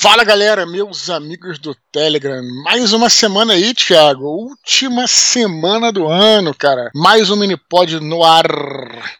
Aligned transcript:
Fala 0.00 0.24
galera, 0.24 0.64
meus 0.64 1.10
amigos 1.10 1.58
do 1.58 1.76
Telegram. 1.92 2.40
Mais 2.64 2.94
uma 2.94 3.10
semana 3.10 3.52
aí, 3.52 3.74
Thiago. 3.74 4.24
Última 4.24 5.06
semana 5.06 5.92
do 5.92 6.08
ano, 6.08 6.54
cara. 6.54 6.90
Mais 6.94 7.28
um 7.28 7.36
Minipod 7.36 8.00
no 8.00 8.24
ar. 8.24 8.46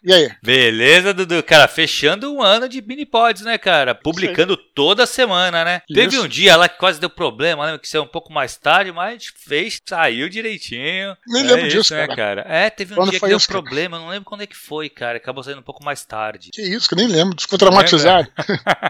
E 0.03 0.11
aí? 0.11 0.31
Beleza, 0.43 1.13
Dudu. 1.13 1.43
Cara, 1.43 1.69
fechando 1.69 2.33
um 2.33 2.43
ano 2.43 2.67
de 2.67 2.81
Minipods, 2.81 3.43
né, 3.43 3.59
cara? 3.59 3.95
Publicando 3.95 4.57
toda 4.57 5.05
semana, 5.05 5.67
né? 5.67 5.83
Isso. 5.87 6.01
Teve 6.01 6.19
um 6.19 6.27
dia 6.27 6.57
lá 6.57 6.67
que 6.67 6.79
quase 6.79 6.99
deu 6.99 7.11
problema, 7.11 7.67
lembra 7.67 7.79
que 7.79 7.89
saiu 7.89 8.05
um 8.05 8.09
pouco 8.09 8.33
mais 8.33 8.57
tarde, 8.57 8.91
mas 8.91 9.27
fez, 9.37 9.77
saiu 9.87 10.31
direitinho. 10.31 11.15
Nem 11.27 11.43
é 11.43 11.47
lembro 11.47 11.67
isso, 11.67 11.77
disso, 11.77 11.95
né, 11.95 12.07
cara. 12.07 12.43
cara. 12.43 12.45
É, 12.49 12.71
teve 12.71 12.95
um 12.95 12.97
quando 12.97 13.11
dia 13.11 13.21
que 13.21 13.27
deu 13.27 13.37
isso, 13.37 13.49
problema, 13.49 13.99
não 13.99 14.09
lembro 14.09 14.25
quando 14.25 14.45
é 14.45 14.47
que 14.47 14.57
foi, 14.57 14.89
cara. 14.89 15.19
Acabou 15.19 15.45
saindo 15.45 15.61
um 15.61 15.65
pouco 15.65 15.85
mais 15.85 16.07
tarde. 16.07 16.49
Que 16.55 16.63
isso, 16.63 16.89
que 16.89 16.97
nem 16.97 17.07
lembro. 17.07 17.37
Ficou 17.39 17.59
traumatizado. 17.59 18.27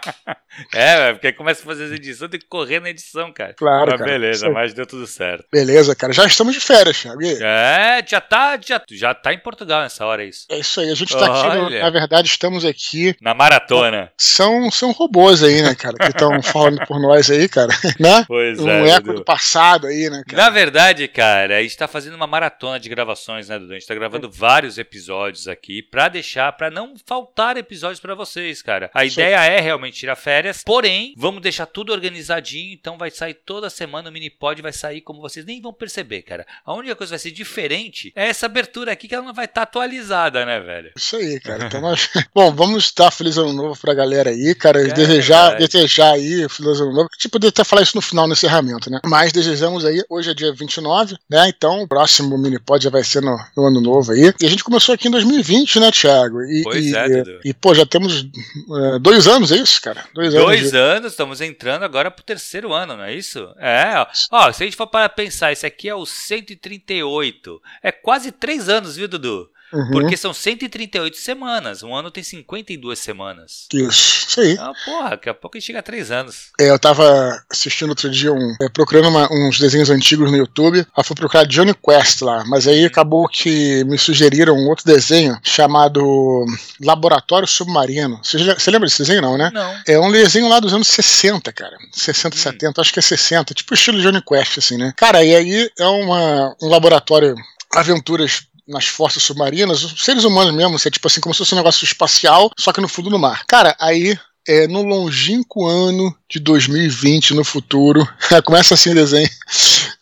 é, 0.73 1.15
porque 1.15 1.33
começa 1.33 1.63
a 1.63 1.65
fazer 1.65 1.80
as 1.81 1.91
edições, 1.91 2.31
tem 2.31 2.41
que 2.41 2.47
correr 2.47 2.81
na 2.81 2.91
edição, 2.91 3.33
cara. 3.33 3.55
Claro, 3.55 3.91
mas 3.91 3.99
cara. 4.01 4.11
beleza, 4.11 4.51
mas 4.51 4.75
deu 4.75 4.87
tudo 4.87 5.07
certo. 5.07 5.45
Beleza, 5.53 5.95
cara. 5.95 6.13
Já 6.13 6.27
estamos 6.27 6.55
de 6.55 6.61
férias, 6.61 7.01
Thiago. 7.01 7.21
É, 7.23 8.03
já 8.07 8.21
tá, 8.21 8.59
já, 8.65 8.83
já 8.91 9.15
tá 9.15 9.33
em 9.33 9.39
Portugal 9.39 9.83
nessa 9.83 10.05
hora, 10.07 10.25
é 10.25 10.29
isso. 10.29 10.47
É 10.51 10.59
isso 10.59 10.81
aí. 10.81 10.91
A 10.91 10.95
gente 10.95 11.13
tá 11.17 11.31
Olha. 11.31 11.65
aqui, 11.67 11.79
na 11.81 11.91
verdade, 11.91 12.29
estamos 12.29 12.65
aqui. 12.65 13.15
Na 13.21 13.35
maratona. 13.35 14.13
São, 14.17 14.71
são 14.71 14.93
robôs 14.93 15.43
aí, 15.43 15.63
né, 15.63 15.75
cara, 15.75 15.97
que 15.97 16.09
estão 16.09 16.43
falando 16.43 16.85
por 16.87 17.01
nós 17.01 17.31
aí, 17.31 17.49
cara. 17.49 17.71
Né? 17.99 18.25
Pois 18.27 18.59
um 18.59 18.71
é. 18.71 18.83
Um 18.83 18.87
eco 18.87 19.13
do 19.13 19.25
passado 19.25 19.87
aí, 19.87 20.09
né, 20.09 20.23
cara? 20.27 20.45
Na 20.45 20.51
verdade, 20.51 21.07
cara, 21.09 21.59
a 21.59 21.63
gente 21.63 21.77
tá 21.77 21.87
fazendo 21.87 22.15
uma 22.15 22.27
maratona 22.27 22.79
de 22.81 22.89
gravações, 22.89 23.49
né, 23.49 23.59
Dudu? 23.59 23.73
A 23.73 23.75
gente 23.75 23.87
tá 23.87 23.95
gravando 23.95 24.27
é. 24.27 24.31
vários 24.33 24.79
episódios 24.79 25.49
aqui 25.49 25.83
pra 25.83 26.09
deixar, 26.09 26.51
pra 26.53 26.71
não 26.71 26.95
faltar 27.05 27.57
episódios 27.57 28.01
pra 28.01 28.15
vocês, 28.15 28.63
cara. 28.63 28.91
A 28.95 29.05
isso 29.05 29.21
ideia 29.21 29.41
aí. 29.41 29.57
é 29.57 29.61
realmente 29.61 29.99
tirar 29.99 30.17
férias, 30.17 30.63
porém, 30.65 31.15
vamos 31.17 31.43
deixar 31.43 31.67
tudo 31.73 31.93
organizadinho, 31.93 32.73
então 32.73 32.99
vai 32.99 33.11
sair 33.11 33.35
toda 33.35 33.71
semana 33.71 34.11
o 34.11 34.13
Minipod, 34.13 34.61
vai 34.63 34.73
sair 34.73 35.01
como 35.01 35.21
vocês 35.21 35.45
nem 35.45 35.61
vão 35.61 35.73
perceber, 35.73 36.23
cara. 36.23 36.47
A 36.65 36.75
única 36.75 36.97
coisa 36.97 37.11
que 37.11 37.19
vai 37.19 37.19
ser 37.19 37.31
diferente 37.31 38.13
é 38.15 38.29
essa 38.29 38.47
abertura 38.47 38.93
aqui 38.93 39.09
que 39.09 39.15
ela 39.15 39.25
não 39.25 39.35
vai 39.35 39.45
estar 39.45 39.61
tá 39.61 39.63
atualizada, 39.63 40.45
né, 40.45 40.61
velho? 40.61 40.93
Isso 40.97 41.17
aí, 41.17 41.41
cara. 41.41 41.67
Então 41.67 41.81
nós... 41.81 42.09
Bom, 42.35 42.53
vamos 42.53 42.93
dar 42.93 43.11
feliz 43.11 43.39
ano 43.39 43.53
novo 43.53 43.79
pra 43.81 43.95
galera 43.95 44.31
aí, 44.31 44.55
cara. 44.55 44.81
É, 44.81 44.93
desejar, 44.93 45.57
desejar 45.57 46.13
aí 46.13 46.49
feliz 46.49 46.81
ano 46.81 46.93
novo. 46.93 47.09
A 47.11 47.17
gente 47.17 47.29
poderia 47.29 47.51
até 47.51 47.65
falar 47.65 47.83
isso 47.83 47.97
no 47.97 48.03
final, 48.03 48.27
no 48.27 48.33
encerramento, 48.33 48.91
né? 48.91 49.01
Mas 49.05 49.33
desejamos 49.33 49.85
aí, 49.85 50.03
hoje 50.09 50.31
é 50.31 50.35
dia 50.35 50.53
29, 50.53 51.17
né? 51.29 51.49
Então 51.49 51.83
o 51.83 51.89
próximo 51.89 52.37
Minipod 52.37 52.83
já 52.83 52.91
vai 52.91 53.05
ser 53.05 53.23
no, 53.23 53.39
no 53.57 53.67
ano 53.67 53.81
novo 53.81 54.13
aí. 54.13 54.33
E 54.41 54.47
a 54.47 54.51
gente 54.51 54.65
começou 54.65 54.95
aqui 54.95 55.09
em 55.09 55.11
2020, 55.11 55.81
né, 55.81 55.91
Thiago? 55.91 56.43
E, 56.43 56.63
pois 56.63 56.87
e, 56.87 56.97
é, 56.97 57.09
Dudu. 57.09 57.41
E, 57.45 57.55
pô, 57.55 57.75
já 57.75 57.87
temos 57.87 58.23
uh, 58.23 58.99
dois 59.01 59.27
anos, 59.27 59.53
é 59.53 59.57
isso, 59.57 59.81
cara? 59.81 60.05
Dois, 60.15 60.33
dois 60.33 60.45
anos. 60.45 60.61
Dois 60.61 60.75
anos, 60.75 61.13
estamos 61.13 61.41
entrando 61.41 61.60
agora 61.85 62.11
pro 62.11 62.25
terceiro 62.25 62.73
ano, 62.73 62.97
não 62.97 63.05
é 63.05 63.15
isso? 63.15 63.53
É, 63.59 64.07
ó 64.31 64.53
se 64.53 64.63
a 64.63 64.67
gente 64.67 64.77
for 64.77 64.87
para 64.87 65.09
pensar, 65.09 65.53
esse 65.53 65.67
aqui 65.67 65.89
é 65.89 65.95
o 65.95 66.07
138. 66.07 67.63
É 67.83 67.93
quase 67.93 68.33
três 68.33 68.69
anos, 68.69 68.97
viu, 68.97 69.09
Dudu? 69.09 69.51
Uhum. 69.73 69.91
Porque 69.91 70.17
são 70.17 70.33
138 70.33 71.17
semanas. 71.17 71.83
Um 71.83 71.95
ano 71.95 72.11
tem 72.11 72.23
52 72.23 72.99
semanas. 72.99 73.67
Isso, 73.73 74.27
isso 74.29 74.41
aí. 74.41 74.57
Ah, 74.59 74.73
porra, 74.85 75.11
daqui 75.11 75.29
a 75.29 75.35
pouco 75.35 75.57
a 75.57 75.61
gente 75.61 75.67
chega 75.67 75.79
a 75.79 75.83
3 75.83 76.11
anos. 76.11 76.51
É, 76.59 76.71
eu 76.71 76.79
tava 76.79 77.43
assistindo 77.51 77.91
outro 77.91 78.11
dia, 78.11 78.33
um, 78.33 78.57
é, 78.61 78.69
procurando 78.69 79.09
uma, 79.09 79.29
uns 79.33 79.59
desenhos 79.59 79.91
antigos 79.91 80.31
no 80.31 80.37
YouTube. 80.37 80.85
Aí 80.97 81.05
fui 81.05 81.17
procurar 81.17 81.47
Johnny 81.47 81.75
Quest 81.75 82.23
lá. 82.23 82.45
Mas 82.47 82.67
aí 82.67 82.85
acabou 82.85 83.29
que 83.29 83.85
me 83.85 83.99
sugeriram 83.99 84.55
um 84.55 84.69
outro 84.69 84.85
desenho 84.85 85.39
chamado 85.43 86.45
Laboratório 86.81 87.47
Submarino. 87.47 88.21
Você, 88.23 88.39
você 88.39 88.71
lembra 88.71 88.89
desse 88.89 88.99
desenho, 88.99 89.23
não, 89.23 89.39
né? 89.39 89.51
Não. 89.53 89.75
É 89.87 89.99
um 89.99 90.11
desenho 90.11 90.49
lá 90.49 90.61
dos 90.61 90.75
anos 90.75 90.89
60, 90.89 91.53
cara. 91.53 91.77
60, 91.93 92.37
hum. 92.37 92.39
70, 92.39 92.81
acho 92.81 92.93
que 92.93 92.99
é 92.99 93.03
60. 93.03 93.55
Tipo 93.55 93.75
estilo 93.75 94.01
Johnny 94.01 94.23
Quest, 94.23 94.59
assim, 94.59 94.77
né? 94.77 94.93
Cara, 94.97 95.23
e 95.25 95.35
aí 95.35 95.71
é 95.79 95.87
uma, 95.87 96.57
um 96.61 96.69
laboratório 96.69 97.35
aventuras 97.73 98.43
nas 98.67 98.87
forças 98.87 99.23
submarinas, 99.23 99.83
os 99.83 100.05
seres 100.05 100.25
humanos 100.25 100.55
mesmo, 100.55 100.77
é 100.77 100.91
tipo 100.91 101.07
assim, 101.07 101.21
como 101.21 101.35
se 101.35 101.39
fosse 101.39 101.55
um 101.55 101.59
negócio 101.59 101.85
espacial, 101.85 102.51
só 102.59 102.73
que 102.73 102.81
no 102.81 102.89
fundo 102.89 103.11
do 103.11 103.19
mar. 103.19 103.45
Cara, 103.47 103.77
aí 103.81 104.19
é, 104.47 104.67
no 104.67 104.83
longínquo 104.83 105.67
ano 105.67 106.15
de 106.29 106.41
2020, 106.41 107.35
no 107.35 107.45
futuro. 107.45 108.07
Começa 108.45 108.75
assim 108.75 108.91
o 108.91 108.95
desenho. 108.95 109.29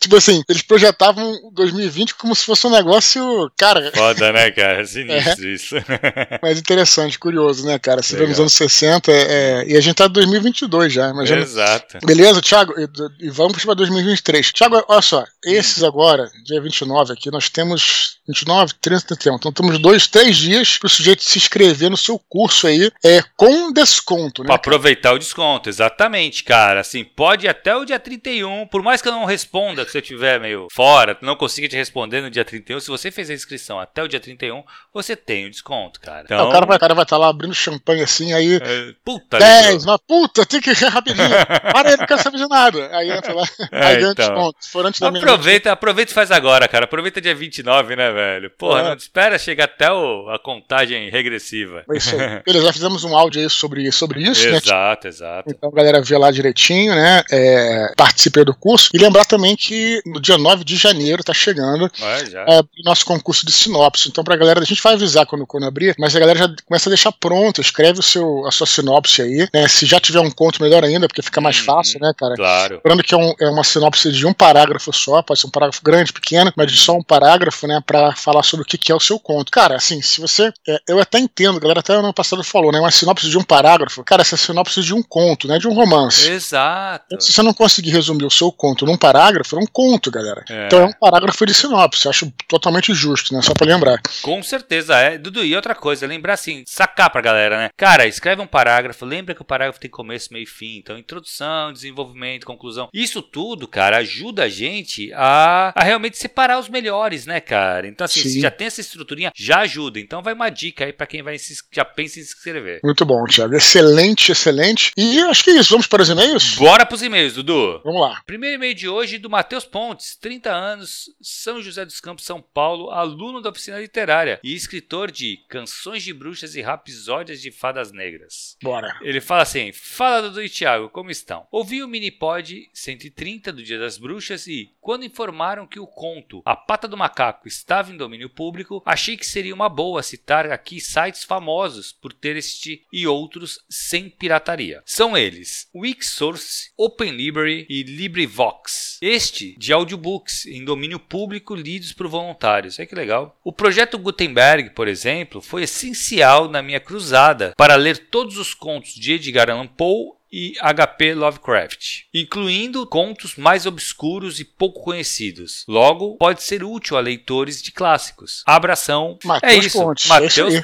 Tipo 0.09 0.17
assim, 0.17 0.43
eles 0.49 0.63
projetavam 0.63 1.39
2020 1.53 2.15
como 2.15 2.35
se 2.35 2.45
fosse 2.45 2.67
um 2.67 2.71
negócio, 2.71 3.53
cara. 3.57 3.93
Foda, 3.95 4.33
né, 4.33 4.51
cara? 4.51 4.85
Sinistro 4.87 5.47
é. 5.47 5.53
isso. 5.53 5.77
Mas 6.43 6.59
interessante, 6.59 7.19
curioso, 7.19 7.67
né, 7.67 7.79
cara? 7.79 8.03
Você 8.03 8.17
vê 8.17 8.27
nos 8.27 8.41
anos 8.41 8.55
60 8.55 9.13
é, 9.13 9.15
é, 9.15 9.69
e 9.69 9.77
a 9.77 9.81
gente 9.81 9.97
tá 9.97 10.07
em 10.07 10.13
2022 10.13 10.93
já, 10.93 11.11
imagina. 11.11 11.43
Exato. 11.43 11.99
Beleza, 12.05 12.41
Thiago? 12.41 12.75
E, 12.81 13.27
e 13.27 13.31
vamos 13.31 13.63
para 13.63 13.75
2023. 13.75 14.51
Thiago, 14.53 14.83
olha 14.89 15.03
só, 15.03 15.25
esses 15.45 15.83
agora, 15.85 16.31
dia 16.45 16.61
29 16.61 17.13
aqui, 17.13 17.31
nós 17.31 17.51
temos 17.51 18.19
29, 18.27 18.75
30, 18.81 19.07
31. 19.07 19.37
Então 19.37 19.53
temos 19.53 19.79
dois, 19.79 20.07
três 20.07 20.37
dias 20.37 20.79
para 20.79 20.87
o 20.87 20.91
sujeito 20.91 21.23
se 21.23 21.39
inscrever 21.39 21.91
no 21.91 21.97
seu 21.97 22.19
curso 22.19 22.67
aí, 22.67 22.91
é, 23.05 23.23
com 23.37 23.73
desconto, 23.73 24.43
né? 24.43 24.47
Pra 24.47 24.57
aproveitar 24.57 25.13
o 25.13 25.19
desconto, 25.19 25.69
exatamente, 25.69 26.45
cara. 26.45 26.81
Assim, 26.81 27.05
pode 27.05 27.47
até 27.47 27.77
o 27.77 27.85
dia 27.85 27.99
31, 27.99 28.67
por 28.67 28.83
mais 28.83 29.03
que 29.03 29.09
eu 29.09 29.13
não 29.13 29.25
responda, 29.25 29.85
que 29.85 29.91
você 29.99 30.01
estiver 30.01 30.41
meio 30.41 30.69
fora, 30.73 31.17
não 31.21 31.37
consiga 31.37 31.69
te 31.69 31.77
responder 31.77 32.21
no 32.21 32.31
dia 32.31 32.45
31, 32.45 32.81
se 32.81 32.89
você 32.89 33.11
fez 33.11 33.31
a 33.31 33.35
inscrição 33.35 33.79
até 33.79 34.03
o 34.03 34.09
dia 34.09 34.21
31, 34.21 34.63
você 34.93 35.17
tem 35.17 35.47
o 35.47 35.51
desconto, 35.51 36.01
cara. 36.01 36.23
Então... 36.25 36.39
Não, 36.39 36.49
o 36.49 36.53
cara 36.53 36.67
vai 36.67 36.77
estar 36.77 37.05
tá 37.05 37.17
lá 37.17 37.29
abrindo 37.29 37.55
champanhe 37.55 38.03
assim, 38.03 38.33
aí. 38.33 38.57
É, 38.57 38.95
puta, 39.05 39.39
10, 39.39 39.85
mas 39.85 40.01
puta, 40.07 40.47
tem 40.47 40.61
que 40.61 40.71
ir 40.71 40.85
rapidinho. 40.85 41.29
Para 41.73 41.91
aí, 41.91 41.97
não 41.97 42.07
quero 42.07 42.23
saber 42.23 42.39
de 42.39 42.49
nada. 42.49 42.97
Aí 42.97 43.11
entra 43.11 43.35
lá, 43.35 43.45
é, 43.73 43.87
aí 43.87 43.97
então. 43.97 44.15
desconto. 44.15 44.57
Se 44.61 44.71
for 44.71 44.87
antes 44.87 45.01
da 45.01 45.09
aproveita, 45.09 45.73
aproveita 45.73 46.11
e 46.11 46.15
faz 46.15 46.31
agora, 46.31 46.69
cara. 46.69 46.85
Aproveita 46.85 47.21
dia 47.21 47.35
29, 47.35 47.97
né, 47.97 48.11
velho? 48.11 48.51
Porra, 48.51 48.81
é. 48.81 48.85
não 48.85 48.95
espera 48.95 49.39
chegar 49.39 49.65
até 49.65 49.91
o, 49.91 50.29
a 50.31 50.39
contagem 50.39 51.11
regressiva. 51.11 51.85
É 51.91 51.97
isso 51.97 52.15
aí. 52.15 52.43
Beleza, 52.47 52.67
já 52.67 52.73
fizemos 52.73 53.05
um 53.05 53.17
áudio 53.17 53.43
aí 53.43 53.51
sobre, 53.51 53.91
sobre 53.93 54.23
isso, 54.23 54.47
exato, 54.47 54.51
né? 54.51 54.59
Exato, 54.59 55.09
exato. 55.09 55.51
Então 55.51 55.71
galera 55.71 56.01
vê 56.01 56.17
lá 56.17 56.31
direitinho, 56.31 56.95
né? 56.95 57.23
É, 57.31 57.93
participe 57.97 58.45
do 58.45 58.55
curso. 58.55 58.91
E 58.95 58.99
lembrar 58.99 59.25
também 59.25 59.57
que 59.57 59.88
no 60.07 60.21
dia 60.21 60.39
9 60.39 60.65
de 60.65 60.77
janeiro 60.77 61.25
tá 61.25 61.35
chegando 61.35 61.91
é, 62.01 62.61
o 62.61 62.85
nosso 62.85 63.05
concurso 63.05 63.45
de 63.45 63.53
sinopse. 63.53 64.09
Então, 64.09 64.25
pra 64.25 64.37
galera, 64.37 64.61
a 64.61 64.65
gente 64.65 64.83
vai 64.83 64.95
avisar 64.95 65.27
quando, 65.27 65.47
quando 65.47 65.65
abrir, 65.65 65.95
mas 65.99 66.15
a 66.15 66.21
galera 66.21 66.39
já 66.39 66.55
começa 66.65 66.89
a 66.89 66.93
deixar 66.93 67.13
pronto, 67.13 67.61
escreve 67.61 68.01
o 68.01 68.03
seu, 68.03 68.47
a 68.47 68.51
sua 68.51 68.67
sinopse 68.67 69.23
aí, 69.23 69.49
né? 69.53 69.69
Se 69.69 69.87
já 69.87 70.01
tiver 70.01 70.21
um 70.21 70.31
conto, 70.31 70.63
melhor 70.63 70.85
ainda, 70.85 71.07
porque 71.07 71.23
fica 71.23 71.41
mais 71.41 71.59
uhum, 71.59 71.65
fácil, 71.65 72.01
né, 72.01 72.13
cara? 72.17 72.35
Claro. 72.35 72.81
Lembrando 72.85 73.03
que 73.03 73.15
é, 73.15 73.17
um, 73.17 73.35
é 73.41 73.49
uma 73.49 73.65
sinopse 73.65 74.11
de 74.11 74.27
um 74.27 74.33
parágrafo 74.33 74.93
só, 74.93 75.23
pode 75.23 75.41
ser 75.41 75.47
um 75.47 75.51
parágrafo 75.51 75.83
grande, 75.83 76.13
pequeno, 76.13 76.53
mas 76.57 76.71
de 76.71 76.79
só 76.79 76.95
um 76.95 77.03
parágrafo, 77.03 77.67
né, 77.67 77.83
pra 77.85 78.15
falar 78.15 78.43
sobre 78.43 78.63
o 78.63 78.67
que, 78.67 78.79
que 78.79 78.93
é 78.93 78.95
o 78.95 79.01
seu 79.01 79.19
conto. 79.19 79.51
Cara, 79.51 79.77
assim, 79.77 80.01
se 80.03 80.21
você. 80.21 80.53
É, 80.67 80.81
eu 80.89 81.01
até 81.01 81.19
entendo, 81.19 81.57
a 81.57 81.61
galera 81.61 81.81
até 81.81 81.95
no 81.95 82.01
ano 82.01 82.15
passado 82.15 82.43
falou, 82.45 82.73
né? 82.73 82.81
Uma 82.81 82.91
sinopse 82.91 83.29
de 83.29 83.39
um 83.39 83.43
parágrafo. 83.43 84.03
Cara, 84.05 84.23
essa 84.23 84.37
sinopse 84.37 84.83
de 84.83 84.95
um 84.95 85.03
conto, 85.03 85.47
né? 85.47 85.59
De 85.59 85.69
um 85.69 85.75
romance. 85.75 86.29
Exato. 86.29 87.21
Se 87.21 87.33
você 87.33 87.43
não 87.43 87.55
conseguir 87.55 87.91
resumir 87.91 88.25
o 88.25 88.31
seu 88.31 88.51
conto 88.51 88.87
num 88.87 88.97
parágrafo, 88.97 89.57
é 89.57 89.61
um 89.61 89.67
conto, 89.69 90.11
galera. 90.11 90.45
É. 90.49 90.67
Então 90.67 90.83
é 90.83 90.87
um 90.87 90.93
parágrafo 90.93 91.45
de 91.47 91.55
sinopse. 91.55 92.09
Acho 92.09 92.33
totalmente 92.47 92.93
justo, 92.95 93.35
né? 93.35 93.43
Só 93.43 93.55
pra 93.55 93.67
lembrar. 93.67 94.01
Com 94.23 94.43
certeza 94.43 94.97
é. 94.97 95.19
Dudu, 95.19 95.45
e 95.45 95.55
outra 95.55 95.75
coisa, 95.75 96.07
lembrar 96.07 96.35
assim, 96.35 96.65
sacar 96.67 97.11
pra 97.11 97.21
galera, 97.21 97.59
né? 97.59 97.69
Cara, 97.77 98.07
escreve 98.07 98.43
um 98.43 98.47
parágrafo, 98.47 99.05
lembra 99.05 99.35
que 99.35 99.43
o 99.43 99.45
parágrafo 99.45 99.81
tem 99.81 99.91
começo, 99.91 100.33
meio 100.33 100.45
e 100.45 100.47
fim. 100.47 100.79
Então, 100.79 100.99
introdução, 100.99 101.73
desenvolvimento, 101.73 102.47
conclusão. 102.47 102.89
Isso 102.93 103.23
tudo, 103.23 103.67
cara, 103.69 103.99
ajuda 103.99 104.45
a 104.45 104.49
gente 104.49 105.13
a, 105.15 105.73
a 105.75 105.85
realmente 105.85 106.19
separar 106.19 106.59
os 106.59 106.69
melhores, 106.69 107.27
né, 107.27 107.41
cara? 107.41 107.87
Então, 107.87 108.05
assim, 108.05 108.21
Sim. 108.21 108.29
se 108.31 108.41
já 108.41 108.51
tem 108.51 108.67
essa 108.67 108.81
estruturinha, 108.81 109.33
já 109.35 109.61
ajuda. 109.61 110.01
Então, 110.01 110.23
vai 110.23 110.35
uma 110.35 110.49
dica 110.49 110.85
aí 110.85 110.93
pra 110.93 111.07
quem 111.07 111.23
vai 111.23 111.39
se, 111.39 111.55
já 111.73 111.85
pensa 111.85 112.21
em 112.21 112.23
se 112.23 112.35
inscrever. 112.35 112.81
Muito 112.83 113.05
bom, 113.05 113.25
Thiago. 113.25 113.55
Excelente, 113.55 114.33
excelente. 114.33 114.93
E 114.97 115.21
acho 115.21 115.45
que 115.45 115.51
é 115.51 115.55
isso. 115.55 115.71
Vamos 115.71 115.87
para 115.87 116.03
os 116.03 116.09
e-mails? 116.09 116.55
Bora 116.57 116.87
pros 116.87 117.03
e-mails, 117.03 117.35
Dudu. 117.35 117.81
Vamos 117.85 118.01
lá. 118.01 118.21
Primeiro 118.27 118.57
e-mail 118.57 118.75
de 118.75 118.89
hoje 118.89 119.19
do 119.19 119.31
Matheus 119.31 119.58
Pontes, 119.65 120.17
30 120.17 120.51
anos, 120.51 121.11
São 121.21 121.61
José 121.63 121.85
dos 121.85 122.01
Campos, 122.01 122.25
São 122.25 122.41
Paulo, 122.41 122.91
aluno 122.91 123.41
da 123.41 123.51
oficina 123.51 123.81
literária 123.81 124.41
e 124.43 124.55
escritor 124.55 125.11
de 125.11 125.39
Canções 125.49 126.03
de 126.03 126.13
Bruxas 126.13 126.55
e 126.55 126.61
Rapisódias 126.61 127.41
de 127.41 127.51
Fadas 127.51 127.93
Negras. 127.93 128.57
Bora. 128.63 128.99
Ele 129.03 129.21
fala 129.21 129.43
assim: 129.43 129.73
Fala 129.73 130.23
Dudu 130.23 130.43
e 130.43 130.49
Thiago, 130.49 130.91
como 130.91 131.11
estão? 131.11 131.47
Ouvi 131.51 131.83
o 131.83 131.89
Minipod 131.89 132.69
130 132.73 133.53
do 133.53 133.63
Dia 133.63 133.79
das 133.79 133.99
Bruxas 133.99 134.47
e, 134.47 134.75
quando 134.81 135.05
informaram 135.05 135.67
que 135.67 135.81
o 135.81 135.87
conto 135.87 136.43
A 136.45 136.57
Pata 136.57 136.89
do 136.89 136.97
Macaco 136.97 137.49
estava 137.49 137.93
em 137.93 137.97
domínio 137.97 138.31
público, 138.31 138.83
achei 138.85 139.17
que 139.17 139.27
seria 139.27 139.55
uma 139.55 139.69
boa 139.69 140.03
citar 140.03 140.51
aqui 140.51 140.81
sites 140.81 141.25
famosos 141.25 141.93
por 141.93 142.13
ter 142.13 142.37
este 142.37 142.85
e 142.93 143.07
outros 143.07 143.59
sem 143.69 144.09
pirataria. 144.09 144.83
São 144.85 145.17
eles 145.17 145.69
Wixsource, 145.75 146.71
OpenLibrary 146.77 147.67
e 147.69 147.83
LibriVox. 147.83 148.99
Este 149.01 149.48
de 149.57 149.73
audiobooks 149.73 150.47
em 150.47 150.65
domínio 150.65 150.99
público 150.99 151.55
lidos 151.55 151.93
por 151.93 152.09
voluntários. 152.09 152.79
É 152.79 152.87
que 152.87 152.95
legal. 152.95 153.39
O 153.45 153.53
projeto 153.53 153.99
Gutenberg, 153.99 154.71
por 154.71 154.89
exemplo, 154.89 155.41
foi 155.41 155.63
essencial 155.63 156.49
na 156.49 156.63
minha 156.63 156.81
cruzada 156.81 157.53
para 157.57 157.77
ler 157.77 158.09
todos 158.11 158.37
os 158.37 158.55
contos 158.55 158.95
de 158.95 159.13
Edgar 159.13 159.51
Allan 159.51 159.67
Poe 159.67 160.19
e 160.31 160.55
HP 160.61 161.15
Lovecraft, 161.15 162.03
incluindo 162.13 162.87
contos 162.87 163.37
mais 163.37 163.67
obscuros 163.67 164.39
e 164.41 164.45
pouco 164.45 164.83
conhecidos. 164.83 165.65
Logo, 165.67 166.17
pode 166.17 166.43
ser 166.43 166.63
útil 166.63 166.97
a 166.97 167.01
leitores 167.01 167.63
de 167.63 167.73
clássicos. 167.73 168.43
Abração. 168.47 169.19
Mateus 169.25 169.53
é 169.53 169.57
isso, 169.57 169.79
Pontes, 169.79 170.07
Matheus 170.07 170.55
esse 170.55 170.63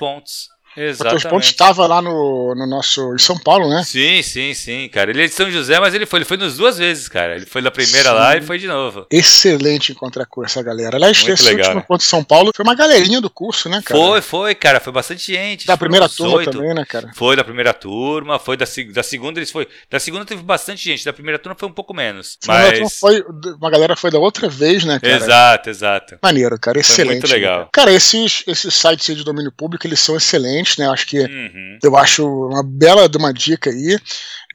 Exatamente. 0.76 1.28
Pontes 1.28 1.48
estava 1.48 1.86
lá 1.86 2.02
no, 2.02 2.54
no 2.54 2.66
nosso. 2.66 3.14
em 3.14 3.18
São 3.18 3.38
Paulo, 3.38 3.68
né? 3.68 3.82
Sim, 3.84 4.22
sim, 4.22 4.54
sim, 4.54 4.88
cara. 4.88 5.10
Ele 5.10 5.24
é 5.24 5.26
de 5.26 5.34
São 5.34 5.50
José, 5.50 5.78
mas 5.80 5.94
ele 5.94 6.06
foi, 6.06 6.18
ele 6.18 6.24
foi 6.24 6.36
nas 6.36 6.56
duas 6.56 6.78
vezes, 6.78 7.08
cara. 7.08 7.36
Ele 7.36 7.46
foi 7.46 7.62
da 7.62 7.70
primeira 7.70 8.10
Sim. 8.10 8.14
lá 8.14 8.36
e 8.36 8.42
foi 8.42 8.58
de 8.58 8.66
novo. 8.66 9.06
Excelente 9.10 9.92
encontrar 9.92 10.26
com 10.26 10.44
essa 10.44 10.62
galera. 10.62 10.96
Aliás, 10.96 11.18
Muito 11.18 11.32
esse 11.32 11.44
legal. 11.44 11.66
último 11.68 11.86
ponto 11.86 12.00
de 12.00 12.06
São 12.06 12.24
Paulo 12.24 12.50
foi 12.54 12.64
uma 12.64 12.74
galerinha 12.74 13.20
do 13.20 13.30
curso, 13.30 13.68
né, 13.68 13.80
cara? 13.84 14.00
Foi, 14.00 14.20
foi, 14.20 14.54
cara. 14.54 14.80
Foi 14.80 14.92
bastante 14.92 15.32
gente. 15.32 15.66
Da 15.66 15.76
primeira 15.76 16.08
turma 16.08 16.36
oito. 16.36 16.50
também, 16.50 16.74
né, 16.74 16.84
cara? 16.84 17.10
Foi 17.14 17.36
da 17.36 17.44
primeira 17.44 17.72
turma, 17.72 18.38
foi 18.38 18.56
da, 18.56 18.66
da 18.92 19.02
segunda 19.02 19.38
eles 19.38 19.50
foi. 19.50 19.68
Da 19.90 19.98
segunda 19.98 20.24
teve 20.24 20.42
bastante 20.42 20.82
gente, 20.82 21.04
da 21.04 21.12
primeira 21.12 21.38
turma 21.38 21.56
foi 21.58 21.68
um 21.68 21.72
pouco 21.72 21.94
menos. 21.94 22.38
Mas. 22.46 22.98
foi, 22.98 23.22
uma 23.58 23.70
galera 23.70 23.96
foi 23.96 24.10
da 24.10 24.18
outra 24.18 24.48
vez, 24.48 24.84
né, 24.84 24.98
cara? 24.98 25.14
Exato, 25.14 25.70
exato. 25.70 26.18
Maneiro, 26.22 26.58
cara, 26.58 26.78
excelente. 26.78 27.20
muito 27.20 27.30
legal. 27.30 27.60
né? 27.60 27.68
Cara, 27.72 27.92
esses, 27.92 28.42
esses 28.46 28.74
sites 28.74 29.10
aí 29.10 29.16
de 29.16 29.24
domínio 29.24 29.52
público, 29.52 29.86
eles 29.86 30.00
são 30.00 30.16
excelentes, 30.16 30.63
né? 30.78 30.86
Eu 30.86 30.92
acho 30.92 31.06
que 31.06 31.18
Uhum. 31.20 31.78
eu 31.82 31.96
acho 31.96 32.26
uma 32.26 32.62
bela 32.64 33.08
de 33.08 33.16
uma 33.18 33.32
dica 33.32 33.70
aí. 33.70 33.98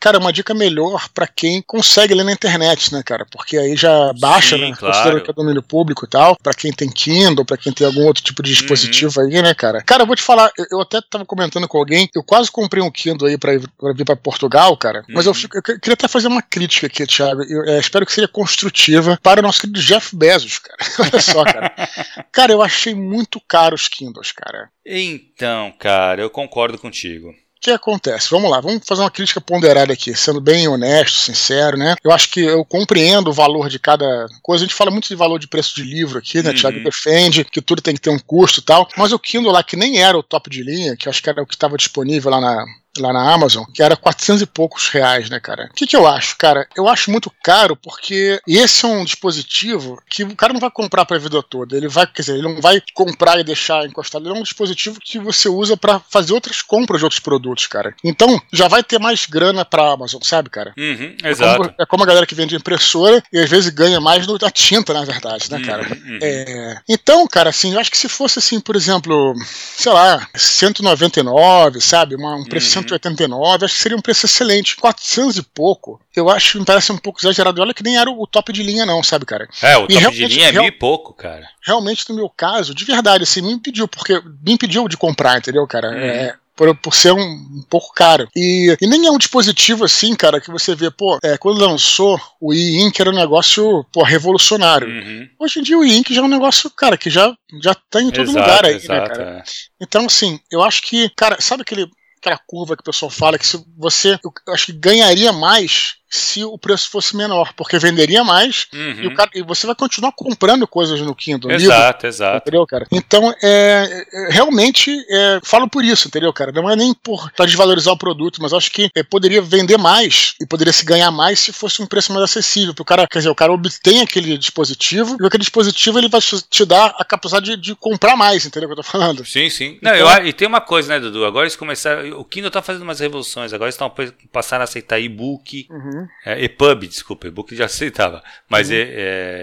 Cara, 0.01 0.17
uma 0.17 0.31
dica 0.31 0.53
melhor 0.53 1.09
pra 1.13 1.27
quem 1.27 1.61
consegue 1.61 2.13
ler 2.13 2.23
na 2.23 2.31
internet, 2.31 2.93
né, 2.93 3.03
cara? 3.05 3.25
Porque 3.29 3.57
aí 3.57 3.75
já 3.75 4.13
baixa, 4.17 4.55
Sim, 4.55 4.69
né? 4.69 4.73
claro. 4.77 4.93
Considerando 4.95 5.23
que 5.25 5.29
é 5.29 5.33
domínio 5.33 5.61
público 5.61 6.05
e 6.05 6.07
tal. 6.07 6.37
Pra 6.41 6.53
quem 6.53 6.71
tem 6.71 6.89
Kindle, 6.89 7.43
pra 7.43 7.57
quem 7.57 7.73
tem 7.73 7.85
algum 7.85 8.05
outro 8.05 8.23
tipo 8.23 8.41
de 8.41 8.53
dispositivo 8.53 9.19
Uhum. 9.19 9.27
aí, 9.27 9.41
né, 9.41 9.53
cara? 9.53 9.83
Cara, 9.83 10.03
eu 10.03 10.07
vou 10.07 10.15
te 10.15 10.21
falar, 10.23 10.49
eu, 10.57 10.65
eu 10.71 10.79
até 10.81 11.01
tava 11.01 11.25
comentando 11.25 11.67
com 11.67 11.77
alguém, 11.77 12.09
eu 12.15 12.23
quase 12.23 12.49
comprei 12.49 12.81
um 12.81 12.89
Kindle 12.89 13.27
aí 13.27 13.37
pra 13.37 13.51
vir 13.57 14.05
pra 14.05 14.15
Portugal, 14.15 14.77
cara. 14.77 15.03
Mas 15.09 15.25
eu, 15.25 15.33
Uhum. 15.33 15.37
fico- 15.37 15.57
eu 15.57 15.61
que- 15.61 15.77
queria 15.79 15.95
até 15.95 16.07
fazer 16.07 16.29
uma 16.29 16.41
crítica 16.41 16.87
aqui, 16.87 17.05
Thiago. 17.05 17.43
Eu 17.43 17.65
é, 17.65 17.77
espero 17.77 18.05
que 18.05 18.13
seja 18.13 18.27
construtiva 18.29 19.19
para 19.21 19.41
o 19.41 19.43
nosso 19.43 19.59
querido 19.59 19.81
Jeff 19.81 20.15
Bezos, 20.15 20.59
cara. 20.59 20.77
Olha 21.13 21.21
só, 21.21 21.43
cara. 21.43 21.73
cara, 22.31 22.53
eu 22.53 22.61
achei 22.61 22.95
muito 22.95 23.41
caro 23.45 23.75
os 23.75 23.89
Kindles, 23.89 24.31
cara. 24.31 24.69
Então, 24.91 25.71
cara, 25.77 26.19
eu 26.19 26.31
concordo 26.31 26.79
contigo. 26.79 27.29
O 27.29 27.61
que 27.61 27.69
acontece? 27.69 28.31
Vamos 28.31 28.49
lá, 28.49 28.59
vamos 28.59 28.81
fazer 28.87 29.01
uma 29.01 29.11
crítica 29.11 29.39
ponderada 29.39 29.93
aqui, 29.93 30.15
sendo 30.15 30.39
bem 30.39 30.67
honesto, 30.67 31.17
sincero, 31.17 31.77
né? 31.77 31.95
Eu 32.01 32.09
acho 32.11 32.31
que 32.31 32.39
eu 32.39 32.65
compreendo 32.65 33.29
o 33.29 33.33
valor 33.33 33.69
de 33.69 33.77
cada 33.77 34.25
coisa. 34.41 34.63
A 34.63 34.67
gente 34.67 34.75
fala 34.75 34.89
muito 34.89 35.09
de 35.09 35.15
valor 35.15 35.37
de 35.37 35.47
preço 35.47 35.75
de 35.75 35.83
livro 35.83 36.17
aqui, 36.17 36.41
né? 36.41 36.49
Uhum. 36.49 36.55
Thiago 36.55 36.83
defende 36.83 37.43
que 37.43 37.61
tudo 37.61 37.81
tem 37.81 37.93
que 37.93 38.01
ter 38.01 38.09
um 38.09 38.17
custo 38.17 38.61
e 38.61 38.63
tal. 38.63 38.87
Mas 38.97 39.11
o 39.11 39.19
Kindle 39.19 39.51
lá, 39.51 39.61
que 39.61 39.75
nem 39.75 40.01
era 40.01 40.17
o 40.17 40.23
top 40.23 40.49
de 40.49 40.63
linha, 40.63 40.95
que 40.95 41.07
eu 41.07 41.09
acho 41.11 41.21
que 41.21 41.29
era 41.29 41.43
o 41.43 41.45
que 41.45 41.53
estava 41.53 41.77
disponível 41.77 42.31
lá 42.31 42.39
na, 42.39 42.65
lá 42.97 43.13
na 43.13 43.33
Amazon, 43.33 43.63
que 43.73 43.83
era 43.83 43.95
400 43.95 44.41
e 44.41 44.45
poucos 44.45 44.87
reais, 44.89 45.29
né, 45.29 45.39
cara? 45.39 45.69
O 45.71 45.73
que, 45.73 45.85
que 45.87 45.95
eu 45.95 46.07
acho, 46.07 46.35
cara? 46.37 46.67
Eu 46.75 46.87
acho 46.87 47.11
muito 47.11 47.31
caro 47.43 47.75
porque 47.75 48.39
esse 48.47 48.83
é 48.85 48.87
um 48.87 49.03
dispositivo 49.05 50.01
que 50.09 50.23
o 50.23 50.35
cara 50.35 50.53
não 50.53 50.59
vai 50.59 50.71
comprar 50.71 51.05
pra 51.05 51.17
vida 51.17 51.41
toda. 51.43 51.77
Ele 51.77 51.87
vai, 51.87 52.07
quer 52.07 52.21
dizer, 52.21 52.33
ele 52.33 52.41
não 52.41 52.59
vai 52.61 52.81
comprar 52.93 53.39
e 53.39 53.43
deixar 53.43 53.85
encostado. 53.85 54.27
Ele 54.27 54.35
é 54.37 54.39
um 54.39 54.43
dispositivo 54.43 54.99
que 54.99 55.19
você 55.19 55.47
usa 55.47 55.77
pra 55.77 55.99
fazer 56.09 56.33
outras 56.33 56.61
compras 56.61 56.99
de 56.99 57.05
outros 57.05 57.19
produtos, 57.19 57.67
cara. 57.67 57.95
Então, 58.03 58.41
já 58.51 58.67
vai 58.67 58.83
ter 58.83 58.99
mais 58.99 59.25
grana 59.25 59.63
pra 59.63 59.91
Amazon, 59.93 60.21
sabe, 60.23 60.49
cara? 60.49 60.73
Uhum, 60.77 61.15
É 61.23 61.29
exato. 61.29 61.57
como, 61.57 61.75
é 61.79 61.85
como 61.85 62.03
a 62.03 62.07
galera 62.07 62.25
que 62.25 62.35
vende 62.35 62.55
impressora 62.55 63.23
e 63.31 63.39
às 63.39 63.49
vezes 63.49 63.69
ganha 63.69 64.01
mais 64.01 64.25
no- 64.27 64.37
na 64.41 64.49
tinta, 64.51 64.93
na 64.93 65.05
verdade, 65.05 65.49
né, 65.51 65.61
cara? 65.61 65.83
Uhum, 65.83 66.11
uhum. 66.13 66.19
É, 66.21 66.81
então, 66.89 67.25
cara, 67.27 67.49
assim, 67.49 67.73
eu 67.73 67.79
acho 67.79 67.91
que 67.91 67.97
se 67.97 68.09
fosse 68.09 68.39
assim, 68.39 68.59
por 68.59 68.75
exemplo, 68.75 69.33
sei 69.77 69.91
lá, 69.91 70.27
199, 70.35 71.79
sabe? 71.81 72.15
Uma- 72.15 72.35
um 72.35 72.43
preço 72.43 72.67
Uhum. 72.67 72.78
189, 72.81 73.65
acho 73.65 73.75
que 73.75 73.81
seria 73.81 73.97
um 73.97 74.01
preço 74.01 74.25
excelente. 74.25 74.75
400 74.75 75.37
e 75.37 75.43
pouco, 75.43 75.99
eu 76.15 76.29
acho 76.29 76.53
que 76.53 76.59
me 76.59 76.65
parece 76.65 76.91
um 76.91 76.97
pouco 76.97 77.19
exagerado. 77.19 77.61
Olha 77.61 77.73
que 77.73 77.83
nem 77.83 77.97
era 77.97 78.09
o 78.09 78.27
top 78.27 78.51
de 78.53 78.63
linha, 78.63 78.85
não, 78.85 79.01
sabe, 79.03 79.25
cara? 79.25 79.47
É, 79.61 79.77
o 79.77 79.81
top 79.81 79.93
E 79.93 79.95
de 79.95 79.99
realmente- 79.99 80.35
linha 80.35 80.47
é 80.49 80.51
mil 80.51 80.63
e 80.65 80.71
pouco, 80.71 81.13
cara. 81.13 81.47
Realmente, 81.65 82.09
no 82.09 82.15
meu 82.15 82.29
caso, 82.29 82.73
de 82.73 82.85
verdade, 82.85 83.23
assim, 83.23 83.41
me 83.41 83.51
impediu, 83.51 83.87
porque 83.87 84.21
me 84.45 84.53
impediu 84.53 84.87
de 84.87 84.97
comprar, 84.97 85.37
entendeu, 85.37 85.65
cara? 85.67 85.89
Uhum. 85.89 85.97
É, 85.97 86.35
por, 86.55 86.75
por 86.75 86.93
ser 86.93 87.13
um, 87.13 87.19
um 87.21 87.63
pouco 87.69 87.93
caro. 87.93 88.27
E, 88.35 88.75
e 88.81 88.85
nem 88.87 89.05
é 89.07 89.11
um 89.11 89.17
dispositivo 89.17 89.85
assim, 89.85 90.13
cara, 90.13 90.41
que 90.41 90.51
você 90.51 90.75
vê, 90.75 90.91
pô, 90.91 91.17
é, 91.23 91.37
quando 91.37 91.57
lançou 91.65 92.19
o 92.41 92.53
e-ink 92.53 92.99
era 92.99 93.09
um 93.09 93.15
negócio, 93.15 93.85
pô, 93.93 94.03
revolucionário. 94.03 94.89
Uhum. 94.89 95.29
Hoje 95.39 95.59
em 95.59 95.63
dia 95.63 95.77
o 95.77 95.85
e-ink 95.85 96.13
já 96.13 96.19
é 96.19 96.23
um 96.23 96.27
negócio, 96.27 96.69
cara, 96.71 96.97
que 96.97 97.09
já, 97.09 97.33
já 97.63 97.73
tá 97.73 98.01
em 98.01 98.11
todo 98.11 98.29
exato, 98.29 98.39
lugar 98.45 98.65
aí, 98.65 98.73
né, 98.73 98.77
exato. 98.77 99.09
cara? 99.09 99.23
é. 99.39 99.43
Então, 99.81 100.05
assim, 100.05 100.37
eu 100.51 100.61
acho 100.61 100.81
que, 100.81 101.09
cara, 101.15 101.39
sabe 101.39 101.61
aquele, 101.61 101.89
aquela 102.19 102.37
curva 102.37 102.75
que 102.75 102.81
o 102.81 102.85
pessoal 102.85 103.09
fala 103.09 103.39
que 103.39 103.47
se 103.47 103.63
você, 103.77 104.19
eu 104.23 104.53
acho 104.53 104.67
que 104.67 104.73
ganharia 104.73 105.31
mais 105.31 105.98
se 106.09 106.43
o 106.43 106.57
preço 106.57 106.89
fosse 106.89 107.15
menor, 107.15 107.53
porque 107.53 107.77
venderia 107.77 108.23
mais 108.23 108.67
Uhum. 108.73 109.03
e, 109.03 109.13
cara, 109.15 109.29
e 109.35 109.41
você 109.43 109.65
vai 109.67 109.75
continuar 109.75 110.11
comprando 110.13 110.67
coisas 110.67 110.99
no 111.01 111.13
Kindle. 111.15 111.51
livro, 111.51 111.65
Exato, 111.65 112.07
exato. 112.07 112.37
Entendeu, 112.37 112.65
cara? 112.65 112.87
Então, 112.91 113.33
é, 113.43 114.05
é, 114.13 114.29
realmente, 114.31 114.91
é, 115.09 115.39
falo 115.43 115.69
por 115.69 115.83
isso, 115.83 116.07
entendeu, 116.07 116.31
cara? 116.33 116.51
Não 116.51 116.69
é 116.69 116.75
nem 116.75 116.93
por 116.93 117.31
pra 117.31 117.45
desvalorizar 117.45 117.93
o 117.93 117.97
produto, 117.97 118.41
mas 118.41 118.53
acho 118.53 118.71
que 118.71 118.89
é, 118.95 119.03
poderia 119.03 119.41
vender 119.41 119.77
mais 119.77 120.33
e 120.41 120.45
poderia 120.45 120.73
se 120.73 120.83
ganhar 120.85 121.11
mais 121.11 121.39
se 121.39 121.53
fosse 121.53 121.81
um 121.81 121.85
preço 121.85 122.11
mais 122.11 122.23
acessível. 122.23 122.73
Porque 122.73 122.81
o 122.81 122.85
cara, 122.85 123.07
quer 123.07 123.19
dizer, 123.19 123.29
o 123.29 123.35
cara 123.35 123.51
obtém 123.53 124.01
aquele 124.01 124.37
dispositivo 124.37 125.17
e 125.21 125.25
aquele 125.25 125.41
dispositivo 125.41 125.97
ele 125.99 126.09
vai 126.09 126.21
te- 126.21 126.65
dar 126.65 126.95
a 126.97 127.05
capacidade 127.05 127.45
de, 127.45 127.57
de 127.57 127.75
comprar 127.75 128.15
mais, 128.15 128.45
entendeu 128.45 128.67
o 128.69 128.73
que 128.73 128.79
eu 128.79 128.83
tô 128.83 128.89
falando? 128.91 129.25
Sim, 129.25 129.49
sim. 129.49 129.77
Não, 129.81 129.93
Então- 129.95 130.17
eu, 130.17 130.27
e 130.27 130.33
tem 130.33 130.47
uma 130.47 130.61
coisa, 130.61 130.89
né, 130.89 130.99
Dudu? 130.99 131.25
Agora 131.25 131.45
eles 131.45 131.55
começaram. 131.55 132.19
O 132.19 132.25
Kindle 132.25 132.51
tá 132.51 132.61
fazendo 132.61 132.83
umas 132.83 132.99
revoluções. 132.99 133.53
Agora 133.53 133.67
eles 133.67 133.75
estão 133.75 133.91
passando 134.31 134.61
a 134.61 134.63
aceitar 134.63 134.99
e-book. 134.99 135.67
Uhum. 135.69 135.98
É, 136.25 136.43
EPUB, 136.43 136.87
desculpa, 136.87 137.27
e-book 137.27 137.55
já 137.55 137.65
aceitava. 137.65 138.23
Mas 138.49 138.69
Uhum. 138.69 138.75
é, 138.75 138.79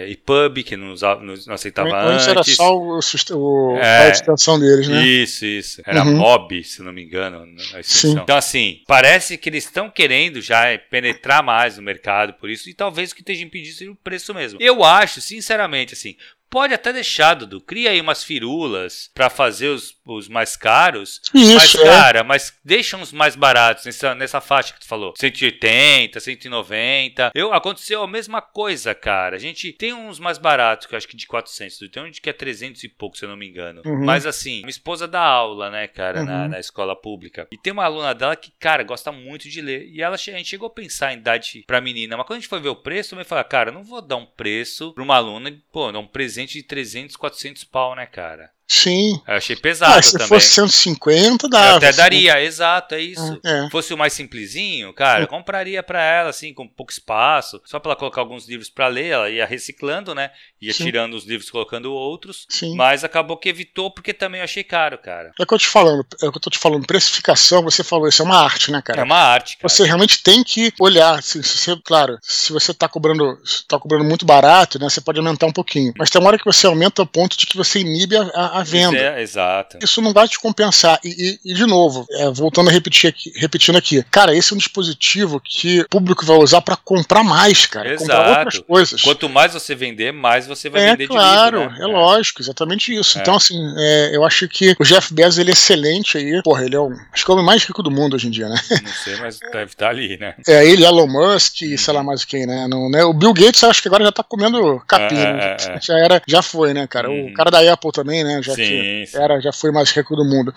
é, 0.05 0.11
EPUB, 0.11 0.63
que 0.63 0.77
não, 0.77 0.93
usava- 0.93 1.23
não- 1.23 1.35
não 1.47 1.55
aceitava 1.55 1.89
Antes 1.97 2.29
era 2.29 2.41
antes. 2.41 2.57
só 2.57 2.77
o, 2.77 2.99
o- 3.35 3.77
É. 3.79 4.07
a 4.07 4.09
extensão 4.11 4.59
deles, 4.59 4.89
né? 4.89 5.05
Isso, 5.07 5.45
isso. 5.45 5.83
Era 5.87 6.05
Uhum. 6.05 6.17
MOB, 6.17 6.63
se 6.65 6.83
não 6.83 6.93
me 6.93 7.03
engano, 7.05 7.39
a 7.75 7.81
extensão. 7.81 8.13
Sim. 8.13 8.19
Então, 8.23 8.37
assim, 8.37 8.83
parece 8.87 9.37
que 9.39 9.49
eles 9.49 9.65
estão 9.65 9.91
querendo 9.91 10.41
já 10.41 10.79
penetrar 10.91 11.43
mais 11.43 11.77
no 11.77 11.83
mercado 11.83 12.35
por 12.35 12.49
isso, 12.51 12.69
e 12.69 12.75
talvez 12.75 13.11
o 13.11 13.15
que 13.15 13.21
esteja 13.23 13.45
impedindo 13.45 13.75
seja 13.77 13.91
o 13.91 13.97
preço 13.97 14.33
mesmo. 14.35 14.59
Eu 14.61 14.85
acho, 14.85 15.21
sinceramente, 15.21 15.95
assim, 15.95 16.17
pode 16.51 16.73
até 16.75 16.93
deixar, 16.93 17.35
Dudu, 17.35 17.61
cria 17.61 17.91
aí 17.91 18.01
umas 18.01 18.23
firulas 18.25 19.11
pra 19.15 19.29
fazer 19.31 19.69
os, 19.69 19.95
os 20.05 20.29
mais 20.29 20.57
caros, 20.57 21.21
mas, 21.35 21.49
Isso, 21.49 21.81
é. 21.81 21.85
cara, 21.85 22.25
mas 22.25 22.53
deixa 22.65 22.97
uns 22.97 23.13
mais 23.13 23.35
baratos 23.37 23.85
nessa, 23.85 24.15
nessa 24.15 24.41
faixa 24.41 24.73
que 24.75 24.81
tu 24.81 24.87
falou. 24.87 25.15
180, 25.19 26.19
190. 26.21 27.31
Eu, 27.35 27.53
aconteceu 27.53 28.03
a 28.03 28.09
mesma 28.09 28.41
coisa, 28.41 28.95
cara. 28.95 29.37
A 29.37 29.39
gente 29.39 29.73
tem 29.73 29.93
uns 29.93 30.19
mais 30.19 30.39
baratos, 30.39 30.87
que 30.87 30.95
eu 30.95 30.97
acho 30.97 31.09
que 31.09 31.17
de 31.17 31.27
400. 31.27 31.79
Tem 31.91 32.03
um 32.03 32.11
que 32.11 32.31
é 32.31 32.33
300 32.33 32.83
e 32.85 32.89
pouco, 32.89 33.17
se 33.17 33.25
eu 33.25 33.29
não 33.29 33.37
me 33.37 33.49
engano. 33.49 33.83
Uhum. 33.85 34.05
Mas 34.05 34.27
assim, 34.27 34.59
minha 34.59 34.71
esposa 34.71 35.07
dá 35.09 35.21
aula, 35.21 35.71
né, 35.71 35.87
cara, 35.89 36.23
na, 36.25 36.43
Uhum. 36.43 36.49
na 36.49 36.61
escola 36.61 36.95
pública. 36.95 37.47
E 37.51 37.57
tem 37.59 37.73
uma 37.73 37.85
aluna 37.85 38.15
dela 38.15 38.37
que, 38.37 38.51
cara, 38.59 38.83
gosta 38.83 39.11
muito 39.11 39.49
de 39.49 39.61
ler. 39.61 39.89
E 39.89 40.03
ela 40.03 40.15
a 40.15 40.19
gente 40.19 40.49
chegou 40.49 40.67
a 40.67 40.71
pensar 40.71 41.13
em 41.13 41.21
dar 41.21 41.39
de, 41.39 41.65
pra 41.67 41.81
menina. 41.81 42.17
Mas 42.17 42.27
quando 42.27 42.39
a 42.39 42.41
gente 42.41 42.49
foi 42.49 42.61
ver 42.61 42.69
o 42.69 42.77
preço, 42.77 43.11
também 43.11 43.25
falou, 43.25 43.45
cara, 43.45 43.71
não 43.73 43.83
vou 43.83 44.01
dar 44.01 44.17
um 44.17 44.27
preço 44.27 44.93
pra 44.93 45.03
uma 45.03 45.17
aluna, 45.17 45.53
pô, 45.73 45.91
dar 45.93 45.99
um 45.99 46.07
presente 46.07 46.36
de 46.45 46.63
300, 46.63 47.17
400 47.17 47.65
pau, 47.65 47.95
né, 47.95 48.07
cara? 48.07 48.53
Sim. 48.69 49.21
Eu 49.27 49.35
achei 49.35 49.55
pesado 49.57 49.99
Ah, 49.99 50.03
se 50.03 50.13
também. 50.13 50.27
fosse 50.29 50.49
150, 50.49 51.47
Eu 51.47 51.51
dava. 51.51 51.77
até 51.77 51.89
assim. 51.89 51.97
daria, 51.99 52.43
exato, 52.43 52.95
é 52.95 53.01
isso. 53.01 53.41
É. 53.45 53.65
Se 53.65 53.71
fosse 53.71 53.95
o 53.95 53.99
mais 53.99 54.13
simplesinho, 54.13 54.93
cara, 54.93 55.23
eu 55.23 55.29
compraria 55.29 55.83
pra 55.83 56.03
ela, 56.03 56.31
assim, 56.31 56.53
com 56.53 56.67
pouco 56.67 56.91
espaço, 56.93 57.61
só 57.65 57.79
pra 57.79 57.93
ela 57.93 57.99
colocar 57.99 58.21
alguns 58.21 58.49
livros 58.49 58.69
pra 58.69 58.89
ler, 58.89 59.07
ela 59.07 59.31
ia 59.31 59.47
reciclando, 59.47 60.15
né? 60.15 60.31
Ia 60.61 60.73
Sim. 60.73 60.85
tirando 60.85 61.15
os 61.15 61.25
livros, 61.25 61.51
colocando 61.51 61.93
outros. 61.93 62.47
Sim. 62.49 62.75
Mas 62.77 63.05
acabou 63.05 63.37
que 63.37 63.49
evitou, 63.49 63.91
porque 63.91 64.13
também 64.13 64.41
eu 64.41 64.45
achei 64.45 64.65
caro, 64.65 64.99
cara. 64.99 65.33
É 65.39 65.43
o 65.43 65.47
que 65.47 65.55
eu 65.55 65.59
te 65.59 65.67
falando, 65.69 66.05
é 66.23 66.27
o 66.27 66.33
que 66.33 66.39
eu 66.39 66.43
tô 66.43 66.51
te 66.51 66.59
falando, 66.59 66.87
precificação, 66.87 67.63
você 67.63 67.85
falou, 67.85 68.09
isso 68.09 68.23
é 68.23 68.25
uma 68.25 68.39
arte, 68.43 68.71
né, 68.73 68.83
cara? 68.83 69.01
É 69.01 69.05
uma 69.05 69.17
arte, 69.19 69.57
cara. 69.59 69.69
Você 69.69 69.85
realmente 69.85 70.23
tem 70.23 70.43
que 70.43 70.73
olhar, 70.81 71.19
assim, 71.19 71.43
se 71.43 71.57
você, 71.59 71.77
claro, 71.85 72.19
se 72.23 72.53
você 72.53 72.75
tá 72.75 72.89
cobrando, 72.89 73.39
tá 73.69 73.79
cobrando 73.79 74.05
muito 74.05 74.27
barato, 74.27 74.79
né, 74.79 74.89
você 74.89 75.01
pode 75.01 75.19
aumentar 75.19 75.47
um 75.47 75.53
pouquinho. 75.53 75.93
Mas 75.97 76.11
tem 76.11 76.21
uma 76.21 76.29
hora 76.29 76.39
que 76.39 76.45
você 76.45 76.67
aumenta 76.67 77.03
ao 77.03 77.07
ponto 77.07 77.37
de 77.37 77.47
que 77.47 77.57
você 77.57 77.79
inibe 77.81 78.17
a, 78.17 78.23
a- 78.23 78.56
a 78.59 78.63
venda. 78.63 78.97
É, 78.97 79.23
exato. 79.23 79.79
Isso 79.83 80.01
não 80.03 80.13
vai 80.13 80.27
te 80.29 80.39
compensar. 80.39 80.99
E, 81.05 81.39
e- 81.45 81.51
e, 81.53 81.55
de 81.55 81.67
novo, 81.67 82.07
é, 82.11 82.31
voltando 82.31 82.69
a 82.69 82.73
repetir 82.73 83.09
aqui, 83.11 83.33
repetindo 83.37 83.77
aqui, 83.77 84.03
cara, 84.11 84.35
esse 84.35 84.53
é 84.53 84.55
um 84.55 84.59
dispositivo 84.59 85.41
que 85.45 85.81
o 85.81 85.89
público 85.89 86.25
vai 86.25 86.37
usar 86.39 86.61
pra 86.61 86.77
comprar 86.77 87.23
mais, 87.25 87.67
cara. 87.67 87.97
Comprar 87.97 88.15
Exato. 88.15 88.39
outras 88.41 88.59
coisas. 88.61 89.03
Quanto 89.03 89.29
mais 89.29 89.53
você 89.53 89.75
vender, 89.75 90.13
mais 90.13 90.47
você 90.47 90.69
vai 90.69 90.83
É 90.83 90.91
vender 90.93 91.09
claro, 91.09 91.61
livro, 91.61 91.75
né? 91.75 91.79
é 91.83 91.87
lógico, 91.87 92.41
exatamente 92.43 92.95
isso. 92.95 93.19
É. 93.19 93.21
Então, 93.23 93.35
assim, 93.37 93.59
é, 93.79 94.17
eu 94.17 94.25
acho 94.25 94.49
que 94.49 94.75
o 94.79 94.85
Jeff 94.85 95.13
Bezos 95.13 95.39
ele 95.39 95.51
é 95.51 95.53
excelente 95.53 96.19
aí. 96.19 96.41
Porra, 96.43 96.65
ele 96.65 96.77
é 96.77 96.81
o, 96.81 96.91
acho 97.13 97.25
que 97.25 97.31
é 97.31 97.33
o 97.33 97.35
homem 97.35 97.47
mais 97.47 97.65
rico 97.65 97.83
do 97.83 97.91
mundo 97.91 98.15
hoje 98.15 98.29
em 98.29 98.31
dia, 98.31 98.49
né? 98.49 98.57
Não 98.83 98.93
sei, 98.93 99.17
mas 99.17 99.39
deve 99.53 99.65
estar 99.73 99.89
ali, 99.91 100.17
né? 100.19 100.35
É 100.49 100.65
ele, 100.67 100.85
Elon 100.85 101.07
Musk 101.07 101.63
e 101.63 101.77
sei 101.77 101.93
lá 101.93 102.03
mais 102.03 102.25
quem, 102.25 102.47
né? 102.47 102.67
Não, 102.69 102.89
né? 102.89 103.05
O 103.05 103.13
Bill 103.13 103.33
Gates, 103.35 103.61
eu 103.63 103.71
acho 103.71 103.83
que 103.83 103.89
agora 103.89 104.05
já 104.05 104.13
tá 104.13 104.23
comendo 104.23 104.81
capim, 104.87 105.17
É, 105.17 105.33
né? 105.33 105.57
é, 105.59 105.77
é. 105.77 105.81
Já 105.87 105.99
era, 105.99 106.23
já 106.27 106.43
foi, 106.43 106.73
né, 106.75 106.87
cara? 106.87 107.09
Uhum. 107.11 107.29
O 107.29 107.35
cara 107.35 107.51
da 107.51 107.73
Apple 107.73 107.93
também, 107.93 108.25
né? 108.25 108.41
Já 108.47 108.55
sim, 108.55 108.63
que 108.63 109.07
sim. 109.07 109.19
era, 109.19 109.41
já 109.41 109.53
foi 109.53 109.71
mais 109.73 109.91
rico 109.91 110.15
do 110.15 110.25
mundo. 110.25 110.55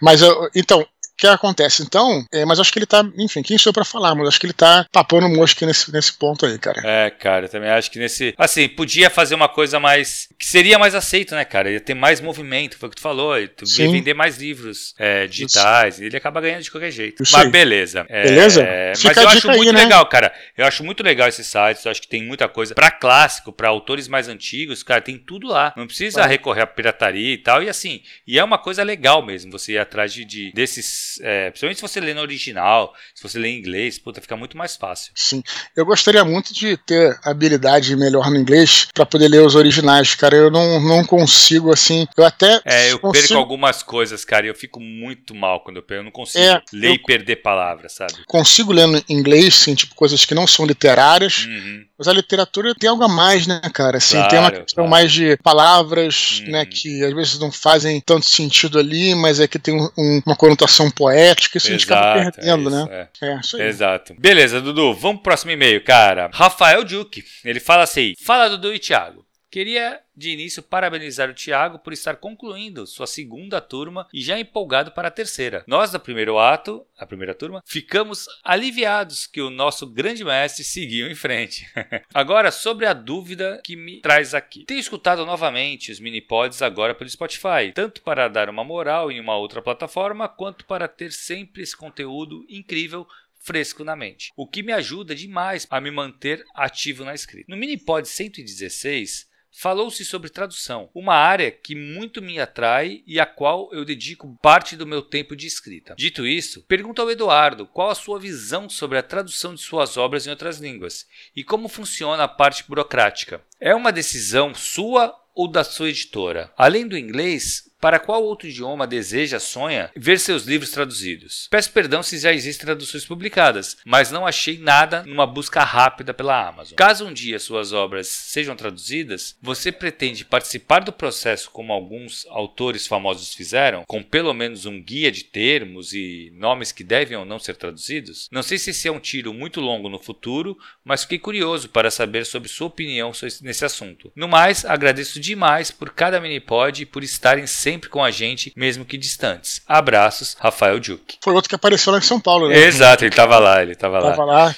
Mas 0.00 0.22
eu, 0.22 0.48
então, 0.54 0.86
que 1.18 1.26
acontece. 1.26 1.82
Então, 1.82 2.24
é, 2.32 2.44
mas 2.44 2.60
acho 2.60 2.72
que 2.72 2.78
ele 2.78 2.86
tá, 2.86 3.04
enfim, 3.18 3.42
quem 3.42 3.58
sou 3.58 3.70
eu 3.70 3.74
pra 3.74 3.84
falar, 3.84 4.14
mas 4.14 4.28
acho 4.28 4.40
que 4.40 4.46
ele 4.46 4.52
tá 4.52 4.86
papando 4.92 5.28
mosca 5.28 5.66
nesse, 5.66 5.92
nesse 5.92 6.12
ponto 6.12 6.46
aí, 6.46 6.58
cara. 6.58 6.80
É, 6.84 7.10
cara, 7.10 7.46
eu 7.46 7.48
também 7.48 7.70
acho 7.70 7.90
que 7.90 7.98
nesse. 7.98 8.34
Assim, 8.38 8.68
podia 8.68 9.10
fazer 9.10 9.34
uma 9.34 9.48
coisa 9.48 9.80
mais. 9.80 10.28
que 10.38 10.46
seria 10.46 10.78
mais 10.78 10.94
aceito, 10.94 11.34
né, 11.34 11.44
cara? 11.44 11.70
Ia 11.70 11.80
ter 11.80 11.94
mais 11.94 12.20
movimento, 12.20 12.78
foi 12.78 12.88
o 12.88 12.90
que 12.90 12.96
tu 12.96 13.02
falou. 13.02 13.34
Tu 13.48 13.64
ia 13.80 13.90
vender 13.90 14.14
mais 14.14 14.38
livros 14.38 14.94
é, 14.98 15.26
digitais. 15.26 15.96
Isso. 15.96 16.04
Ele 16.04 16.16
acaba 16.16 16.40
ganhando 16.40 16.62
de 16.62 16.70
qualquer 16.70 16.90
jeito. 16.90 17.22
Isso 17.22 17.32
mas 17.32 17.46
aí. 17.46 17.50
beleza. 17.50 18.06
É, 18.08 18.22
beleza? 18.22 18.66
mas 19.04 19.16
eu 19.16 19.28
acho 19.28 19.48
muito 19.48 19.68
aí, 19.68 19.72
né? 19.72 19.82
legal, 19.82 20.06
cara. 20.06 20.32
Eu 20.56 20.66
acho 20.66 20.84
muito 20.84 21.02
legal 21.02 21.28
esses 21.28 21.46
sites. 21.46 21.84
Eu 21.84 21.90
acho 21.90 22.00
que 22.00 22.08
tem 22.08 22.22
muita 22.22 22.48
coisa. 22.48 22.74
Pra 22.74 22.90
clássico, 22.90 23.52
pra 23.52 23.68
autores 23.68 24.06
mais 24.06 24.28
antigos, 24.28 24.82
cara, 24.82 25.00
tem 25.00 25.18
tudo 25.18 25.48
lá. 25.48 25.72
Não 25.76 25.86
precisa 25.86 26.24
recorrer 26.26 26.62
à 26.62 26.66
pirataria 26.66 27.32
e 27.34 27.38
tal. 27.38 27.62
E 27.62 27.68
assim, 27.68 28.02
e 28.26 28.38
é 28.38 28.44
uma 28.44 28.58
coisa 28.58 28.82
legal 28.82 29.24
mesmo 29.24 29.50
você 29.50 29.72
ir 29.72 29.78
atrás 29.78 30.12
de, 30.12 30.24
de 30.24 30.52
desses. 30.52 31.07
É, 31.20 31.50
principalmente 31.50 31.76
se 31.76 31.82
você 31.82 32.00
lê 32.00 32.14
no 32.14 32.20
original, 32.20 32.94
se 33.14 33.22
você 33.22 33.38
lê 33.38 33.48
em 33.48 33.58
inglês, 33.58 33.98
puta, 33.98 34.20
fica 34.20 34.36
muito 34.36 34.56
mais 34.56 34.76
fácil. 34.76 35.12
Sim. 35.14 35.42
Eu 35.76 35.84
gostaria 35.84 36.24
muito 36.24 36.52
de 36.52 36.76
ter 36.76 37.18
habilidade 37.24 37.94
melhor 37.96 38.30
no 38.30 38.36
inglês 38.36 38.88
para 38.92 39.06
poder 39.06 39.28
ler 39.28 39.42
os 39.42 39.54
originais, 39.54 40.14
cara. 40.14 40.36
Eu 40.36 40.50
não, 40.50 40.80
não 40.80 41.04
consigo, 41.04 41.72
assim. 41.72 42.06
Eu 42.16 42.24
até. 42.24 42.60
É, 42.64 42.92
eu 42.92 42.98
consigo... 42.98 43.28
perco 43.28 43.40
algumas 43.40 43.82
coisas, 43.82 44.24
cara, 44.24 44.46
e 44.46 44.48
eu 44.48 44.54
fico 44.54 44.80
muito 44.80 45.34
mal 45.34 45.60
quando 45.62 45.76
eu 45.76 45.82
perco. 45.82 46.00
Eu 46.00 46.04
não 46.04 46.10
consigo 46.10 46.44
é, 46.44 46.62
ler 46.72 46.88
eu... 46.88 46.94
e 46.94 46.98
perder 46.98 47.36
palavras, 47.36 47.92
sabe? 47.92 48.14
Consigo 48.26 48.72
ler 48.72 48.86
no 48.86 49.02
inglês, 49.08 49.54
sim, 49.54 49.74
tipo, 49.74 49.94
coisas 49.94 50.24
que 50.24 50.34
não 50.34 50.46
são 50.46 50.66
literárias. 50.66 51.46
Uhum. 51.46 51.87
Mas 51.98 52.06
a 52.06 52.12
literatura 52.12 52.74
tem 52.74 52.88
algo 52.88 53.02
a 53.02 53.08
mais, 53.08 53.46
né, 53.46 53.60
cara? 53.72 53.96
Assim, 53.96 54.16
claro, 54.16 54.30
tem 54.30 54.38
uma 54.38 54.50
questão 54.52 54.84
claro. 54.84 54.90
mais 54.90 55.12
de 55.12 55.36
palavras, 55.38 56.42
uhum. 56.44 56.52
né, 56.52 56.64
que 56.64 57.04
às 57.04 57.12
vezes 57.12 57.38
não 57.40 57.50
fazem 57.50 58.00
tanto 58.00 58.26
sentido 58.26 58.78
ali, 58.78 59.14
mas 59.16 59.40
é 59.40 59.48
que 59.48 59.58
tem 59.58 59.74
um, 59.74 60.22
uma 60.24 60.36
conotação 60.36 60.90
poética, 60.90 61.58
isso 61.58 61.72
Exato, 61.72 61.74
a 61.74 61.78
gente 61.78 61.92
acaba 61.92 62.32
perdendo, 62.32 62.68
é 62.68 62.72
isso, 62.72 62.86
né? 62.86 63.08
É. 63.20 63.26
é, 63.26 63.40
isso 63.40 63.56
aí. 63.56 63.62
Exato. 63.62 64.14
Beleza, 64.18 64.60
Dudu, 64.60 64.94
vamos 64.94 65.16
pro 65.16 65.24
próximo 65.24 65.50
e-mail, 65.50 65.82
cara. 65.82 66.30
Rafael 66.32 66.84
Duque, 66.84 67.24
ele 67.44 67.58
fala 67.58 67.82
assim: 67.82 68.14
Fala, 68.24 68.48
Dudu 68.48 68.72
e 68.72 68.78
Thiago. 68.78 69.27
Queria 69.50 70.00
de 70.14 70.30
início 70.30 70.62
parabenizar 70.62 71.30
o 71.30 71.34
Thiago 71.34 71.78
por 71.78 71.92
estar 71.92 72.16
concluindo 72.16 72.86
sua 72.86 73.06
segunda 73.06 73.62
turma 73.62 74.06
e 74.12 74.20
já 74.20 74.38
empolgado 74.38 74.92
para 74.92 75.08
a 75.08 75.10
terceira. 75.10 75.64
Nós, 75.66 75.90
do 75.90 75.98
primeiro 75.98 76.38
ato, 76.38 76.86
a 76.98 77.06
primeira 77.06 77.34
turma, 77.34 77.62
ficamos 77.64 78.26
aliviados 78.44 79.26
que 79.26 79.40
o 79.40 79.48
nosso 79.48 79.86
grande 79.86 80.22
mestre 80.22 80.62
seguiu 80.62 81.10
em 81.10 81.14
frente. 81.14 81.66
agora, 82.12 82.50
sobre 82.50 82.84
a 82.84 82.92
dúvida 82.92 83.60
que 83.64 83.74
me 83.74 84.02
traz 84.02 84.34
aqui. 84.34 84.64
Tenho 84.64 84.80
escutado 84.80 85.24
novamente 85.24 85.90
os 85.90 85.98
mini-pods 85.98 86.60
agora 86.60 86.94
pelo 86.94 87.08
Spotify, 87.08 87.72
tanto 87.74 88.02
para 88.02 88.28
dar 88.28 88.50
uma 88.50 88.64
moral 88.64 89.10
em 89.10 89.18
uma 89.18 89.36
outra 89.36 89.62
plataforma, 89.62 90.28
quanto 90.28 90.66
para 90.66 90.86
ter 90.86 91.10
sempre 91.10 91.62
esse 91.62 91.76
conteúdo 91.76 92.44
incrível 92.50 93.06
fresco 93.40 93.82
na 93.82 93.96
mente, 93.96 94.32
o 94.36 94.46
que 94.46 94.62
me 94.62 94.72
ajuda 94.72 95.14
demais 95.14 95.66
a 95.70 95.80
me 95.80 95.90
manter 95.90 96.44
ativo 96.54 97.04
na 97.04 97.14
escrita. 97.14 97.46
No 97.48 97.56
Minipod 97.56 98.06
116, 98.06 99.27
Falou-se 99.60 100.04
sobre 100.04 100.30
tradução, 100.30 100.88
uma 100.94 101.16
área 101.16 101.50
que 101.50 101.74
muito 101.74 102.22
me 102.22 102.38
atrai 102.38 103.02
e 103.04 103.18
a 103.18 103.26
qual 103.26 103.68
eu 103.72 103.84
dedico 103.84 104.38
parte 104.40 104.76
do 104.76 104.86
meu 104.86 105.02
tempo 105.02 105.34
de 105.34 105.48
escrita. 105.48 105.96
Dito 105.98 106.24
isso, 106.24 106.62
pergunto 106.62 107.02
ao 107.02 107.10
Eduardo 107.10 107.66
qual 107.66 107.90
a 107.90 107.94
sua 107.96 108.20
visão 108.20 108.70
sobre 108.70 108.98
a 108.98 109.02
tradução 109.02 109.56
de 109.56 109.60
suas 109.60 109.96
obras 109.96 110.28
em 110.28 110.30
outras 110.30 110.58
línguas 110.58 111.08
e 111.34 111.42
como 111.42 111.68
funciona 111.68 112.22
a 112.22 112.28
parte 112.28 112.62
burocrática. 112.68 113.42
É 113.58 113.74
uma 113.74 113.90
decisão 113.90 114.54
sua 114.54 115.12
ou 115.34 115.48
da 115.50 115.64
sua 115.64 115.88
editora? 115.88 116.52
Além 116.56 116.86
do 116.86 116.96
inglês, 116.96 117.67
para 117.80 117.98
qual 117.98 118.22
outro 118.24 118.48
idioma 118.48 118.86
deseja, 118.86 119.38
sonha 119.38 119.90
ver 119.96 120.18
seus 120.18 120.44
livros 120.44 120.70
traduzidos? 120.70 121.46
Peço 121.50 121.70
perdão 121.70 122.02
se 122.02 122.18
já 122.18 122.32
existem 122.32 122.66
traduções 122.66 123.04
publicadas, 123.04 123.76
mas 123.84 124.10
não 124.10 124.26
achei 124.26 124.58
nada 124.58 125.04
numa 125.04 125.26
busca 125.26 125.62
rápida 125.62 126.12
pela 126.12 126.48
Amazon. 126.48 126.76
Caso 126.76 127.06
um 127.06 127.12
dia 127.12 127.38
suas 127.38 127.72
obras 127.72 128.08
sejam 128.08 128.56
traduzidas, 128.56 129.36
você 129.40 129.70
pretende 129.70 130.24
participar 130.24 130.80
do 130.80 130.92
processo 130.92 131.50
como 131.50 131.72
alguns 131.72 132.26
autores 132.30 132.86
famosos 132.86 133.32
fizeram, 133.32 133.84
com 133.86 134.02
pelo 134.02 134.34
menos 134.34 134.66
um 134.66 134.82
guia 134.82 135.12
de 135.12 135.24
termos 135.24 135.92
e 135.92 136.32
nomes 136.34 136.72
que 136.72 136.82
devem 136.82 137.16
ou 137.16 137.24
não 137.24 137.38
ser 137.38 137.54
traduzidos? 137.54 138.28
Não 138.32 138.42
sei 138.42 138.58
se 138.58 138.70
esse 138.70 138.88
é 138.88 138.92
um 138.92 139.00
tiro 139.00 139.32
muito 139.32 139.60
longo 139.60 139.88
no 139.88 140.00
futuro, 140.00 140.58
mas 140.84 141.02
fiquei 141.02 141.18
curioso 141.18 141.68
para 141.68 141.90
saber 141.90 142.26
sobre 142.26 142.48
sua 142.48 142.66
opinião 142.66 143.12
nesse 143.42 143.64
assunto. 143.64 144.10
No 144.16 144.26
mais, 144.26 144.64
agradeço 144.64 145.20
demais 145.20 145.70
por 145.70 145.90
cada 145.90 146.20
mini 146.20 146.40
pod 146.40 146.82
e 146.82 146.86
por 146.86 147.04
estarem 147.04 147.46
sempre 147.46 147.67
sempre 147.68 147.90
com 147.90 148.02
a 148.02 148.10
gente, 148.10 148.50
mesmo 148.56 148.84
que 148.84 148.96
distantes. 148.96 149.60
Abraços, 149.68 150.34
Rafael 150.40 150.80
Duque. 150.80 151.18
Foi 151.22 151.34
outro 151.34 151.50
que 151.50 151.54
apareceu 151.54 151.92
lá 151.92 151.98
em 151.98 152.02
São 152.02 152.18
Paulo, 152.18 152.48
né? 152.48 152.58
Exato, 152.58 153.04
ele 153.04 153.10
estava 153.10 153.38
lá, 153.38 153.62
ele 153.62 153.72
estava 153.72 153.98
lá. 153.98 154.10
Tava 154.10 154.24
lá. 154.24 154.56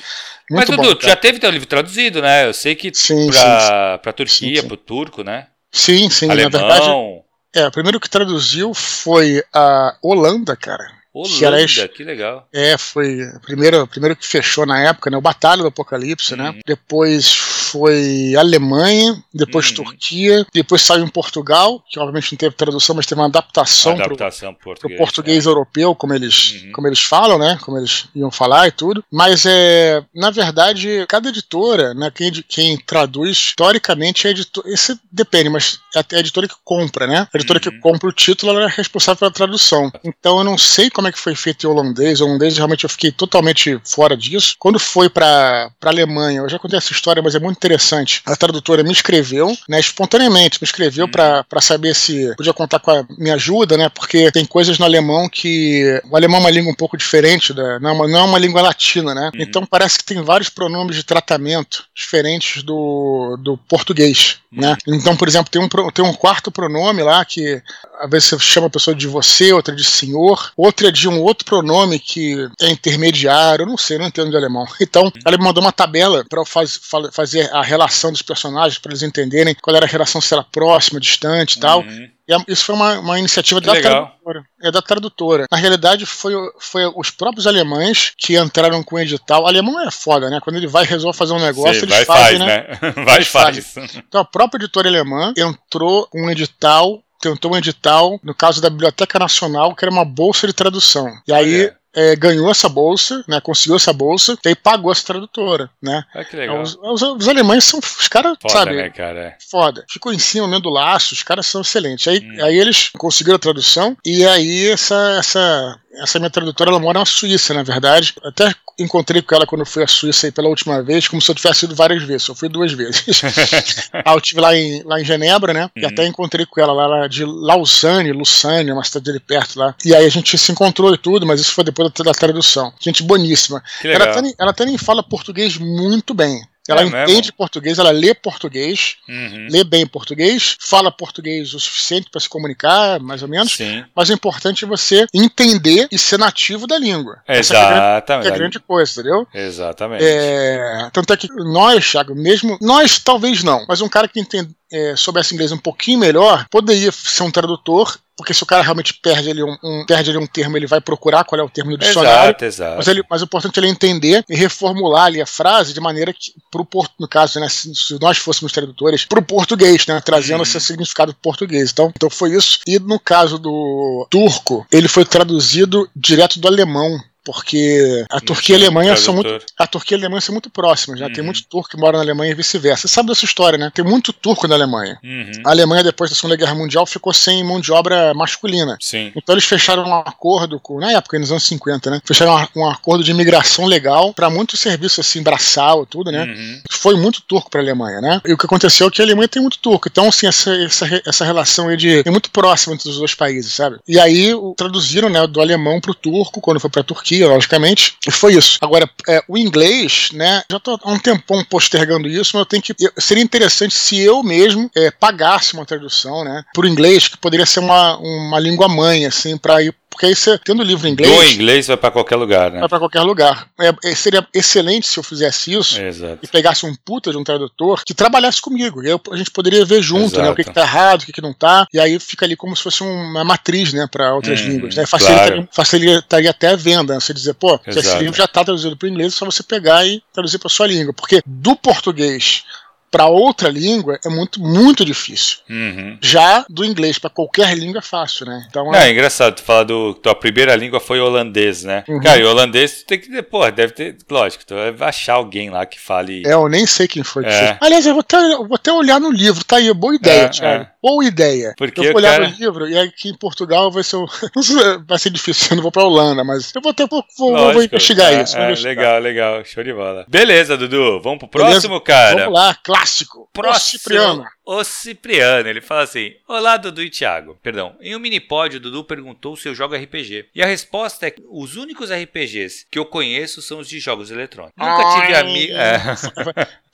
Mas, 0.48 0.68
Dudu, 0.68 0.94
tu 0.96 1.06
já 1.06 1.16
teve 1.16 1.38
teu 1.38 1.50
livro 1.50 1.66
traduzido, 1.66 2.22
né? 2.22 2.46
Eu 2.46 2.52
sei 2.52 2.74
que 2.74 2.90
sim, 2.94 3.30
pra, 3.30 3.60
sim, 3.60 4.02
pra 4.02 4.12
Turquia, 4.12 4.62
sim, 4.62 4.66
pro 4.66 4.76
turco, 4.76 5.22
né? 5.22 5.46
Sim, 5.72 6.08
sim, 6.10 6.28
Alemão. 6.30 6.50
na 6.50 6.58
verdade. 6.58 7.22
É, 7.54 7.66
o 7.66 7.70
primeiro 7.70 8.00
que 8.00 8.08
traduziu 8.08 8.72
foi 8.74 9.42
a 9.52 9.96
Holanda, 10.02 10.56
cara. 10.56 11.00
Holanda, 11.12 11.66
que, 11.66 11.88
que 11.88 12.04
legal. 12.04 12.46
É, 12.52 12.78
foi 12.78 13.22
o 13.22 13.40
primeiro, 13.40 13.86
primeiro 13.88 14.14
que 14.14 14.26
fechou 14.26 14.64
na 14.64 14.80
época, 14.80 15.10
né? 15.10 15.16
O 15.16 15.20
Batalha 15.20 15.62
do 15.62 15.68
Apocalipse, 15.68 16.34
uhum. 16.34 16.38
né? 16.38 16.60
Depois 16.64 17.32
foi 17.70 18.34
Alemanha, 18.36 19.22
depois 19.32 19.68
uhum. 19.68 19.76
Turquia, 19.76 20.46
depois 20.52 20.82
saiu 20.82 21.04
em 21.04 21.08
Portugal, 21.08 21.82
que 21.88 21.98
obviamente 21.98 22.32
não 22.32 22.38
teve 22.38 22.54
tradução, 22.54 22.96
mas 22.96 23.06
teve 23.06 23.20
uma 23.20 23.28
adaptação, 23.28 23.96
para 23.96 24.12
o 24.12 24.16
português, 24.56 24.98
português 24.98 25.46
é. 25.46 25.48
europeu, 25.48 25.94
como 25.94 26.14
eles, 26.14 26.62
uhum. 26.62 26.72
como 26.72 26.88
eles 26.88 27.00
falam, 27.00 27.38
né? 27.38 27.58
Como 27.62 27.78
eles 27.78 28.06
iam 28.14 28.30
falar 28.30 28.68
e 28.68 28.72
tudo. 28.72 29.04
Mas 29.10 29.44
é, 29.46 30.02
na 30.14 30.30
verdade, 30.30 31.04
cada 31.08 31.28
editora, 31.28 31.94
né? 31.94 32.10
Quem, 32.10 32.32
quem 32.48 32.76
traduz, 32.78 33.36
historicamente, 33.36 34.26
é 34.26 34.30
editora. 34.30 34.68
Isso 34.72 34.98
depende, 35.10 35.48
mas 35.48 35.78
é 35.94 36.16
a 36.16 36.20
editora 36.20 36.48
que 36.48 36.54
compra, 36.64 37.06
né? 37.06 37.28
A 37.32 37.36
editora 37.36 37.60
que 37.60 37.68
uhum. 37.68 37.80
compra 37.80 38.08
o 38.08 38.12
título, 38.12 38.52
ela 38.52 38.64
é 38.64 38.74
responsável 38.74 39.18
pela 39.18 39.30
tradução. 39.30 39.90
Então 40.02 40.38
eu 40.38 40.44
não 40.44 40.58
sei 40.58 40.90
como 40.90 41.08
é 41.08 41.12
que 41.12 41.18
foi 41.18 41.34
feito 41.34 41.66
em 41.66 41.70
holandês. 41.70 42.20
O 42.20 42.26
holandês 42.26 42.56
realmente 42.56 42.84
eu 42.84 42.90
fiquei 42.90 43.12
totalmente 43.12 43.80
fora 43.84 44.16
disso. 44.16 44.56
Quando 44.58 44.78
foi 44.78 45.08
para 45.08 45.70
Alemanha, 45.82 46.40
eu 46.40 46.48
já 46.48 46.58
contei 46.58 46.78
essa 46.78 46.92
história, 46.92 47.22
mas 47.22 47.34
é 47.34 47.38
muito 47.38 47.59
interessante. 47.60 48.22
A 48.24 48.34
tradutora 48.34 48.82
me 48.82 48.92
escreveu, 48.92 49.54
né, 49.68 49.78
espontaneamente, 49.78 50.58
me 50.60 50.64
escreveu 50.64 51.06
hum. 51.06 51.10
para 51.10 51.60
saber 51.60 51.94
se 51.94 52.34
podia 52.36 52.54
contar 52.54 52.78
com 52.78 52.90
a 52.90 53.04
minha 53.18 53.34
ajuda, 53.34 53.76
né? 53.76 53.88
Porque 53.88 54.30
tem 54.32 54.44
coisas 54.44 54.78
no 54.78 54.84
alemão 54.84 55.28
que. 55.28 56.00
O 56.10 56.16
alemão 56.16 56.38
é 56.38 56.40
uma 56.40 56.50
língua 56.50 56.72
um 56.72 56.76
pouco 56.76 56.96
diferente, 56.96 57.52
da, 57.52 57.78
não, 57.78 57.90
é 57.90 57.92
uma, 57.92 58.08
não 58.08 58.18
é 58.18 58.22
uma 58.22 58.38
língua 58.38 58.62
latina, 58.62 59.14
né? 59.14 59.30
Uhum. 59.34 59.42
Então 59.42 59.66
parece 59.66 59.98
que 59.98 60.04
tem 60.04 60.22
vários 60.22 60.48
pronomes 60.48 60.96
de 60.96 61.04
tratamento 61.04 61.84
diferentes 61.94 62.62
do, 62.62 63.36
do 63.38 63.56
português. 63.56 64.38
Né? 64.50 64.76
Uhum. 64.86 64.94
Então, 64.94 65.16
por 65.16 65.28
exemplo, 65.28 65.50
tem 65.50 65.62
um, 65.62 65.68
tem 65.68 66.04
um 66.04 66.12
quarto 66.12 66.50
pronome 66.50 67.02
lá 67.02 67.24
que 67.24 67.62
às 68.00 68.10
vezes 68.10 68.28
você 68.30 68.38
chama 68.40 68.66
a 68.66 68.70
pessoa 68.70 68.94
de 68.94 69.06
você, 69.06 69.52
outra 69.52 69.74
de 69.74 69.84
senhor, 69.84 70.50
outra 70.56 70.90
de 70.90 71.08
um 71.08 71.20
outro 71.20 71.44
pronome 71.44 71.98
que 71.98 72.48
é 72.60 72.70
intermediário, 72.70 73.62
eu 73.62 73.66
não 73.66 73.76
sei, 73.76 73.98
não 73.98 74.06
entendo 74.06 74.30
de 74.30 74.36
alemão. 74.36 74.66
Então, 74.90 75.12
ela 75.24 75.36
me 75.36 75.44
mandou 75.44 75.62
uma 75.62 75.70
tabela 75.70 76.24
para 76.28 76.44
faz, 76.44 76.80
fazer 77.12 77.48
a 77.50 77.62
relação 77.62 78.12
dos 78.12 78.22
personagens, 78.22 78.78
para 78.78 78.90
eles 78.90 79.02
entenderem 79.02 79.54
qual 79.54 79.76
era 79.76 79.86
a 79.86 79.88
relação, 79.88 80.20
se 80.20 80.32
era 80.32 80.42
próxima, 80.42 81.00
distante 81.00 81.56
e 81.56 81.60
tal. 81.60 81.80
Uhum. 81.80 82.08
E 82.28 82.52
isso 82.52 82.64
foi 82.64 82.74
uma, 82.74 82.98
uma 83.00 83.18
iniciativa 83.18 83.60
da 83.60 83.72
tradutora. 83.72 84.44
É 84.62 84.70
da 84.70 84.80
tradutora. 84.80 85.46
Na 85.50 85.58
realidade, 85.58 86.06
foi, 86.06 86.32
foi 86.60 86.82
os 86.94 87.10
próprios 87.10 87.46
alemães 87.46 88.12
que 88.16 88.38
entraram 88.38 88.82
com 88.84 88.96
o 88.96 88.98
edital. 89.00 89.42
O 89.42 89.46
alemão 89.46 89.80
é 89.80 89.90
foda, 89.90 90.30
né? 90.30 90.38
Quando 90.40 90.56
ele 90.56 90.68
vai 90.68 90.84
resolver 90.84 91.16
fazer 91.16 91.32
um 91.32 91.40
negócio, 91.40 91.80
Sim, 91.80 91.86
eles 91.86 91.96
vai 91.96 92.04
fazem, 92.04 92.38
faz, 92.38 92.38
né? 92.38 92.78
né? 92.80 92.92
vai 93.04 93.24
faz. 93.24 93.72
faz. 93.72 93.96
Então 93.96 94.20
a 94.20 94.24
própria 94.24 94.58
editora 94.58 94.88
alemã 94.88 95.32
entrou 95.36 96.06
com 96.06 96.22
um 96.22 96.30
edital 96.30 97.02
tentou 97.20 97.52
um 97.52 97.56
edital, 97.56 98.18
no 98.22 98.34
caso 98.34 98.60
da 98.60 98.70
Biblioteca 98.70 99.18
Nacional, 99.18 99.74
que 99.74 99.84
era 99.84 99.92
uma 99.92 100.04
bolsa 100.04 100.46
de 100.46 100.54
tradução. 100.54 101.06
E 101.28 101.32
aí 101.32 101.64
é, 101.66 101.74
ganhou 102.18 102.50
essa 102.50 102.68
bolsa, 102.68 103.24
né? 103.26 103.40
Conseguiu 103.40 103.76
essa 103.76 103.92
bolsa 103.92 104.38
e 104.44 104.48
aí 104.48 104.54
pagou 104.54 104.92
essa 104.92 105.06
tradutora, 105.06 105.70
né? 105.82 106.04
Ah, 106.14 106.24
que 106.24 106.36
legal. 106.36 106.62
Os, 106.62 106.76
os, 106.82 107.02
os 107.02 107.28
alemães 107.28 107.64
são 107.64 107.80
os 107.80 108.08
caras, 108.08 108.36
sabe? 108.48 108.76
Né, 108.76 108.90
cara? 108.90 109.20
É. 109.20 109.36
Foda. 109.50 109.84
Ficou 109.90 110.12
em 110.12 110.18
cima 110.18 110.46
mesmo 110.46 110.62
do 110.62 110.70
laço, 110.70 111.14
os 111.14 111.22
caras 111.22 111.46
são 111.46 111.60
excelentes. 111.60 112.06
Aí, 112.06 112.20
hum. 112.20 112.44
aí 112.44 112.58
eles 112.58 112.90
conseguiram 112.98 113.36
a 113.36 113.40
tradução 113.40 113.96
e 114.04 114.24
aí 114.24 114.68
essa, 114.68 115.16
essa 115.18 115.80
essa 115.94 116.18
minha 116.18 116.30
tradutora 116.30 116.70
ela 116.70 116.78
mora 116.78 117.00
na 117.00 117.04
Suíça, 117.04 117.52
na 117.52 117.62
verdade. 117.62 118.14
Até 118.24 118.54
encontrei 118.80 119.22
com 119.22 119.34
ela 119.34 119.46
quando 119.46 119.60
eu 119.60 119.66
fui 119.66 119.82
à 119.82 119.86
Suíça 119.86 120.30
pela 120.32 120.48
última 120.48 120.82
vez, 120.82 121.06
como 121.06 121.20
se 121.20 121.30
eu 121.30 121.34
tivesse 121.34 121.64
ido 121.64 121.74
várias 121.74 122.02
vezes. 122.02 122.26
Eu 122.26 122.34
fui 122.34 122.48
duas 122.48 122.72
vezes. 122.72 123.22
ah, 123.92 124.12
eu 124.12 124.18
estive 124.18 124.40
lá 124.40 124.56
em, 124.56 124.82
lá 124.84 125.00
em 125.00 125.04
Genebra, 125.04 125.52
né? 125.52 125.64
Uhum. 125.64 125.82
E 125.82 125.86
até 125.86 126.06
encontrei 126.06 126.46
com 126.46 126.60
ela 126.60 126.72
lá 126.72 127.06
de 127.06 127.24
Lausanne, 127.24 128.12
Lucane, 128.12 128.72
uma 128.72 128.84
cidade 128.84 129.10
ali 129.10 129.20
perto 129.20 129.58
lá. 129.58 129.74
E 129.84 129.94
aí 129.94 130.04
a 130.04 130.10
gente 130.10 130.36
se 130.36 130.52
encontrou 130.52 130.92
e 130.94 130.98
tudo, 130.98 131.26
mas 131.26 131.40
isso 131.40 131.52
foi 131.52 131.64
depois 131.64 131.90
da, 131.92 132.04
da 132.04 132.12
tradução. 132.12 132.72
Gente 132.80 133.02
boníssima. 133.02 133.62
Ela 133.84 134.04
até, 134.04 134.34
ela 134.38 134.50
até 134.50 134.64
nem 134.64 134.78
fala 134.78 135.02
português 135.02 135.56
muito 135.56 136.14
bem. 136.14 136.40
Ela 136.68 136.82
É 136.82 136.84
entende 136.84 137.12
mesmo? 137.12 137.32
português, 137.32 137.78
ela 137.78 137.90
lê 137.90 138.14
português, 138.14 138.96
Uhum. 139.08 139.48
lê 139.50 139.64
bem 139.64 139.86
português, 139.86 140.56
fala 140.60 140.92
português 140.92 141.54
o 141.54 141.58
suficiente 141.60 142.08
para 142.10 142.20
se 142.20 142.28
comunicar, 142.28 143.00
mais 143.00 143.22
ou 143.22 143.28
menos. 143.28 143.54
Sim. 143.56 143.84
Mas 143.94 144.08
o 144.08 144.12
importante 144.12 144.64
é 144.64 144.68
você 144.68 145.06
entender 145.12 145.88
e 145.90 145.98
ser 145.98 146.18
nativo 146.18 146.66
da 146.66 146.78
língua. 146.78 147.22
Essa 147.26 147.54
é 147.54 147.56
a 147.56 147.64
grande- 147.66 147.80
Exatamente. 147.80 148.22
que 148.26 148.30
é 148.30 148.34
a 148.34 148.38
grande 148.38 148.60
coisa, 148.60 148.92
entendeu? 148.92 149.26
Exatamente. 149.34 150.04
É, 150.06 150.90
tanto 150.92 151.12
é 151.12 151.16
que 151.16 151.28
nós, 151.34 151.90
Thiago, 151.90 152.14
mesmo. 152.14 152.58
Nós 152.60 152.98
talvez 152.98 153.42
não, 153.42 153.64
mas 153.68 153.80
um 153.80 153.88
cara 153.88 154.06
que 154.06 154.20
entende, 154.20 154.50
é, 154.72 154.94
soubesse 154.96 155.34
inglês 155.34 155.50
um 155.52 155.58
pouquinho 155.58 155.98
melhor 155.98 156.46
poderia 156.50 156.92
ser 156.92 157.22
um 157.22 157.30
tradutor. 157.30 157.98
Porque 158.20 158.34
se 158.34 158.42
o 158.42 158.46
cara 158.46 158.62
realmente 158.62 158.92
perde 158.94 159.30
ali 159.30 159.42
um, 159.42 159.56
um- 159.64 159.84
perde 159.86 160.10
ali 160.10 160.18
um 160.18 160.26
termo, 160.26 160.56
ele 160.56 160.66
vai 160.66 160.78
procurar 160.80 161.24
qual 161.24 161.40
é 161.40 161.42
o 161.42 161.48
termo 161.48 161.70
no 161.70 161.78
dicionário. 161.78 162.28
Exato, 162.30 162.44
exato. 162.44 162.76
Mas, 162.76 162.86
ele, 162.88 163.02
mas 163.08 163.22
o 163.22 163.24
importante 163.24 163.58
é 163.58 163.62
ele 163.62 163.70
entender 163.70 164.22
e 164.28 164.36
reformular 164.36 165.04
ali 165.04 165.22
a 165.22 165.26
frase 165.26 165.72
de 165.72 165.80
maneira 165.80 166.12
que, 166.12 166.32
pro 166.50 166.64
porto, 166.64 166.92
no 167.00 167.08
caso, 167.08 167.40
né, 167.40 167.48
se, 167.48 167.74
se 167.74 167.98
nós 167.98 168.18
fôssemos 168.18 168.52
tradutores, 168.52 169.06
pro 169.06 169.22
português, 169.22 169.86
né, 169.86 170.00
trazendo 170.04 170.36
Uhum. 170.38 170.42
esse 170.42 170.60
significado 170.60 171.14
português. 171.22 171.70
Então, 171.72 171.90
então 171.96 172.10
foi 172.10 172.34
isso. 172.36 172.58
E 172.66 172.78
no 172.78 173.00
caso 173.00 173.38
do 173.38 174.06
turco, 174.10 174.66
ele 174.70 174.86
foi 174.88 175.04
traduzido 175.06 175.88
direto 175.96 176.38
do 176.38 176.46
alemão. 176.46 177.00
Porque 177.34 178.04
a 178.10 178.20
Turquia 178.20 178.56
e 178.56 178.58
a 178.58 178.62
Alemanha 178.66 178.96
são 178.96 179.14
muito. 179.14 179.44
A 179.58 179.66
Turquia 179.66 179.96
e 179.96 179.98
a 179.98 180.02
Alemanha 180.02 180.20
são 180.20 180.32
muito 180.34 180.50
próximas, 180.50 181.00
né? 181.00 181.08
Tem 181.08 181.20
Uhum. 181.20 181.26
muito 181.26 181.42
turco 181.44 181.68
que 181.70 181.76
mora 181.76 181.96
na 181.98 182.02
Alemanha 182.04 182.32
e 182.32 182.34
vice-versa. 182.34 182.86
Você 182.88 182.94
sabe 182.94 183.08
dessa 183.08 183.24
história, 183.24 183.58
né? 183.58 183.70
Tem 183.74 183.84
muito 183.84 184.12
turco 184.12 184.46
na 184.48 184.54
Alemanha. 184.54 184.98
Uhum. 185.02 185.30
A 185.46 185.50
Alemanha, 185.50 185.82
depois 185.84 186.10
da 186.10 186.16
Segunda 186.16 186.36
Guerra 186.36 186.54
Mundial, 186.54 186.84
ficou 186.86 187.12
sem 187.12 187.42
mão 187.44 187.60
de 187.60 187.72
obra 187.72 188.12
masculina. 188.14 188.76
Sim. 188.80 189.12
Então 189.16 189.34
eles 189.34 189.44
fecharam 189.44 189.84
um 189.84 189.94
acordo 189.94 190.58
com, 190.60 190.78
na 190.80 190.92
época, 190.92 191.18
nos 191.18 191.30
anos 191.30 191.44
50, 191.44 191.90
né? 191.90 192.00
Fecharam 192.04 192.46
um- 192.56 192.68
acordo 192.68 193.02
de 193.04 193.10
imigração 193.10 193.64
legal 193.66 194.12
para 194.12 194.28
muito 194.30 194.56
serviço 194.56 195.00
assim, 195.00 195.22
braçal, 195.22 195.86
tudo, 195.86 196.10
né? 196.10 196.24
Uhum. 196.24 196.60
Foi 196.70 196.96
muito 196.96 197.20
turco 197.22 197.50
para 197.50 197.60
a 197.60 197.64
Alemanha, 197.64 198.00
né? 198.00 198.20
E 198.26 198.32
o 198.32 198.38
que 198.38 198.46
aconteceu 198.46 198.88
é 198.88 198.90
que 198.90 199.00
a 199.00 199.04
Alemanha 199.04 199.28
tem 199.28 199.40
muito 199.42 199.58
turco. 199.58 199.88
Então, 199.90 200.08
assim, 200.08 200.26
essa, 200.26 200.52
essa, 200.56 201.02
essa 201.06 201.24
relação 201.24 201.68
aí 201.68 201.76
de, 201.76 202.02
é 202.06 202.10
muito 202.10 202.30
próxima 202.30 202.74
entre 202.74 202.88
os 202.88 202.98
dois 202.98 203.14
países, 203.14 203.52
sabe? 203.52 203.78
E 203.86 203.98
aí 203.98 204.32
traduziram, 204.56 205.08
né, 205.08 205.26
do 205.26 205.40
alemão 205.40 205.80
pro 205.80 205.94
turco, 205.94 206.40
quando 206.40 206.60
foi 206.60 206.70
pra 206.70 206.82
Turquia, 206.82 207.19
logicamente. 207.28 207.94
E 208.06 208.10
foi 208.10 208.34
isso. 208.34 208.58
Agora, 208.60 208.88
é, 209.08 209.22
o 209.28 209.36
inglês, 209.38 210.10
né? 210.12 210.42
Já 210.50 210.58
tô 210.60 210.78
há 210.82 210.90
um 210.92 210.98
tempão 210.98 211.44
postergando 211.44 212.08
isso, 212.08 212.30
mas 212.34 212.40
eu 212.40 212.46
tenho 212.46 212.62
que. 212.62 212.74
eu- 212.78 212.92
seria 212.98 213.22
interessante 213.22 213.74
se 213.74 213.98
eu 213.98 214.22
mesmo 214.22 214.70
é, 214.76 214.90
pagasse 214.90 215.54
uma 215.54 215.64
tradução, 215.66 216.24
né? 216.24 216.42
Pro 216.54 216.66
inglês, 216.68 217.08
que 217.08 217.16
poderia 217.16 217.46
ser 217.46 217.60
uma, 217.60 217.96
uma 217.98 218.38
língua 218.38 218.68
mãe, 218.68 219.06
assim, 219.06 219.36
pra 219.36 219.62
ir. 219.62 219.74
Porque 219.90 220.06
aí 220.06 220.14
você, 220.14 220.38
tendo 220.38 220.62
livro 220.62 220.86
em 220.88 220.92
inglês. 220.92 221.12
Do 221.12 221.24
inglês 221.34 221.66
vai 221.66 221.76
pra 221.76 221.90
qualquer 221.90 222.14
lugar, 222.16 222.50
né? 222.52 222.60
Vai 222.60 222.68
pra 222.68 222.78
qualquer 222.78 223.00
lugar. 223.02 223.48
É, 223.60 223.90
é, 223.90 223.94
seria 223.94 224.26
excelente 224.32 224.86
se 224.86 224.98
eu 224.98 225.02
fizesse 225.02 225.52
isso 225.52 225.78
Exato. 225.80 226.18
e 226.22 226.28
pegasse 226.28 226.64
um 226.64 226.74
puta 226.84 227.10
de 227.10 227.18
um 227.18 227.24
tradutor 227.24 227.82
que 227.84 227.92
trabalhasse 227.92 228.40
comigo. 228.40 228.82
E 228.82 228.86
aí 228.86 228.92
eu- 228.92 229.00
a 229.12 229.16
gente 229.16 229.30
poderia 229.32 229.64
ver 229.64 229.82
junto, 229.82 230.14
Exato. 230.14 230.22
né? 230.22 230.30
O 230.30 230.34
que, 230.34 230.44
que 230.44 230.52
tá 230.52 230.62
errado, 230.62 231.02
o 231.02 231.06
que, 231.06 231.12
que 231.12 231.20
não 231.20 231.34
tá. 231.34 231.66
E 231.72 231.78
aí 231.80 231.98
fica 231.98 232.24
ali 232.24 232.36
como 232.36 232.56
se 232.56 232.62
fosse 232.62 232.82
uma 232.82 233.24
matriz, 233.24 233.72
né? 233.72 233.86
Pra 233.90 234.14
outras 234.14 234.40
Hum, 234.40 234.48
línguas. 234.48 234.74
Né? 234.76 234.86
Facilitaria, 234.86 235.32
claro. 235.32 235.48
facilitaria 235.52 236.30
até 236.30 236.48
a 236.48 236.56
venda. 236.56 236.94
Né? 236.94 237.00
Você 237.00 237.12
dizer, 237.12 237.34
pô, 237.34 237.58
se 237.64 237.70
esse 237.70 237.78
Exato. 237.80 238.02
livro 238.02 238.16
já 238.16 238.28
tá 238.28 238.44
traduzido 238.44 238.76
pro 238.76 238.88
inglês, 238.88 239.12
é 239.12 239.16
só 239.16 239.24
você 239.26 239.42
pegar 239.42 239.84
e 239.84 240.02
traduzir 240.14 240.38
pra 240.38 240.48
sua 240.48 240.66
língua. 240.68 240.94
Porque 240.94 241.20
do 241.26 241.56
português 241.56 242.44
para 242.90 243.06
outra 243.06 243.48
língua 243.48 243.98
é 244.04 244.08
muito, 244.08 244.40
muito 244.40 244.84
difícil. 244.84 245.38
Uhum. 245.48 245.96
Já 246.00 246.44
do 246.48 246.64
inglês 246.64 246.98
para 246.98 247.08
qualquer 247.10 247.56
língua 247.56 247.78
é 247.78 247.82
fácil, 247.82 248.26
né? 248.26 248.44
Então 248.48 248.64
Não, 248.66 248.74
é, 248.74 248.88
é 248.88 248.90
engraçado 248.92 249.34
tu 249.36 249.42
falar 249.42 249.62
do. 249.64 249.94
Tua 249.94 250.14
primeira 250.14 250.54
língua 250.56 250.80
foi 250.80 250.98
holandês, 251.00 251.62
né? 251.62 251.84
Uhum. 251.88 252.00
Cara, 252.00 252.18
e 252.20 252.24
holandês 252.24 252.82
tu 252.82 252.86
tem 252.86 252.98
que. 253.00 253.22
Pô, 253.22 253.48
deve 253.50 253.72
ter. 253.72 253.96
Lógico, 254.10 254.44
tu 254.46 254.54
vai 254.76 254.88
achar 254.88 255.14
alguém 255.14 255.50
lá 255.50 255.64
que 255.66 255.78
fale. 255.78 256.22
é, 256.26 256.32
eu 256.32 256.48
nem 256.48 256.66
sei 256.66 256.88
quem 256.88 257.02
foi 257.02 257.22
que 257.24 257.30
É. 257.30 257.56
Aliás, 257.60 257.86
eu 257.86 257.92
vou, 257.92 258.00
até, 258.00 258.16
eu 258.16 258.46
vou 258.46 258.54
até 258.56 258.72
olhar 258.72 258.98
no 259.00 259.10
livro, 259.10 259.44
tá 259.44 259.56
aí, 259.56 259.72
boa 259.72 259.94
ideia, 259.94 260.22
É, 260.22 260.28
Thiago. 260.28 260.64
é. 260.64 260.70
Boa 260.82 261.04
ideia. 261.04 261.54
Porque 261.58 261.80
eu 261.80 261.84
vou 261.92 261.96
olhar 261.96 262.12
cara- 262.18 262.28
no 262.28 262.34
livro 262.36 262.68
e 262.68 262.76
aqui 262.78 263.08
em 263.10 263.14
Portugal 263.16 263.70
vai 263.70 263.82
ser, 263.84 263.98
vai 264.86 264.98
ser 264.98 265.10
difícil, 265.10 265.48
eu 265.50 265.56
não 265.56 265.62
vou 265.62 265.70
pra 265.72 265.84
Holanda, 265.84 266.24
mas 266.24 266.52
eu 266.54 266.60
vou 266.62 266.70
até 266.70 266.86
vou, 266.86 267.04
vou- 267.18 267.52
vou 267.52 267.62
investigar 267.62 268.12
É, 268.12 268.22
isso. 268.22 268.34
vou 268.34 268.42
é, 268.44 268.46
investigar. 268.48 269.00
legal, 269.00 269.00
legal. 269.34 269.44
Show 269.44 269.62
de 269.62 269.72
bola. 269.72 270.04
Beleza, 270.08 270.56
Dudu. 270.56 271.00
Vamos 271.02 271.18
pro 271.18 271.28
Beleza? 271.28 271.50
próximo, 271.68 271.80
cara. 271.80 272.16
Vamos 272.24 272.34
lá, 272.34 272.54
clássico. 272.80 273.28
Próximo, 273.32 273.50
Ó, 273.50 273.58
Cipriano. 273.78 274.24
O 274.44 274.64
Cipriano, 274.64 275.48
ele 275.48 275.60
fala 275.60 275.82
assim: 275.82 276.14
Olá, 276.26 276.56
Dudu 276.56 276.82
e 276.82 276.90
Thiago. 276.90 277.38
Perdão, 277.42 277.76
em 277.80 277.94
um 277.94 277.98
minipódio, 277.98 278.58
o 278.58 278.60
Dudu 278.60 278.84
perguntou 278.84 279.36
se 279.36 279.48
eu 279.48 279.54
jogo 279.54 279.74
RPG. 279.76 280.26
E 280.34 280.42
a 280.42 280.46
resposta 280.46 281.06
é: 281.06 281.10
que 281.10 281.22
os 281.28 281.56
únicos 281.56 281.90
RPGs 281.90 282.66
que 282.70 282.78
eu 282.78 282.84
conheço 282.84 283.42
são 283.42 283.58
os 283.58 283.68
de 283.68 283.78
jogos 283.78 284.10
eletrônicos. 284.10 284.56
Nunca 284.56 285.00
tive 285.00 285.14
Ai. 285.14 285.20
amigos. 285.20 286.02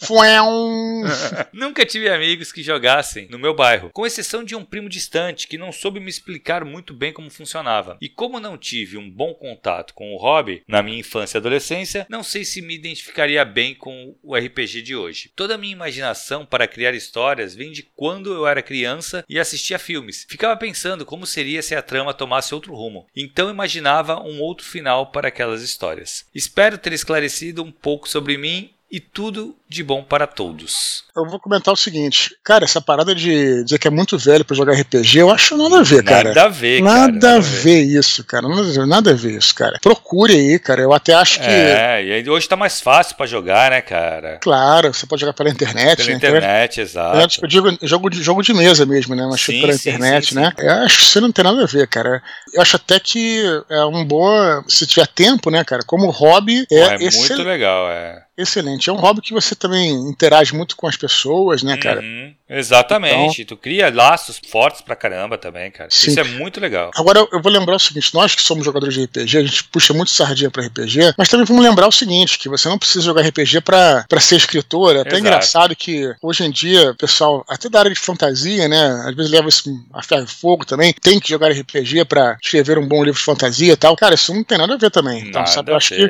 Nunca 1.52 1.86
tive 1.86 2.08
amigos 2.08 2.52
que 2.52 2.62
jogassem 2.62 3.28
no 3.30 3.38
meu 3.38 3.54
bairro, 3.54 3.90
com 3.92 4.06
exceção 4.06 4.44
de 4.44 4.54
um 4.54 4.64
primo 4.64 4.88
distante 4.88 5.48
que 5.48 5.56
não 5.56 5.72
soube 5.72 6.00
me 6.00 6.10
explicar 6.10 6.64
muito 6.64 6.92
bem 6.92 7.12
como 7.12 7.30
funcionava. 7.30 7.96
E 8.00 8.08
como 8.08 8.38
não 8.38 8.58
tive 8.58 8.98
um 8.98 9.10
bom 9.10 9.32
contato 9.34 9.94
com 9.94 10.12
o 10.12 10.18
hobby 10.18 10.62
na 10.68 10.82
minha 10.82 10.98
infância 10.98 11.38
e 11.38 11.40
adolescência, 11.40 12.06
não 12.10 12.22
sei 12.22 12.44
se 12.44 12.60
me 12.60 12.74
identificaria 12.74 13.44
bem 13.44 13.74
com 13.74 14.14
o 14.22 14.36
RPG 14.36 14.82
de 14.82 14.94
hoje. 14.94 15.30
Toda 15.34 15.54
a 15.54 15.58
minha 15.58 15.72
imaginação 15.72 16.44
para 16.44 16.68
criar 16.68 16.94
histórias 16.94 17.54
vem 17.54 17.72
de 17.72 17.82
quando 17.82 18.32
eu 18.32 18.46
era 18.46 18.62
criança 18.62 19.24
e 19.28 19.38
assistia 19.38 19.78
filmes. 19.78 20.26
Ficava 20.28 20.56
pensando 20.56 21.06
como 21.06 21.26
seria 21.26 21.62
se 21.62 21.74
a 21.74 21.82
trama 21.82 22.12
tomasse 22.12 22.54
outro 22.54 22.74
rumo. 22.74 23.06
Então 23.16 23.50
imaginava 23.50 24.20
um 24.20 24.40
outro 24.40 24.66
final 24.66 25.10
para 25.10 25.28
aquelas 25.28 25.62
histórias. 25.62 26.26
Espero 26.34 26.78
ter 26.78 26.92
esclarecido 26.92 27.62
um 27.62 27.72
pouco 27.72 28.08
sobre 28.08 28.36
mim 28.36 28.75
e 28.96 29.00
tudo 29.00 29.54
de 29.68 29.82
bom 29.82 30.02
para 30.02 30.26
todos. 30.26 31.04
Eu 31.14 31.26
vou 31.28 31.38
comentar 31.38 31.74
o 31.74 31.76
seguinte, 31.76 32.34
cara, 32.42 32.64
essa 32.64 32.80
parada 32.80 33.14
de 33.14 33.62
dizer 33.62 33.78
que 33.78 33.86
é 33.88 33.90
muito 33.90 34.16
velho 34.16 34.42
pra 34.42 34.56
jogar 34.56 34.72
RPG, 34.72 35.18
eu 35.18 35.30
acho 35.30 35.54
nada 35.54 35.80
a 35.80 35.82
ver, 35.82 36.02
cara. 36.02 36.28
Nada 36.30 36.44
a 36.44 36.48
ver, 36.48 36.82
cara. 36.82 37.12
Nada 37.12 37.36
a 37.36 37.38
ver 37.40 37.82
isso, 37.82 38.24
cara. 38.24 38.48
Nada 38.48 38.62
a 38.62 38.64
ver, 38.72 38.86
nada 38.86 39.10
a 39.10 39.14
ver 39.14 39.36
isso, 39.36 39.54
cara. 39.54 39.78
Procure 39.82 40.32
aí, 40.32 40.58
cara. 40.58 40.80
Eu 40.80 40.94
até 40.94 41.12
acho 41.12 41.40
que. 41.40 41.46
É, 41.46 42.04
e 42.06 42.12
aí 42.12 42.30
hoje 42.30 42.48
tá 42.48 42.56
mais 42.56 42.80
fácil 42.80 43.16
pra 43.16 43.26
jogar, 43.26 43.70
né, 43.70 43.82
cara? 43.82 44.38
Claro, 44.40 44.94
você 44.94 45.04
pode 45.04 45.20
jogar 45.20 45.34
pela 45.34 45.50
internet, 45.50 45.96
Pela 45.98 46.08
né? 46.08 46.14
internet, 46.16 46.80
exato. 46.80 47.40
eu 47.42 47.48
digo 47.48 47.78
jogo 47.82 48.08
de, 48.08 48.22
jogo 48.22 48.42
de 48.42 48.54
mesa 48.54 48.86
mesmo, 48.86 49.14
né? 49.14 49.26
Mas 49.30 49.42
Sim, 49.42 49.60
pela 49.60 49.72
sim, 49.74 49.90
internet, 49.90 50.28
sim, 50.28 50.34
né? 50.36 50.52
Eu 50.56 50.70
acho 50.84 50.96
que 50.98 51.02
isso 51.04 51.20
não 51.20 51.30
tem 51.32 51.44
nada 51.44 51.62
a 51.62 51.66
ver, 51.66 51.86
cara. 51.86 52.22
Eu 52.54 52.62
acho 52.62 52.76
até 52.76 52.98
que 52.98 53.42
é 53.68 53.84
um 53.84 54.02
boa. 54.06 54.64
Se 54.68 54.86
tiver 54.86 55.06
tempo, 55.08 55.50
né, 55.50 55.62
cara? 55.64 55.82
Como 55.84 56.08
hobby, 56.10 56.66
é, 56.72 56.78
É, 56.78 56.88
muito 56.98 57.02
excel- 57.04 57.42
legal, 57.42 57.90
é. 57.90 58.22
Excelente. 58.36 58.90
É 58.90 58.92
um 58.92 58.96
hobby 58.96 59.20
que 59.20 59.32
você 59.32 59.54
também 59.54 59.90
interage 59.92 60.54
muito 60.54 60.76
com 60.76 60.86
as 60.86 60.96
pessoas, 60.96 61.62
né, 61.62 61.76
cara? 61.76 62.00
Uhum, 62.00 62.34
exatamente. 62.48 63.44
tu 63.44 63.56
cria 63.56 63.92
laços 63.92 64.40
fortes 64.50 64.80
pra 64.80 64.96
caramba 64.96 65.38
também, 65.38 65.70
cara. 65.70 65.90
Sim. 65.90 66.10
Isso 66.10 66.20
é 66.20 66.24
muito 66.24 66.60
legal. 66.60 66.90
Agora, 66.94 67.26
eu 67.32 67.40
vou 67.42 67.52
lembrar 67.52 67.76
o 67.76 67.78
seguinte: 67.78 68.14
nós 68.14 68.34
que 68.34 68.42
somos 68.42 68.64
jogadores 68.64 68.94
de 68.94 69.04
RPG, 69.04 69.38
a 69.38 69.42
gente 69.42 69.64
puxa 69.64 69.92
muito 69.92 70.10
sardinha 70.10 70.50
pra 70.50 70.64
RPG, 70.64 71.14
mas 71.16 71.28
também 71.28 71.46
vamos 71.46 71.64
lembrar 71.64 71.86
o 71.86 71.92
seguinte: 71.92 72.38
que 72.38 72.48
você 72.48 72.68
não 72.68 72.78
precisa 72.78 73.04
jogar 73.04 73.22
RPG 73.22 73.60
pra, 73.60 74.04
pra 74.08 74.20
ser 74.20 74.36
escritor. 74.36 74.96
É 74.96 75.00
até 75.00 75.10
Exato. 75.10 75.20
engraçado 75.20 75.76
que 75.76 76.14
hoje 76.22 76.44
em 76.44 76.50
dia, 76.50 76.94
pessoal, 76.94 77.44
até 77.48 77.68
da 77.68 77.80
área 77.80 77.90
de 77.90 77.98
fantasia, 78.00 78.68
né? 78.68 79.04
Às 79.06 79.14
vezes 79.14 79.32
leva 79.32 79.48
isso 79.48 79.70
a 79.92 80.02
ferro 80.02 80.24
e 80.24 80.26
fogo 80.26 80.64
também, 80.64 80.92
tem 80.92 81.18
que 81.20 81.28
jogar 81.28 81.50
RPG 81.50 82.04
pra 82.04 82.36
escrever 82.42 82.78
um 82.78 82.86
bom 82.86 83.02
livro 83.02 83.18
de 83.18 83.24
fantasia 83.24 83.72
e 83.72 83.76
tal. 83.76 83.96
Cara, 83.96 84.14
isso 84.14 84.34
não 84.34 84.44
tem 84.44 84.58
nada 84.58 84.74
a 84.74 84.78
ver 84.78 84.90
também. 84.90 85.20
Então, 85.20 85.40
Nada 85.40 85.46
sabe, 85.46 85.72
eu 85.72 85.76
acho 85.76 85.94
que. 85.94 86.02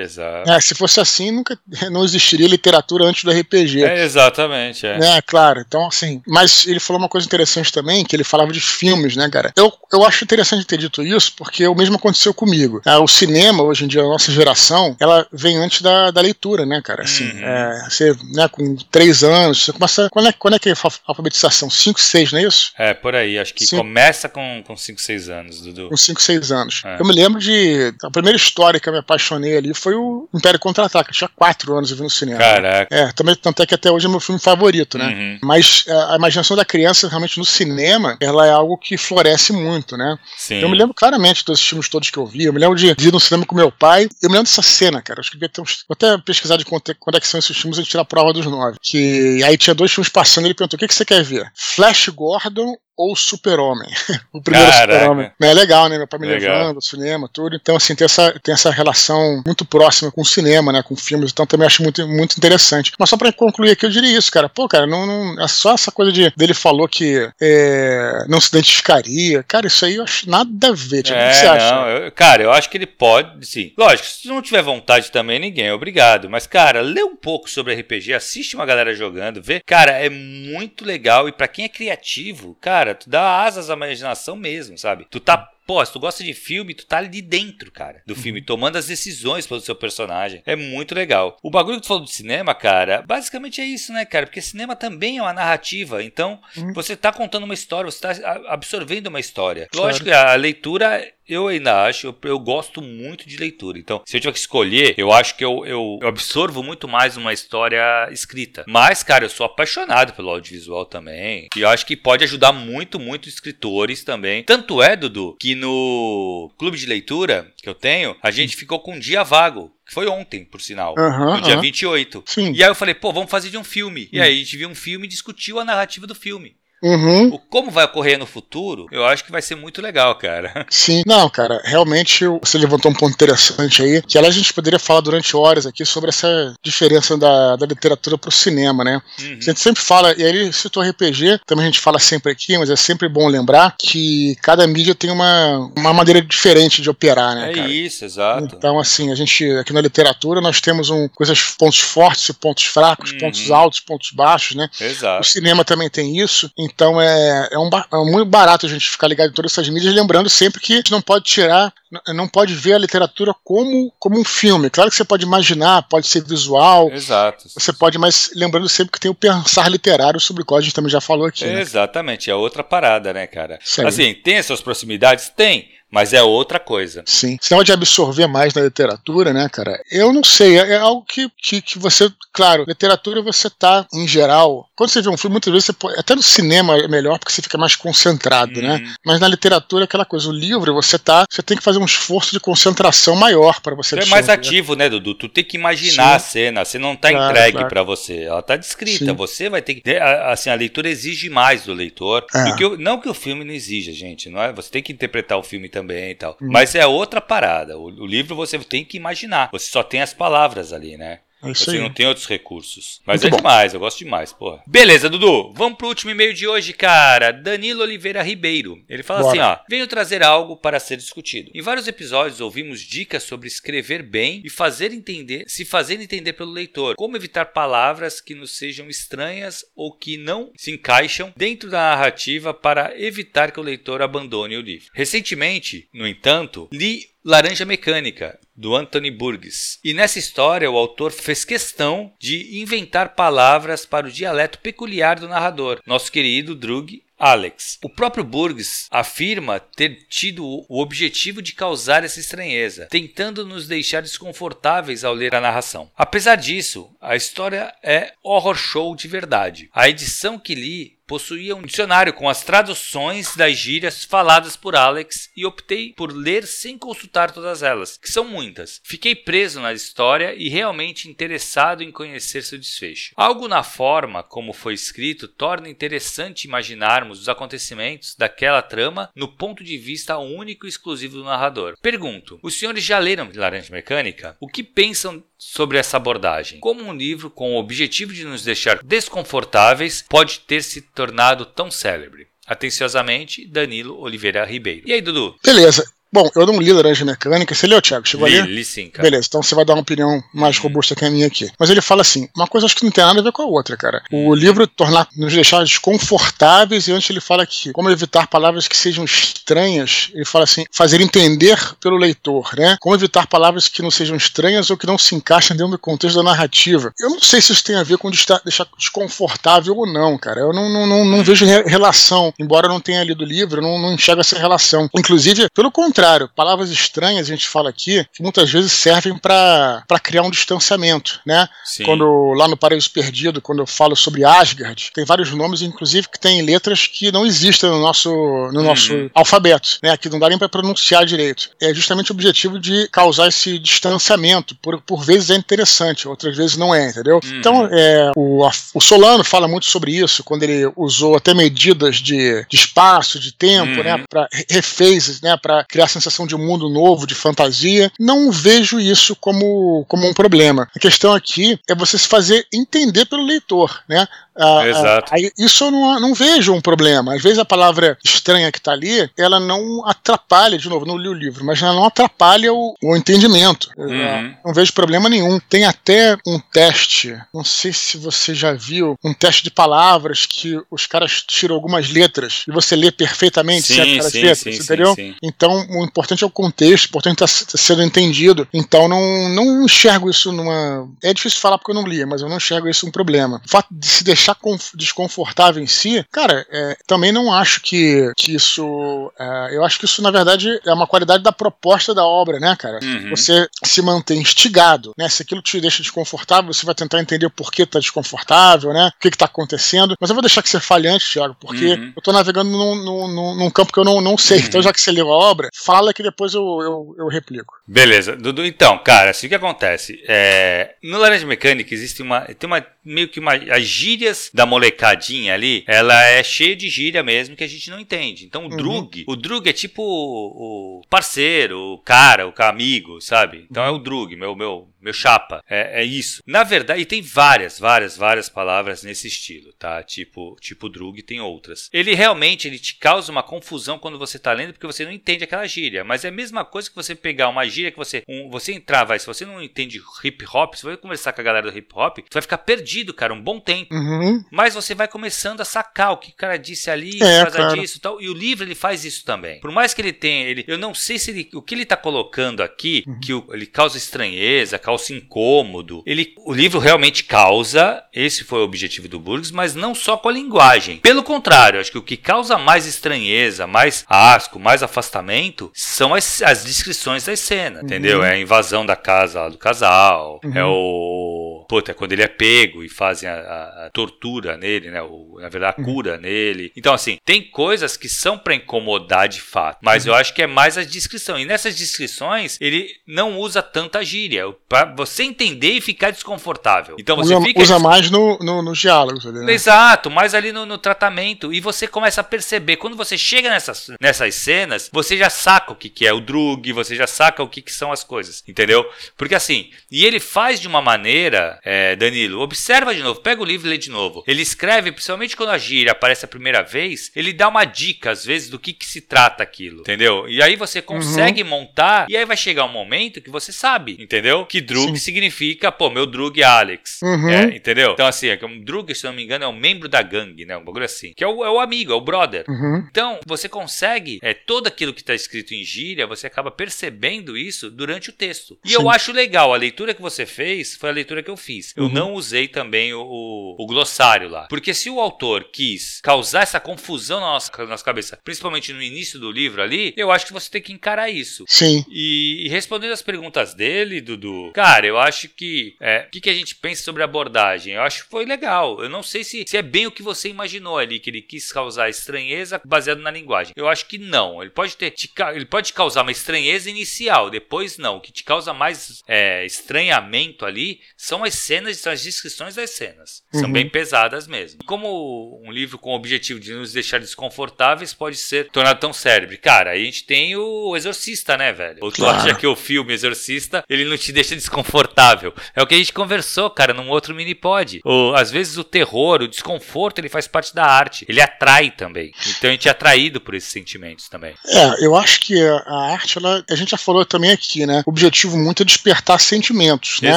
é, 0.46 0.61
se 0.61 0.75
fosse 0.75 1.01
assim, 1.01 1.31
nunca 1.31 1.59
não 1.90 2.05
existiria 2.05 2.49
literatura 2.49 3.05
antes 3.05 3.25
do 3.25 3.31
RPG. 3.31 3.85
É, 3.85 4.05
exatamente, 4.05 4.87
é. 4.87 4.99
né, 4.99 5.22
claro. 5.22 5.64
Então, 5.66 5.87
assim, 5.87 6.22
mas 6.26 6.66
ele 6.66 6.80
falou 6.80 7.00
uma 7.00 7.08
coisa 7.08 7.26
interessante 7.26 7.72
também, 7.72 8.04
que 8.04 8.14
ele 8.14 8.24
falava 8.24 8.52
de 8.52 8.60
filmes, 8.60 9.16
né, 9.16 9.28
cara? 9.28 9.52
Eu, 9.56 9.72
eu 9.92 10.04
acho 10.04 10.24
interessante 10.24 10.64
ter 10.64 10.78
dito 10.78 11.02
isso, 11.02 11.32
porque 11.36 11.66
o 11.66 11.74
mesmo 11.74 11.96
aconteceu 11.96 12.32
comigo. 12.34 12.80
Ah, 12.84 13.00
o 13.00 13.08
cinema, 13.08 13.62
hoje 13.62 13.84
em 13.84 13.88
dia, 13.88 14.02
a 14.02 14.06
nossa 14.08 14.30
geração, 14.32 14.96
ela 15.00 15.26
vem 15.32 15.56
antes 15.56 15.82
da, 15.82 16.10
da 16.10 16.20
leitura, 16.20 16.64
né, 16.66 16.80
cara? 16.82 17.02
Assim, 17.04 17.26
Uhum. 17.26 17.44
é, 17.44 17.86
você, 17.88 18.14
né, 18.34 18.48
com 18.48 18.76
três 18.90 19.22
anos, 19.24 19.64
você 19.64 19.72
começa. 19.72 20.08
Quando 20.10 20.28
é, 20.28 20.32
quando 20.32 20.54
é 20.54 20.58
que 20.58 20.68
é 20.68 20.72
a 20.72 20.76
alfabetização? 21.06 21.68
Cinco, 21.70 22.00
seis, 22.00 22.32
não 22.32 22.38
é 22.38 22.42
isso? 22.44 22.72
É, 22.78 22.94
por 22.94 23.14
aí. 23.14 23.38
Acho 23.38 23.54
que 23.54 23.66
Sim. 23.66 23.78
começa 23.78 24.28
com 24.28 24.62
5, 24.76 25.00
6 25.00 25.28
anos, 25.28 25.60
Dudu. 25.60 25.88
Com 25.88 25.96
5, 25.96 26.20
6 26.22 26.52
anos. 26.52 26.82
É. 26.84 27.00
Eu 27.00 27.04
me 27.06 27.14
lembro 27.14 27.40
de. 27.40 27.94
A 28.02 28.10
primeira 28.10 28.36
história 28.36 28.78
que 28.78 28.88
eu 28.88 28.92
me 28.92 28.98
apaixonei 28.98 29.56
ali 29.56 29.72
foi 29.74 29.94
o 29.94 30.28
Império 30.34 30.58
Contra-Ataque. 30.60 31.10
Eu 31.10 31.14
tinha 31.14 31.30
4 31.34 31.76
anos 31.76 31.90
eu 31.90 31.96
vi 31.96 32.02
no 32.02 32.10
cinema. 32.10 32.38
Caraca. 32.38 32.94
É, 32.94 33.12
também, 33.12 33.34
tanto 33.34 33.62
é 33.62 33.66
que 33.66 33.74
até 33.74 33.90
hoje 33.90 34.06
é 34.06 34.08
meu 34.08 34.20
filme 34.20 34.40
favorito, 34.40 34.98
né? 34.98 35.06
Uhum. 35.06 35.38
Mas 35.42 35.84
a, 35.88 36.15
a 36.16 36.18
imaginação 36.18 36.57
da 36.57 36.64
criança, 36.64 37.09
realmente, 37.09 37.38
no 37.38 37.44
cinema, 37.44 38.16
ela 38.20 38.46
é 38.46 38.50
algo 38.50 38.76
que 38.79 38.96
floresce 38.96 39.52
muito, 39.52 39.96
né? 39.96 40.18
Sim. 40.37 40.57
Eu 40.57 40.68
me 40.68 40.76
lembro 40.76 40.94
claramente 40.94 41.44
dos 41.44 41.61
filmes 41.61 41.88
todos 41.88 42.11
que 42.11 42.18
eu 42.18 42.26
vi. 42.26 42.44
Eu 42.44 42.52
me 42.52 42.59
lembro 42.59 42.76
de 42.76 42.87
ir 42.87 43.12
no 43.12 43.20
cinema 43.20 43.44
com 43.46 43.55
meu 43.55 43.70
pai. 43.70 44.09
Eu 44.22 44.29
me 44.29 44.35
lembro 44.35 44.44
dessa 44.44 44.62
cena, 44.62 45.02
cara. 45.02 45.20
Acho 45.20 45.31
que 45.31 45.37
devia 45.37 45.48
ter 45.48 45.61
uns... 45.61 45.85
Vou 45.88 45.94
até 45.94 46.16
pesquisar 46.18 46.57
de 46.57 46.64
quando 46.64 46.90
é, 46.90 46.94
quando 46.94 47.16
é 47.16 47.20
que 47.20 47.29
são 47.29 47.38
esses 47.38 47.57
filmes 47.57 47.79
e 47.79 47.85
tirar 47.85 48.02
a 48.02 48.07
prova 48.07 48.33
dos 48.33 48.46
nove. 48.46 48.79
Que 48.81 49.42
aí 49.44 49.57
tinha 49.59 49.74
dois 49.74 49.92
filmes 49.92 50.09
passando 50.09 50.44
e 50.44 50.48
ele 50.48 50.55
perguntou: 50.55 50.76
o 50.76 50.81
que, 50.81 50.88
que 50.88 50.94
você 50.94 51.05
quer 51.05 51.22
ver? 51.22 51.50
Flash 51.55 52.09
Gordon 52.09 52.76
ou 52.96 53.14
Super-Homem. 53.14 53.88
o 54.32 54.42
primeiro 54.42 54.72
Super-Homem. 54.72 55.30
É 55.40 55.54
legal, 55.54 55.88
né? 55.88 55.98
Meu 55.98 56.06
pai 56.06 56.20
me 56.20 56.26
legal. 56.26 56.59
levando, 56.59 56.82
cinema, 56.82 57.28
tudo. 57.32 57.56
Então, 57.56 57.76
assim, 57.76 57.94
tem 57.94 58.04
essa, 58.04 58.32
tem 58.40 58.54
essa 58.54 58.70
relação 58.70 59.42
muito 59.44 59.64
próxima 59.64 60.11
com 60.11 60.22
o 60.22 60.26
cinema, 60.26 60.72
né? 60.72 60.82
Com 60.82 60.96
filmes. 60.96 61.30
Então, 61.30 61.46
também 61.46 61.66
acho 61.66 61.82
muito, 61.82 62.06
muito 62.09 62.37
interessante. 62.37 62.92
Mas 62.98 63.11
só 63.11 63.16
pra 63.16 63.32
concluir 63.32 63.72
aqui, 63.72 63.87
eu 63.87 63.90
diria 63.90 64.16
isso, 64.16 64.30
cara. 64.30 64.48
Pô, 64.48 64.68
cara, 64.68 64.87
não, 64.87 65.06
não 65.06 65.42
é 65.42 65.48
só 65.48 65.74
essa 65.74 65.90
coisa 65.90 66.12
de 66.12 66.32
dele 66.37 66.54
falou 66.54 66.88
que 66.88 67.28
é, 67.40 68.24
não 68.28 68.40
se 68.40 68.48
identificaria. 68.48 69.42
Cara, 69.42 69.66
isso 69.66 69.85
aí 69.85 69.96
eu 69.96 70.04
acho 70.04 70.28
nada 70.28 70.68
a 70.68 70.72
ver. 70.72 71.02
Tipo, 71.02 71.18
é, 71.18 71.26
o 71.26 71.30
que 71.30 71.37
você 71.37 71.46
acha? 71.46 71.74
Não, 71.74 71.88
eu, 71.88 72.12
cara, 72.12 72.42
eu 72.42 72.52
acho 72.52 72.70
que 72.70 72.76
ele 72.76 72.87
pode, 72.87 73.46
sim. 73.46 73.72
Lógico, 73.76 74.09
se 74.09 74.28
não 74.28 74.42
tiver 74.42 74.62
vontade 74.62 75.11
também, 75.11 75.38
ninguém 75.38 75.66
é 75.66 75.74
obrigado. 75.74 76.28
Mas, 76.30 76.46
cara, 76.46 76.80
lê 76.80 77.02
um 77.02 77.16
pouco 77.16 77.50
sobre 77.50 77.74
RPG, 77.74 78.14
assiste 78.14 78.54
uma 78.54 78.66
galera 78.66 78.94
jogando, 78.94 79.42
vê. 79.42 79.61
Cara, 79.64 79.92
é 79.92 80.09
muito 80.09 80.85
legal. 80.85 81.28
E 81.28 81.32
para 81.32 81.48
quem 81.48 81.64
é 81.64 81.68
criativo, 81.68 82.56
cara, 82.61 82.86
tu 82.94 83.09
dá 83.09 83.42
asas 83.42 83.70
à 83.70 83.75
imaginação 83.75 84.37
mesmo, 84.37 84.77
sabe? 84.79 85.07
Tu 85.11 85.20
tá 85.20 85.51
Pô, 85.66 85.85
se 85.85 85.92
tu 85.92 85.99
gosta 85.99 86.22
de 86.22 86.33
filme, 86.33 86.75
tu 86.75 86.87
tá 86.87 86.99
ali 86.99 87.20
dentro, 87.20 87.72
cara, 87.72 88.01
do 88.07 88.14
filme, 88.14 88.38
uhum. 88.38 88.46
tomando 88.46 88.77
as 88.77 88.87
decisões 88.87 89.49
pelo 89.49 89.61
seu 89.61 89.75
personagem. 89.75 90.40
É 90.46 90.55
muito 90.55 90.94
legal. 90.94 91.37
O 91.42 91.51
bagulho 91.51 91.79
que 91.79 91.83
tu 91.83 91.88
falou 91.88 92.05
do 92.05 92.09
cinema, 92.09 92.55
cara, 92.55 93.03
basicamente 93.03 93.61
é 93.61 93.64
isso, 93.64 93.92
né, 93.92 94.05
cara? 94.05 94.27
Porque 94.27 94.40
cinema 94.40 94.77
também 94.77 95.18
é 95.18 95.22
uma 95.22 95.33
narrativa. 95.33 96.05
Então, 96.05 96.40
uhum. 96.57 96.72
você 96.72 96.94
tá 96.94 97.12
contando 97.12 97.42
uma 97.42 97.55
história, 97.55 97.90
você 97.90 98.01
tá 98.01 98.40
absorvendo 98.46 99.09
uma 99.09 99.18
história. 99.18 99.66
Lógico 99.75 100.05
que 100.05 100.12
a 100.12 100.37
leitura 100.37 101.05
eu 101.28 101.48
ainda 101.48 101.84
acho, 101.84 102.06
eu, 102.06 102.16
eu, 102.22 102.38
gosto 102.38 102.80
muito 102.80 103.28
de 103.28 103.36
leitura. 103.36 103.78
Então, 103.78 104.02
se 104.06 104.16
eu 104.16 104.20
tiver 104.20 104.32
que 104.32 104.38
escolher, 104.38 104.94
eu 104.96 105.12
acho 105.12 105.36
que 105.36 105.44
eu, 105.44 105.64
eu, 105.66 105.98
eu, 106.00 106.08
absorvo 106.08 106.62
muito 106.62 106.86
mais 106.86 107.16
uma 107.16 107.32
história 107.32 108.08
escrita. 108.10 108.64
Mas, 108.66 109.02
cara, 109.02 109.24
eu 109.24 109.30
sou 109.30 109.46
apaixonado 109.46 110.12
pelo 110.12 110.30
audiovisual 110.30 110.86
também. 110.86 111.48
E 111.56 111.60
eu 111.60 111.68
acho 111.68 111.84
que 111.84 111.96
pode 111.96 112.24
ajudar 112.24 112.52
muito, 112.52 112.98
muito 112.98 113.28
escritores 113.28 114.04
também. 114.04 114.44
Tanto 114.44 114.82
é, 114.82 114.96
Dudu, 114.96 115.36
que 115.38 115.54
no 115.54 116.50
clube 116.58 116.78
de 116.78 116.86
leitura 116.86 117.52
que 117.56 117.68
eu 117.68 117.74
tenho, 117.74 118.16
a 118.22 118.30
gente 118.30 118.56
ficou 118.56 118.80
com 118.80 118.94
um 118.94 118.98
dia 118.98 119.24
vago 119.24 119.72
que 119.86 119.94
foi 119.94 120.08
ontem, 120.08 120.44
por 120.44 120.60
sinal, 120.60 120.96
uhum, 120.98 121.36
no 121.36 121.40
dia 121.40 121.54
uhum. 121.54 121.60
28. 121.60 122.24
Sim. 122.26 122.52
E 122.52 122.62
aí 122.62 122.68
eu 122.68 122.74
falei, 122.74 122.92
pô, 122.92 123.12
vamos 123.12 123.30
fazer 123.30 123.50
de 123.50 123.56
um 123.56 123.62
filme. 123.62 124.08
E 124.12 124.20
aí 124.20 124.34
a 124.34 124.38
gente 124.38 124.56
viu 124.56 124.68
um 124.68 124.74
filme 124.74 125.06
e 125.06 125.08
discutiu 125.08 125.60
a 125.60 125.64
narrativa 125.64 126.08
do 126.08 126.14
filme. 126.14 126.56
Uhum. 126.87 127.35
O 127.35 127.38
como 127.38 127.70
vai 127.70 127.85
ocorrer 127.85 128.18
no 128.18 128.27
futuro, 128.27 128.87
eu 128.92 129.05
acho 129.05 129.25
que 129.25 129.33
vai 129.33 129.42
ser 129.42 129.57
muito 129.57 129.83
legal, 129.83 130.14
cara. 130.14 130.66
Sim, 130.70 131.03
não, 131.07 131.29
cara, 131.29 131.61
realmente 131.64 132.25
você 132.27 132.57
levantou 132.59 132.90
um 132.90 132.94
ponto 132.94 133.12
interessante 133.12 133.83
aí, 133.83 134.03
que 134.03 134.16
aliás 134.16 134.35
a 134.35 134.38
gente 134.38 134.53
poderia 134.53 134.79
falar 134.79 135.01
durante 135.01 135.37
horas 135.37 135.66
aqui 135.66 135.85
sobre 135.85 136.11
essa 136.11 136.55
diferença 136.62 137.16
da, 137.16 137.57
da 137.57 137.66
literatura 137.66 138.16
pro 138.16 138.31
cinema, 138.31 138.85
né? 138.85 139.03
Uhum. 139.20 139.38
A 139.40 139.44
gente 139.44 139.61
sempre 139.61 139.83
fala, 139.83 140.14
e 140.16 140.22
aí 140.22 140.29
ele 140.29 140.53
citou 140.53 140.83
RPG, 140.83 141.40
também 141.44 141.64
a 141.64 141.66
gente 141.66 141.81
fala 141.81 141.99
sempre 141.99 142.31
aqui, 142.31 142.57
mas 142.57 142.70
é 142.70 142.77
sempre 142.77 143.09
bom 143.09 143.27
lembrar 143.27 143.75
que 143.79 144.37
cada 144.42 144.66
mídia 144.66 144.94
tem 144.94 145.11
uma, 145.11 145.70
uma 145.77 145.92
maneira 145.92 146.22
diferente 146.22 146.81
de 146.81 146.88
operar, 146.88 147.35
né? 147.35 147.51
É 147.51 147.55
cara? 147.55 147.68
isso, 147.68 148.05
exato. 148.05 148.55
Então, 148.55 148.79
assim, 148.79 149.11
a 149.11 149.14
gente, 149.14 149.44
aqui 149.57 149.72
na 149.72 149.81
literatura, 149.81 150.40
nós 150.40 150.61
temos 150.61 150.88
um, 150.90 151.09
coisas, 151.09 151.40
pontos 151.59 151.81
fortes 151.81 152.29
e 152.29 152.33
pontos 152.33 152.64
fracos, 152.64 153.12
uhum. 153.12 153.18
pontos 153.18 153.51
altos, 153.51 153.81
pontos 153.81 154.11
baixos, 154.12 154.57
né? 154.57 154.68
Exato. 154.81 155.22
O 155.22 155.25
cinema 155.25 155.64
também 155.64 155.90
tem 155.90 156.18
isso. 156.18 156.51
Então 156.57 156.75
é, 157.00 157.48
é, 157.52 157.58
um, 157.58 157.68
é 157.68 158.10
muito 158.10 158.26
barato 158.26 158.66
a 158.66 158.68
gente 158.68 158.88
ficar 158.88 159.08
ligado 159.08 159.30
em 159.30 159.32
todas 159.32 159.52
essas 159.52 159.68
mídias, 159.68 159.94
lembrando 159.94 160.28
sempre 160.28 160.60
que 160.60 160.74
a 160.74 160.76
gente 160.76 160.90
não 160.90 161.00
pode 161.00 161.24
tirar, 161.24 161.72
não 162.08 162.28
pode 162.28 162.54
ver 162.54 162.74
a 162.74 162.78
literatura 162.78 163.34
como, 163.44 163.92
como 163.98 164.20
um 164.20 164.24
filme. 164.24 164.68
Claro 164.68 164.90
que 164.90 164.96
você 164.96 165.04
pode 165.04 165.24
imaginar, 165.24 165.82
pode 165.84 166.06
ser 166.06 166.22
visual. 166.24 166.90
Exato. 166.92 167.48
Você 167.48 167.72
pode, 167.72 167.98
mas 167.98 168.30
lembrando 168.34 168.68
sempre 168.68 168.92
que 168.92 169.00
tem 169.00 169.10
o 169.10 169.14
pensar 169.14 169.68
literário 169.70 170.20
sobre 170.20 170.42
o 170.42 170.44
qual 170.44 170.58
a 170.58 170.62
gente 170.62 170.74
também 170.74 170.90
já 170.90 171.00
falou 171.00 171.26
aqui. 171.26 171.44
Né? 171.44 171.60
Exatamente, 171.60 172.30
é 172.30 172.34
outra 172.34 172.62
parada, 172.62 173.12
né, 173.12 173.26
cara? 173.26 173.58
Assim, 173.86 174.14
tem 174.14 174.38
as 174.38 174.46
suas 174.46 174.60
proximidades? 174.60 175.28
Tem. 175.28 175.75
Mas 175.90 176.12
é 176.12 176.22
outra 176.22 176.59
coisa. 176.59 177.03
Sim. 177.07 177.38
Esse 177.40 177.53
negócio 177.53 177.66
de 177.66 177.72
absorver 177.72 178.27
mais 178.27 178.53
na 178.53 178.62
literatura, 178.62 179.33
né, 179.33 179.49
cara? 179.49 179.81
Eu 179.90 180.12
não 180.12 180.25
sei. 180.25 180.59
É, 180.59 180.72
é 180.72 180.77
algo 180.77 181.05
que, 181.07 181.31
que, 181.40 181.62
que, 181.62 181.79
você. 181.79 182.11
Claro, 182.33 182.64
literatura 182.66 183.22
você 183.22 183.49
tá, 183.49 183.87
em 183.94 184.07
geral. 184.07 184.68
Quando 184.75 184.90
você 184.90 185.01
vê 185.01 185.09
um 185.09 185.16
filme, 185.16 185.35
muitas 185.35 185.53
vezes 185.53 185.66
você. 185.66 185.99
Até 185.99 186.14
no 186.14 186.22
cinema 186.22 186.77
é 186.77 186.88
melhor 186.88 187.18
porque 187.18 187.33
você 187.33 187.40
fica 187.40 187.57
mais 187.57 187.77
concentrado, 187.77 188.61
né? 188.61 188.77
Uhum. 188.77 188.94
Mas 189.05 189.20
na 189.20 189.29
literatura, 189.29 189.85
aquela 189.85 190.05
coisa. 190.05 190.29
O 190.29 190.33
livro, 190.33 190.75
você 190.75 190.99
tá. 190.99 191.25
Você 191.31 191.42
tem 191.42 191.57
que 191.57 191.62
fazer 191.62 191.79
um 191.79 191.85
esforço 191.85 192.33
de 192.33 192.40
concentração 192.40 193.14
maior 193.14 193.61
para 193.61 193.77
você 193.77 193.96
Tu 193.96 194.03
é 194.03 194.07
mais 194.07 194.29
ativo, 194.29 194.75
né, 194.75 194.88
Dudu? 194.88 195.14
Tu 195.14 195.29
tem 195.29 195.44
que 195.44 195.57
imaginar 195.57 196.09
Sim. 196.09 196.16
a 196.16 196.18
cena. 196.18 196.64
Você 196.64 196.79
não 196.79 196.96
tá 196.96 197.11
claro, 197.11 197.31
entregue 197.31 197.53
claro. 197.59 197.68
para 197.68 197.83
você. 197.85 198.25
Ela 198.25 198.42
tá 198.42 198.57
descrita. 198.57 199.05
Sim. 199.05 199.14
Você 199.14 199.49
vai 199.49 199.62
ter 199.62 199.77
que. 199.77 199.96
Assim, 199.96 200.51
a 200.51 200.55
leitura 200.55 200.88
exige 200.88 201.31
mais 201.31 201.62
do 201.62 201.72
leitor. 201.72 202.27
É. 202.35 202.44
Do 202.44 202.57
que 202.57 202.64
o, 202.64 202.77
não 202.77 203.01
que 203.01 203.09
o 203.09 203.14
filme 203.14 203.44
não 203.44 203.53
exija, 203.53 203.92
gente. 203.92 204.29
Não 204.29 204.42
é? 204.42 204.53
Você 204.53 204.68
tem 204.68 204.83
que 204.83 204.92
interpretar 204.92 205.38
o 205.38 205.42
filme 205.42 205.68
também 205.76 206.10
e 206.10 206.14
tal. 206.14 206.36
Hum. 206.40 206.48
Mas 206.50 206.74
é 206.74 206.86
outra 206.86 207.20
parada. 207.20 207.78
O, 207.78 207.84
o, 207.84 208.06
livro 208.06 208.34
você 208.34 208.58
tem 208.58 208.84
que 208.84 208.96
imaginar. 208.96 209.50
Você 209.52 209.70
só 209.70 209.82
tem 209.82 210.00
as 210.00 210.14
palavras 210.14 210.72
ali, 210.72 210.96
né? 210.96 211.20
É 211.48 211.52
isso 211.52 211.64
Você 211.64 211.72
aí. 211.72 211.78
não 211.78 211.90
tem 211.92 212.06
outros 212.06 212.26
recursos. 212.26 213.00
Mas 213.06 213.22
Muito 213.22 213.26
é 213.26 213.30
bom. 213.30 213.37
demais, 213.38 213.74
eu 213.74 213.80
gosto 213.80 213.98
demais, 213.98 214.32
porra. 214.32 214.62
Beleza, 214.66 215.09
Dudu. 215.09 215.52
Vamos 215.54 215.78
pro 215.78 215.88
último 215.88 216.11
e-mail 216.11 216.32
de 216.35 216.46
hoje, 216.46 216.72
cara. 216.72 217.32
Danilo 217.32 217.82
Oliveira 217.82 218.22
Ribeiro. 218.22 218.82
Ele 218.88 219.02
fala 219.02 219.20
Bora. 219.22 219.30
assim, 219.30 219.40
ó. 219.40 219.59
Venho 219.68 219.87
trazer 219.87 220.22
algo 220.22 220.56
para 220.56 220.78
ser 220.80 220.96
discutido. 220.96 221.50
Em 221.54 221.62
vários 221.62 221.87
episódios 221.88 222.40
ouvimos 222.40 222.80
dicas 222.80 223.22
sobre 223.22 223.48
escrever 223.48 224.02
bem 224.02 224.42
e 224.44 224.50
fazer 224.50 224.92
entender, 224.92 225.44
se 225.46 225.64
fazer 225.64 226.00
entender 226.00 226.32
pelo 226.32 226.52
leitor. 226.52 226.94
Como 226.96 227.16
evitar 227.16 227.46
palavras 227.46 228.20
que 228.20 228.35
nos 228.35 228.56
sejam 228.56 228.88
estranhas 228.88 229.64
ou 229.74 229.92
que 229.92 230.16
não 230.16 230.50
se 230.56 230.70
encaixam 230.70 231.32
dentro 231.37 231.70
da 231.70 231.78
narrativa 231.90 232.52
para 232.54 232.92
evitar 233.00 233.50
que 233.52 233.61
o 233.61 233.62
leitor 233.62 234.02
abandone 234.02 234.56
o 234.56 234.61
livro. 234.61 234.88
Recentemente, 234.94 235.88
no 235.92 236.06
entanto, 236.06 236.68
li 236.72 237.06
Laranja 237.24 237.64
Mecânica, 237.64 238.38
do 238.56 238.74
Anthony 238.74 239.10
Burgess. 239.10 239.78
E 239.84 239.92
nessa 239.92 240.18
história, 240.18 240.70
o 240.70 240.76
autor 240.76 241.12
fez 241.12 241.44
questão 241.44 242.12
de 242.18 242.60
inventar 242.60 243.14
palavras 243.14 243.84
para 243.84 244.06
o 244.06 244.12
dialeto 244.12 244.58
peculiar 244.58 245.18
do 245.18 245.28
narrador, 245.28 245.80
nosso 245.86 246.10
querido 246.10 246.54
Drug 246.54 247.02
Alex. 247.18 247.78
O 247.82 247.88
próprio 247.88 248.22
Burgess 248.22 248.86
afirma 248.90 249.58
ter 249.58 250.06
tido 250.08 250.44
o 250.46 250.80
objetivo 250.80 251.40
de 251.40 251.54
causar 251.54 252.04
essa 252.04 252.20
estranheza, 252.20 252.86
tentando 252.90 253.46
nos 253.46 253.66
deixar 253.66 254.02
desconfortáveis 254.02 255.02
ao 255.02 255.14
ler 255.14 255.34
a 255.34 255.40
narração. 255.40 255.90
Apesar 255.96 256.36
disso, 256.36 256.90
a 257.00 257.16
história 257.16 257.74
é 257.82 258.12
horror 258.22 258.54
show 258.54 258.94
de 258.94 259.08
verdade. 259.08 259.70
A 259.72 259.88
edição 259.88 260.38
que 260.38 260.54
li 260.54 260.95
possuía 261.06 261.54
um 261.54 261.62
dicionário 261.62 262.12
com 262.12 262.28
as 262.28 262.42
traduções 262.42 263.36
das 263.36 263.56
gírias 263.56 264.04
faladas 264.04 264.56
por 264.56 264.74
Alex 264.74 265.30
e 265.36 265.46
optei 265.46 265.92
por 265.92 266.12
ler 266.12 266.46
sem 266.46 266.76
consultar 266.76 267.30
todas 267.30 267.62
elas, 267.62 267.96
que 267.96 268.10
são 268.10 268.24
muitas. 268.24 268.80
Fiquei 268.82 269.14
preso 269.14 269.60
na 269.60 269.72
história 269.72 270.34
e 270.34 270.48
realmente 270.48 271.08
interessado 271.08 271.82
em 271.82 271.92
conhecer 271.92 272.42
seu 272.42 272.58
desfecho. 272.58 273.12
Algo 273.16 273.48
na 273.48 273.62
forma 273.62 274.22
como 274.22 274.52
foi 274.52 274.74
escrito 274.74 275.28
torna 275.28 275.68
interessante 275.68 276.44
imaginarmos 276.44 277.20
os 277.20 277.28
acontecimentos 277.28 278.14
daquela 278.16 278.62
trama 278.62 279.10
no 279.14 279.28
ponto 279.28 279.62
de 279.62 279.78
vista 279.78 280.18
único 280.18 280.66
e 280.66 280.68
exclusivo 280.68 281.16
do 281.18 281.24
narrador. 281.24 281.76
Pergunto: 281.80 282.38
os 282.42 282.58
senhores 282.58 282.82
já 282.82 282.98
leram 282.98 283.30
Laranja 283.34 283.72
Mecânica? 283.72 284.36
O 284.40 284.48
que 284.48 284.62
pensam 284.62 285.22
sobre 285.38 285.78
essa 285.78 285.96
abordagem? 285.96 286.60
Como 286.60 286.82
um 286.82 286.94
livro 286.94 287.30
com 287.30 287.54
o 287.54 287.58
objetivo 287.58 288.12
de 288.12 288.24
nos 288.24 288.42
deixar 288.42 288.82
desconfortáveis 288.82 290.04
pode 290.08 290.40
ter 290.40 290.62
se 290.62 290.80
tornado 290.96 291.44
tão 291.44 291.70
célebre. 291.70 292.26
Atenciosamente, 292.46 293.46
Danilo 293.46 294.00
Oliveira 294.00 294.44
Ribeiro. 294.44 294.88
E 294.88 294.92
aí, 294.94 295.02
Dudu? 295.02 295.37
Beleza. 295.44 295.85
Bom, 296.12 296.30
eu 296.34 296.46
não 296.46 296.60
li 296.60 296.72
Laranja 296.72 297.04
Mecânica. 297.04 297.54
Você 297.54 297.66
leu, 297.66 297.82
Thiago? 297.82 298.06
Chegou 298.06 298.26
li, 298.26 298.38
a 298.38 298.44
ler? 298.44 298.50
Li 298.50 298.64
sim, 298.64 298.88
cara. 298.88 299.02
Beleza, 299.08 299.26
então 299.28 299.42
você 299.42 299.54
vai 299.54 299.64
dar 299.64 299.74
uma 299.74 299.82
opinião 299.82 300.22
mais 300.32 300.56
uhum. 300.56 300.64
robusta 300.64 300.94
que 300.94 301.04
a 301.04 301.10
minha 301.10 301.26
aqui. 301.26 301.50
Mas 301.58 301.68
ele 301.68 301.80
fala 301.80 302.02
assim: 302.02 302.28
uma 302.34 302.46
coisa 302.46 302.66
acho 302.66 302.76
que 302.76 302.84
não 302.84 302.90
tem 302.90 303.04
nada 303.04 303.20
a 303.20 303.22
ver 303.22 303.32
com 303.32 303.42
a 303.42 303.46
outra, 303.46 303.76
cara. 303.76 304.02
O 304.10 304.34
livro 304.34 304.66
tornar, 304.66 305.08
nos 305.16 305.32
deixar 305.32 305.62
desconfortáveis, 305.64 306.88
e 306.88 306.92
antes 306.92 307.10
ele 307.10 307.20
fala 307.20 307.44
que 307.44 307.72
como 307.72 307.90
evitar 307.90 308.26
palavras 308.28 308.68
que 308.68 308.76
sejam 308.76 309.04
estranhas, 309.04 310.10
ele 310.14 310.24
fala 310.24 310.44
assim: 310.44 310.64
fazer 310.70 311.00
entender 311.00 311.58
pelo 311.80 311.96
leitor, 311.96 312.50
né? 312.56 312.76
Como 312.80 312.94
evitar 312.94 313.26
palavras 313.26 313.68
que 313.68 313.82
não 313.82 313.90
sejam 313.90 314.16
estranhas 314.16 314.70
ou 314.70 314.76
que 314.76 314.86
não 314.86 314.96
se 314.96 315.14
encaixem 315.14 315.56
dentro 315.56 315.72
do 315.72 315.78
contexto 315.78 316.16
da 316.16 316.22
narrativa. 316.22 316.92
Eu 316.98 317.10
não 317.10 317.20
sei 317.20 317.40
se 317.40 317.52
isso 317.52 317.64
tem 317.64 317.76
a 317.76 317.82
ver 317.82 317.98
com 317.98 318.10
deixar 318.10 318.66
desconfortável 318.78 319.76
ou 319.76 319.86
não, 319.86 320.16
cara. 320.16 320.40
Eu 320.40 320.52
não, 320.52 320.68
não, 320.68 320.86
não, 320.86 321.04
não 321.04 321.24
vejo 321.24 321.44
relação. 321.44 322.32
Embora 322.38 322.66
eu 322.66 322.70
não 322.70 322.80
tenha 322.80 323.04
lido 323.04 323.22
o 323.22 323.26
livro, 323.26 323.58
eu 323.58 323.62
não, 323.62 323.78
não 323.78 323.94
enxergo 323.94 324.20
essa 324.20 324.38
relação. 324.38 324.88
Inclusive, 324.94 325.48
pelo 325.52 325.70
contrário, 325.70 325.95
contrário, 325.96 326.28
palavras 326.37 326.70
estranhas 326.70 327.26
a 327.26 327.30
gente 327.30 327.48
fala 327.48 327.70
aqui 327.70 328.06
que 328.12 328.22
muitas 328.22 328.50
vezes 328.50 328.70
servem 328.72 329.16
para 329.16 329.82
criar 330.02 330.22
um 330.22 330.30
distanciamento, 330.30 331.20
né? 331.24 331.48
Sim. 331.64 331.85
Quando 331.85 332.35
lá 332.35 332.46
no 332.46 332.56
Paraíso 332.56 332.90
Perdido, 332.90 333.40
quando 333.40 333.61
eu 333.61 333.66
falo 333.66 333.96
sobre 333.96 334.22
Asgard, 334.22 334.90
tem 334.92 335.06
vários 335.06 335.30
nomes, 335.30 335.62
inclusive, 335.62 336.09
que 336.09 336.20
têm 336.20 336.42
letras 336.42 336.87
que 336.87 337.11
não 337.11 337.24
existem 337.24 337.70
no 337.70 337.80
nosso, 337.80 338.11
no 338.52 338.62
nosso 338.62 338.92
uhum. 338.92 339.11
alfabeto, 339.14 339.78
né? 339.82 339.96
Que 339.96 340.11
não 340.11 340.18
dá 340.18 340.28
nem 340.28 340.38
para 340.38 340.50
pronunciar 340.50 341.06
direito. 341.06 341.48
É 341.61 341.72
justamente 341.72 342.12
o 342.12 342.14
objetivo 342.14 342.59
de 342.59 342.88
causar 342.88 343.28
esse 343.28 343.59
distanciamento. 343.59 344.54
Por, 344.56 344.80
por 344.82 345.02
vezes 345.02 345.30
é 345.30 345.35
interessante, 345.35 346.06
outras 346.06 346.37
vezes 346.37 346.59
não 346.59 346.74
é, 346.74 346.90
entendeu? 346.90 347.20
Uhum. 347.24 347.38
Então, 347.38 347.68
é, 347.72 348.11
o, 348.14 348.46
o 348.74 348.80
Solano 348.80 349.24
fala 349.24 349.48
muito 349.48 349.66
sobre 349.66 349.92
isso, 349.92 350.22
quando 350.22 350.42
ele 350.42 350.70
usou 350.76 351.16
até 351.16 351.32
medidas 351.32 351.96
de, 351.96 352.44
de 352.48 352.56
espaço, 352.56 353.18
de 353.18 353.32
tempo, 353.32 353.82
né? 353.82 353.94
uhum. 353.94 353.98
né? 354.00 354.04
Para 354.09 354.28
refez, 354.50 355.22
né? 355.22 355.37
Para 355.38 355.64
criar 355.64 355.86
a 355.87 355.88
sensação 355.88 356.27
de 356.27 356.35
um 356.35 356.44
mundo 356.44 356.68
novo, 356.68 357.07
de 357.07 357.14
fantasia. 357.14 357.90
Não 357.99 358.31
vejo 358.31 358.79
isso 358.79 359.16
como, 359.16 359.85
como 359.88 360.07
um 360.07 360.14
problema. 360.14 360.68
A 360.75 360.79
questão 360.79 361.12
aqui 361.12 361.59
é 361.68 361.75
você 361.75 361.99
se 361.99 362.09
fazer 362.09 362.46
entender 362.53 363.07
pelo 363.07 363.25
leitor, 363.25 363.83
né? 363.88 364.07
Ah, 364.38 364.61
ah, 364.61 364.68
Exato. 364.68 365.12
Ah, 365.14 365.16
isso 365.38 365.64
eu 365.64 365.70
não, 365.70 366.01
não 366.01 366.14
vejo 366.14 366.53
um 366.53 366.61
problema. 366.61 367.14
Às 367.14 367.22
vezes 367.22 367.38
a 367.38 367.44
palavra 367.44 367.99
estranha 368.05 368.53
que 368.53 368.59
está 368.59 368.72
ali, 368.72 369.11
ela 369.16 369.40
não 369.40 369.87
atrapalha, 369.87 370.59
de 370.59 370.68
novo, 370.68 370.87
não 370.87 370.96
li 370.96 371.09
o 371.09 371.14
livro, 371.14 371.44
mas 371.44 371.62
ela 371.62 371.75
não 371.75 371.85
atrapalha 371.85 372.53
o, 372.53 372.75
o 372.83 372.96
entendimento. 372.96 373.70
Uhum. 373.77 374.35
Não 374.44 374.55
vejo 374.55 374.72
problema 374.72 375.09
nenhum. 375.09 375.38
Tem 375.49 375.64
até 375.64 376.16
um 376.27 376.38
teste, 376.38 377.16
não 377.33 377.44
sei 377.44 377.72
se 377.72 377.96
você 377.96 378.35
já 378.35 378.53
viu, 378.53 378.96
um 379.05 379.14
teste 379.14 379.42
de 379.44 379.51
palavras 379.51 380.27
que 380.27 380.59
os 380.70 380.87
caras 380.87 381.22
tiram 381.27 381.55
algumas 381.55 381.88
letras 381.90 382.44
e 382.49 382.53
você 382.53 382.77
lê 382.77 382.90
perfeitamente 382.90 383.68
sim, 383.68 383.75
certas 383.75 384.12
sim, 384.12 384.22
letras, 384.22 384.57
sim, 384.57 384.62
entendeu? 384.62 384.94
Sim, 384.94 385.14
então 385.22 385.66
o 385.70 385.85
importante 385.85 386.25
é 386.25 386.27
o 386.27 386.31
contexto, 386.31 386.85
o 386.85 386.88
importante 386.88 387.25
está 387.25 387.53
tá 387.53 387.59
sendo 387.59 387.83
entendido. 387.83 388.46
Então 388.53 388.88
não, 388.88 389.29
não 389.31 389.64
enxergo 389.64 390.11
isso 390.11 390.33
numa. 390.33 390.88
É 391.03 391.12
difícil 391.12 391.40
falar 391.40 391.59
porque 391.59 391.70
eu 391.70 391.75
não 391.75 391.87
li, 391.87 392.05
mas 392.05 392.22
eu 392.22 392.29
não 392.29 392.37
enxergo 392.37 392.68
isso 392.68 392.87
um 392.87 392.90
problema. 392.90 393.40
O 393.44 393.49
fato 393.49 393.68
de 393.70 393.87
se 393.87 394.05
deixar 394.05 394.25
deixar 394.26 394.36
desconfortável 394.74 395.62
em 395.62 395.66
si, 395.66 396.04
cara, 396.10 396.46
é, 396.50 396.76
também 396.86 397.12
não 397.12 397.32
acho 397.32 397.60
que, 397.60 398.12
que 398.16 398.34
isso. 398.34 399.12
É, 399.18 399.56
eu 399.56 399.64
acho 399.64 399.78
que 399.78 399.84
isso, 399.84 400.02
na 400.02 400.10
verdade, 400.10 400.60
é 400.64 400.72
uma 400.72 400.86
qualidade 400.86 401.22
da 401.22 401.32
proposta 401.32 401.94
da 401.94 402.04
obra, 402.04 402.40
né, 402.40 402.56
cara? 402.58 402.80
Uhum. 402.82 403.10
Você 403.10 403.48
se 403.64 403.82
mantém 403.82 404.20
instigado, 404.20 404.92
né? 404.98 405.08
Se 405.08 405.22
aquilo 405.22 405.42
te 405.42 405.60
deixa 405.60 405.82
desconfortável, 405.82 406.52
você 406.52 406.66
vai 406.66 406.74
tentar 406.74 407.00
entender 407.00 407.26
o 407.26 407.30
porquê 407.30 407.66
tá 407.66 407.78
desconfortável, 407.78 408.72
né? 408.72 408.90
O 408.96 409.00
que 409.00 409.10
que 409.10 409.18
tá 409.18 409.26
acontecendo. 409.26 409.94
Mas 410.00 410.10
eu 410.10 410.14
vou 410.14 410.22
deixar 410.22 410.42
que 410.42 410.48
você 410.48 410.60
fale 410.60 410.88
antes, 410.88 411.10
Thiago, 411.10 411.36
porque 411.40 411.66
uhum. 411.66 411.92
eu 411.96 412.02
tô 412.02 412.12
navegando 412.12 412.50
num, 412.50 412.74
num, 412.74 413.36
num, 413.36 413.50
campo 413.50 413.72
que 413.72 413.78
eu 413.78 413.84
não, 413.84 414.00
não 414.00 414.18
sei. 414.18 414.38
Uhum. 414.38 414.46
Então, 414.46 414.62
já 414.62 414.72
que 414.72 414.80
você 414.80 414.90
leu 414.90 415.10
a 415.10 415.16
obra, 415.16 415.48
fala 415.54 415.92
que 415.92 416.02
depois 416.02 416.34
eu, 416.34 416.42
eu, 416.42 416.94
eu 416.98 417.08
replico. 417.08 417.54
Beleza. 417.66 418.16
Dudu, 418.16 418.44
então, 418.44 418.78
cara, 418.78 419.10
assim 419.10 419.26
o 419.26 419.28
que 419.28 419.34
acontece? 419.34 420.02
É, 420.08 420.74
no 420.82 420.98
Laranja 420.98 421.26
Mecânica 421.26 421.74
existe 421.74 422.02
uma. 422.02 422.22
Tem 422.22 422.46
uma 422.46 422.64
meio 422.84 423.08
que 423.08 423.20
uma. 423.20 423.34
As 423.34 423.64
gírias 423.64 424.15
da 424.33 424.46
molecadinha 424.46 425.35
ali, 425.35 425.64
ela 425.66 426.02
é 426.05 426.22
cheia 426.22 426.57
de 426.57 426.68
gíria 426.68 427.02
mesmo 427.02 427.37
que 427.37 427.44
a 427.44 427.48
gente 427.48 427.70
não 427.70 427.81
entende. 427.81 428.24
Então 428.24 428.46
o 428.46 428.50
uhum. 428.50 428.57
drug, 428.57 429.05
o 429.07 429.16
drug 429.16 429.48
é 429.48 429.52
tipo 429.52 429.83
o, 429.83 430.83
parceiro, 430.88 431.59
o 431.59 431.79
cara, 431.79 432.29
o 432.29 432.33
amigo, 432.42 433.00
sabe? 433.00 433.46
Então 433.50 433.64
é 433.64 433.70
o 433.70 433.79
drug, 433.79 434.14
meu, 434.16 434.35
meu, 434.35 434.68
meu 434.87 434.92
chapa. 434.92 435.42
É, 435.49 435.83
é 435.83 435.85
isso. 435.85 436.22
Na 436.25 436.44
verdade, 436.44 436.81
e 436.81 436.87
tem 436.87 437.03
várias, 437.03 437.59
várias, 437.59 437.96
várias 437.96 438.29
palavras 438.29 438.85
nesse 438.85 439.09
estilo, 439.09 439.53
tá? 439.55 439.83
Tipo, 439.83 440.37
tipo 440.40 440.68
drug 440.68 441.03
tem 441.03 441.20
outras. 441.20 441.68
Ele 441.72 441.94
realmente 441.94 442.46
ele 442.46 442.59
te 442.59 442.77
causa 442.77 443.11
uma 443.11 443.22
confusão 443.22 443.79
quando 443.79 443.99
você 443.99 444.18
tá 444.18 444.33
lendo 444.33 444.53
porque 444.53 444.66
você 444.66 444.85
não 444.85 444.92
entende 444.92 445.25
aquela 445.25 445.46
gíria. 445.46 445.83
Mas 445.83 446.05
é 446.05 446.09
a 446.09 446.12
mesma 446.12 446.44
coisa 446.44 446.70
que 446.70 446.77
você 446.77 446.94
pegar 446.94 447.29
uma 447.29 447.46
gíria 447.46 447.72
que 447.72 447.77
você. 447.77 448.05
Um, 448.09 448.31
você 448.31 448.53
entrar, 448.53 448.85
vai, 448.85 448.99
se 448.99 449.07
você 449.07 449.27
não 449.27 449.42
entende 449.42 449.81
hip 450.05 450.25
hop, 450.33 450.55
se 450.55 450.62
você 450.62 450.77
conversar 450.77 451.12
com 451.12 451.20
a 451.20 451.25
galera 451.25 451.51
do 451.51 451.59
hip 451.59 451.68
hop, 451.75 451.99
você 451.99 452.14
vai 452.14 452.22
ficar 452.22 452.38
perdido, 452.38 452.94
cara, 452.94 453.12
um 453.12 453.20
bom 453.20 453.40
tempo. 453.40 453.75
Uhum. 453.75 454.25
Mas 454.31 454.55
você 454.55 454.75
vai 454.75 454.87
começando 454.87 455.40
a 455.40 455.44
sacar 455.44 455.92
o 455.92 455.96
que 455.96 456.11
o 456.11 456.16
cara 456.16 456.37
disse 456.37 456.70
ali, 456.70 457.03
é, 457.03 457.25
por 457.25 457.33
causa 457.33 457.57
disso 457.57 457.79
e 457.79 457.81
tal. 457.81 458.01
E 458.01 458.09
o 458.09 458.14
livro 458.14 458.44
ele 458.44 458.55
faz 458.55 458.85
isso 458.85 459.05
também. 459.05 459.40
Por 459.40 459.51
mais 459.51 459.75
que 459.75 459.81
ele 459.83 459.92
tenha. 459.92 460.29
Ele, 460.29 460.44
eu 460.46 460.57
não 460.57 460.72
sei 460.72 460.99
se 460.99 461.11
ele, 461.11 461.29
o 461.35 461.42
que 461.42 461.57
ele 461.57 461.66
tá 461.66 461.77
colocando 461.77 462.40
aqui, 462.40 462.85
uhum. 462.87 463.01
que 463.01 463.12
o, 463.12 463.27
ele 463.33 463.46
causa 463.46 463.77
estranheza, 463.77 464.59
causa 464.59 464.75
incômodo. 464.92 465.82
Ele, 465.86 466.14
o 466.24 466.32
livro 466.32 466.58
realmente 466.58 467.04
causa, 467.04 467.82
esse 467.92 468.24
foi 468.24 468.40
o 468.40 468.44
objetivo 468.44 468.88
do 468.88 469.00
Burgs, 469.00 469.32
mas 469.32 469.54
não 469.54 469.74
só 469.74 469.96
com 469.96 470.08
a 470.08 470.12
linguagem. 470.12 470.78
Pelo 470.78 471.02
contrário, 471.02 471.60
acho 471.60 471.70
que 471.70 471.78
o 471.78 471.82
que 471.82 471.96
causa 471.96 472.38
mais 472.38 472.66
estranheza, 472.66 473.46
mais 473.46 473.84
asco, 473.88 474.38
mais 474.38 474.62
afastamento, 474.62 475.50
são 475.54 475.94
as, 475.94 476.22
as 476.22 476.44
descrições 476.44 477.04
das 477.04 477.20
cenas, 477.20 477.60
uhum. 477.60 477.66
entendeu? 477.66 478.04
É 478.04 478.12
a 478.12 478.18
invasão 478.18 478.64
da 478.64 478.76
casa 478.76 479.28
do 479.28 479.38
casal, 479.38 480.20
uhum. 480.24 480.32
é 480.34 480.44
o. 480.44 481.25
Puta, 481.48 481.70
é 481.70 481.74
quando 481.74 481.92
ele 481.92 482.02
é 482.02 482.09
pego 482.09 482.62
e 482.62 482.68
fazem 482.68 483.09
a, 483.09 483.14
a, 483.14 483.66
a 483.66 483.70
tortura 483.70 484.37
nele, 484.37 484.70
né? 484.70 484.82
O, 484.82 485.18
na 485.20 485.28
verdade, 485.28 485.56
a 485.56 485.61
uhum. 485.61 485.72
cura 485.72 485.94
uhum. 485.94 486.00
nele. 486.00 486.52
Então, 486.56 486.74
assim, 486.74 486.98
tem 487.04 487.22
coisas 487.22 487.76
que 487.76 487.88
são 487.88 488.18
para 488.18 488.35
incomodar 488.35 489.09
de 489.09 489.20
fato, 489.20 489.59
mas 489.62 489.85
uhum. 489.85 489.92
eu 489.92 489.96
acho 489.96 490.14
que 490.14 490.22
é 490.22 490.26
mais 490.26 490.59
a 490.59 490.64
descrição. 490.64 491.18
E 491.18 491.24
nessas 491.24 491.56
descrições, 491.56 492.38
ele 492.40 492.70
não 492.87 493.18
usa 493.18 493.42
tanta 493.42 493.85
gíria, 493.85 494.24
para 494.48 494.74
você 494.74 495.02
entender 495.02 495.52
e 495.52 495.61
ficar 495.61 495.90
desconfortável. 495.90 496.76
Então 496.78 496.96
você 496.96 497.14
usa, 497.14 497.24
fica. 497.24 497.42
Usa 497.42 497.59
mais 497.59 497.90
no, 497.90 498.18
no, 498.18 498.42
nos 498.42 498.59
diálogos 498.59 499.06
ali, 499.06 499.20
né? 499.20 499.32
Exato, 499.32 499.90
mais 499.90 500.14
ali 500.14 500.32
no, 500.32 500.46
no, 500.46 500.59
tratamento. 500.59 501.32
E 501.32 501.40
você 501.40 501.66
começa 501.66 502.00
a 502.00 502.04
perceber, 502.04 502.56
quando 502.56 502.76
você 502.76 502.96
chega 502.96 503.30
nessas, 503.30 503.70
nessas 503.80 504.14
cenas, 504.14 504.70
você 504.72 504.96
já 504.96 505.11
saca 505.11 505.52
o 505.52 505.56
que, 505.56 505.68
que 505.68 505.87
é 505.87 505.92
o 505.92 506.00
drug, 506.00 506.52
você 506.52 506.74
já 506.74 506.87
saca 506.87 507.22
o 507.22 507.28
que, 507.28 507.42
que 507.42 507.52
são 507.52 507.72
as 507.72 507.85
coisas, 507.85 508.22
entendeu? 508.26 508.68
Porque 508.96 509.14
assim, 509.14 509.50
e 509.70 509.85
ele 509.85 510.00
faz 510.00 510.40
de 510.40 510.48
uma 510.48 510.62
maneira, 510.62 511.36
é, 511.44 511.77
Danilo, 511.77 512.20
observa 512.20 512.75
de 512.75 512.83
novo, 512.83 513.01
pega 513.01 513.22
o 513.22 513.25
livro 513.25 513.46
e 513.46 513.51
lê 513.51 513.59
de 513.59 513.70
novo. 513.70 514.05
Ele 514.07 514.22
escreve, 514.22 514.72
principalmente 514.72 515.16
quando 515.16 515.31
a 515.31 515.38
gíria 515.38 515.72
aparece 515.72 516.05
a 516.05 516.09
primeira 516.09 516.42
vez, 516.42 516.90
ele 516.94 517.12
dá 517.12 517.29
uma 517.29 517.44
dica, 517.44 517.90
às 517.90 518.05
vezes, 518.05 518.29
do 518.29 518.38
que, 518.38 518.53
que 518.53 518.66
se 518.66 518.81
trata 518.81 519.22
aquilo, 519.22 519.61
entendeu? 519.61 520.09
E 520.09 520.22
aí 520.22 520.37
você 520.37 520.61
consegue 520.62 521.22
uhum. 521.22 521.29
montar, 521.29 521.87
e 521.88 521.96
aí 521.96 522.05
vai 522.05 522.16
chegar 522.16 522.44
um 522.44 522.53
momento 522.53 523.01
que 523.01 523.11
você 523.11 523.33
sabe, 523.33 523.77
entendeu? 523.79 524.27
Que 524.27 524.40
drug 524.40 524.79
Sim. 524.79 524.85
significa, 524.85 525.51
pô, 525.53 525.70
meu 525.70 525.87
drug 525.87 526.20
é 526.20 526.25
Alex, 526.25 526.81
uhum. 526.83 527.09
é, 527.09 527.25
entendeu? 527.37 527.72
Então, 527.72 527.87
assim, 527.87 528.09
é 528.09 528.18
um 528.25 528.42
drug, 528.42 528.75
se 528.75 528.85
não 528.85 528.92
me 528.92 529.05
engano, 529.05 529.25
é 529.25 529.29
um 529.29 529.37
membro 529.37 529.68
da 529.68 529.83
gangue, 529.83 530.25
né? 530.25 530.37
Um 530.37 530.44
bagulho 530.44 530.64
assim. 530.64 530.92
Que 530.94 531.05
é 531.05 531.07
o, 531.07 531.25
é 531.25 531.31
o 531.31 531.40
amigo, 531.40 531.72
é 531.72 531.75
o 531.75 531.81
brother. 531.81 532.25
Uhum. 532.29 532.66
Então, 532.70 533.01
você 533.07 533.29
consegue, 533.29 533.99
é, 534.03 534.14
todo 534.14 534.46
aquilo 534.46 534.72
que 534.72 534.81
está 534.81 534.94
escrito 534.94 535.35
em 535.35 535.44
gíria, 535.44 535.87
você 535.87 536.07
acaba 536.07 536.31
percebendo 536.31 537.16
isso 537.16 537.51
durante 537.51 537.90
o 537.90 537.92
texto. 537.92 538.38
E 538.44 538.51
Sim. 538.51 538.55
eu 538.57 538.70
acho 538.70 538.92
legal, 538.92 539.33
a 539.33 539.37
leitura 539.37 539.75
que 539.75 539.83
você 539.83 540.07
fez 540.07 540.57
foi 540.57 540.70
a 540.70 540.72
leitura 540.72 541.03
que 541.03 541.11
eu 541.11 541.16
fiz. 541.26 541.52
Eu 541.56 541.64
uhum. 541.64 541.72
não 541.72 541.94
usei 541.94 542.28
também 542.28 542.72
o, 542.72 542.80
o, 542.80 543.36
o 543.38 543.46
glossário 543.46 544.08
lá. 544.08 544.26
Porque 544.28 544.54
se 544.54 544.70
o 544.70 544.80
autor 544.80 545.28
quis 545.32 545.80
causar 545.82 546.22
essa 546.22 546.38
confusão 546.38 547.00
na 547.00 547.06
nossa, 547.06 547.32
na 547.38 547.46
nossa 547.46 547.64
cabeça, 547.64 547.98
principalmente 548.04 548.52
no 548.52 548.62
início 548.62 548.98
do 548.98 549.10
livro 549.10 549.42
ali, 549.42 549.74
eu 549.76 549.90
acho 549.90 550.06
que 550.06 550.12
você 550.12 550.30
tem 550.30 550.42
que 550.42 550.52
encarar 550.52 550.88
isso. 550.88 551.24
Sim. 551.26 551.64
E, 551.68 552.26
e 552.26 552.28
respondendo 552.28 552.72
as 552.72 552.82
perguntas 552.82 553.34
dele, 553.34 553.80
Dudu, 553.80 554.30
cara, 554.32 554.66
eu 554.66 554.78
acho 554.78 555.08
que. 555.08 555.56
É, 555.60 555.86
o 555.86 555.90
que, 555.90 556.00
que 556.00 556.10
a 556.10 556.14
gente 556.14 556.36
pensa 556.36 556.62
sobre 556.62 556.82
a 556.82 556.84
abordagem? 556.84 557.54
Eu 557.54 557.62
acho 557.62 557.84
que 557.84 557.90
foi 557.90 558.04
legal. 558.04 558.62
Eu 558.62 558.68
não 558.68 558.82
sei 558.82 559.02
se, 559.02 559.24
se 559.26 559.36
é 559.36 559.42
bem 559.42 559.66
o 559.66 559.72
que 559.72 559.82
você 559.82 560.08
imaginou 560.08 560.58
ali, 560.58 560.78
que 560.78 560.90
ele 560.90 561.02
quis 561.02 561.32
causar 561.32 561.68
estranheza 561.68 562.40
baseado 562.44 562.80
na 562.80 562.90
linguagem. 562.90 563.32
Eu 563.36 563.48
acho 563.48 563.66
que 563.66 563.78
não. 563.78 564.22
Ele 564.22 564.30
pode 564.30 564.56
ter. 564.56 564.70
Te, 564.70 564.90
ele 565.14 565.26
pode 565.26 565.52
causar 565.52 565.82
uma 565.82 565.92
estranheza 565.92 566.48
inicial, 566.48 567.10
depois 567.10 567.58
não. 567.58 567.76
O 567.76 567.80
que 567.80 567.92
te 567.92 568.04
causa 568.04 568.32
mais 568.32 568.82
é, 568.86 569.24
estranhamento 569.24 570.24
ali 570.24 570.60
são 570.76 571.02
as 571.02 571.15
cenas, 571.18 571.59
são 571.59 571.72
as 571.72 571.83
descrições 571.83 572.35
das 572.35 572.50
cenas. 572.50 573.02
Uhum. 573.12 573.20
São 573.20 573.33
bem 573.33 573.48
pesadas 573.48 574.07
mesmo. 574.07 574.40
Como 574.46 575.20
um 575.24 575.31
livro 575.31 575.59
com 575.59 575.70
o 575.70 575.76
objetivo 575.76 576.20
de 576.20 576.33
nos 576.33 576.52
deixar 576.52 576.79
desconfortáveis 576.79 577.74
pode 577.74 577.96
ser 577.96 578.29
tornado 578.31 578.61
tão 578.61 578.72
cérebro. 578.72 579.16
Cara, 579.18 579.50
aí 579.50 579.62
a 579.62 579.64
gente 579.64 579.85
tem 579.85 580.16
o 580.16 580.57
Exorcista, 580.57 581.16
né, 581.16 581.33
velho? 581.33 581.59
Ou 581.61 581.70
tu 581.70 581.83
claro. 581.83 581.98
acha 581.98 582.14
que 582.14 582.26
o 582.26 582.37
filme 582.37 582.72
Exorcista 582.72 583.44
ele 583.48 583.64
não 583.64 583.76
te 583.76 583.92
deixa 583.92 584.14
desconfortável? 584.14 585.14
É 585.35 585.42
o 585.42 585.46
que 585.46 585.55
a 585.55 585.59
gente 585.59 585.72
conversou, 585.72 586.31
cara, 586.31 586.52
num 586.52 586.68
outro 586.68 586.94
mini 586.94 587.14
pod. 587.14 587.61
Ou, 587.64 587.94
às 587.94 588.11
vezes 588.11 588.37
o 588.37 588.44
terror, 588.44 589.02
o 589.02 589.09
desconforto, 589.09 589.79
ele 589.79 589.88
faz 589.88 590.07
parte 590.07 590.35
da 590.35 590.44
arte. 590.44 590.85
Ele 590.88 591.00
atrai 591.00 591.50
também. 591.50 591.92
Então 592.09 592.31
a 592.31 592.33
gente 592.33 592.48
é 592.48 592.50
atraído 592.50 593.00
por 593.00 593.14
esses 593.14 593.31
sentimentos 593.31 593.88
também. 593.88 594.14
É, 594.26 594.64
eu 594.64 594.74
acho 594.76 595.00
que 595.00 595.20
a 595.20 595.72
arte, 595.72 595.98
ela, 595.98 596.24
a 596.29 596.35
gente 596.35 596.50
já 596.50 596.59
falou 596.59 596.85
também 596.85 597.11
aqui, 597.11 597.46
né? 597.46 597.62
O 597.66 597.70
objetivo 597.70 598.16
muito 598.16 598.42
é 598.42 598.46
despertar 598.46 598.98
sentimentos, 599.00 599.81
né? 599.81 599.96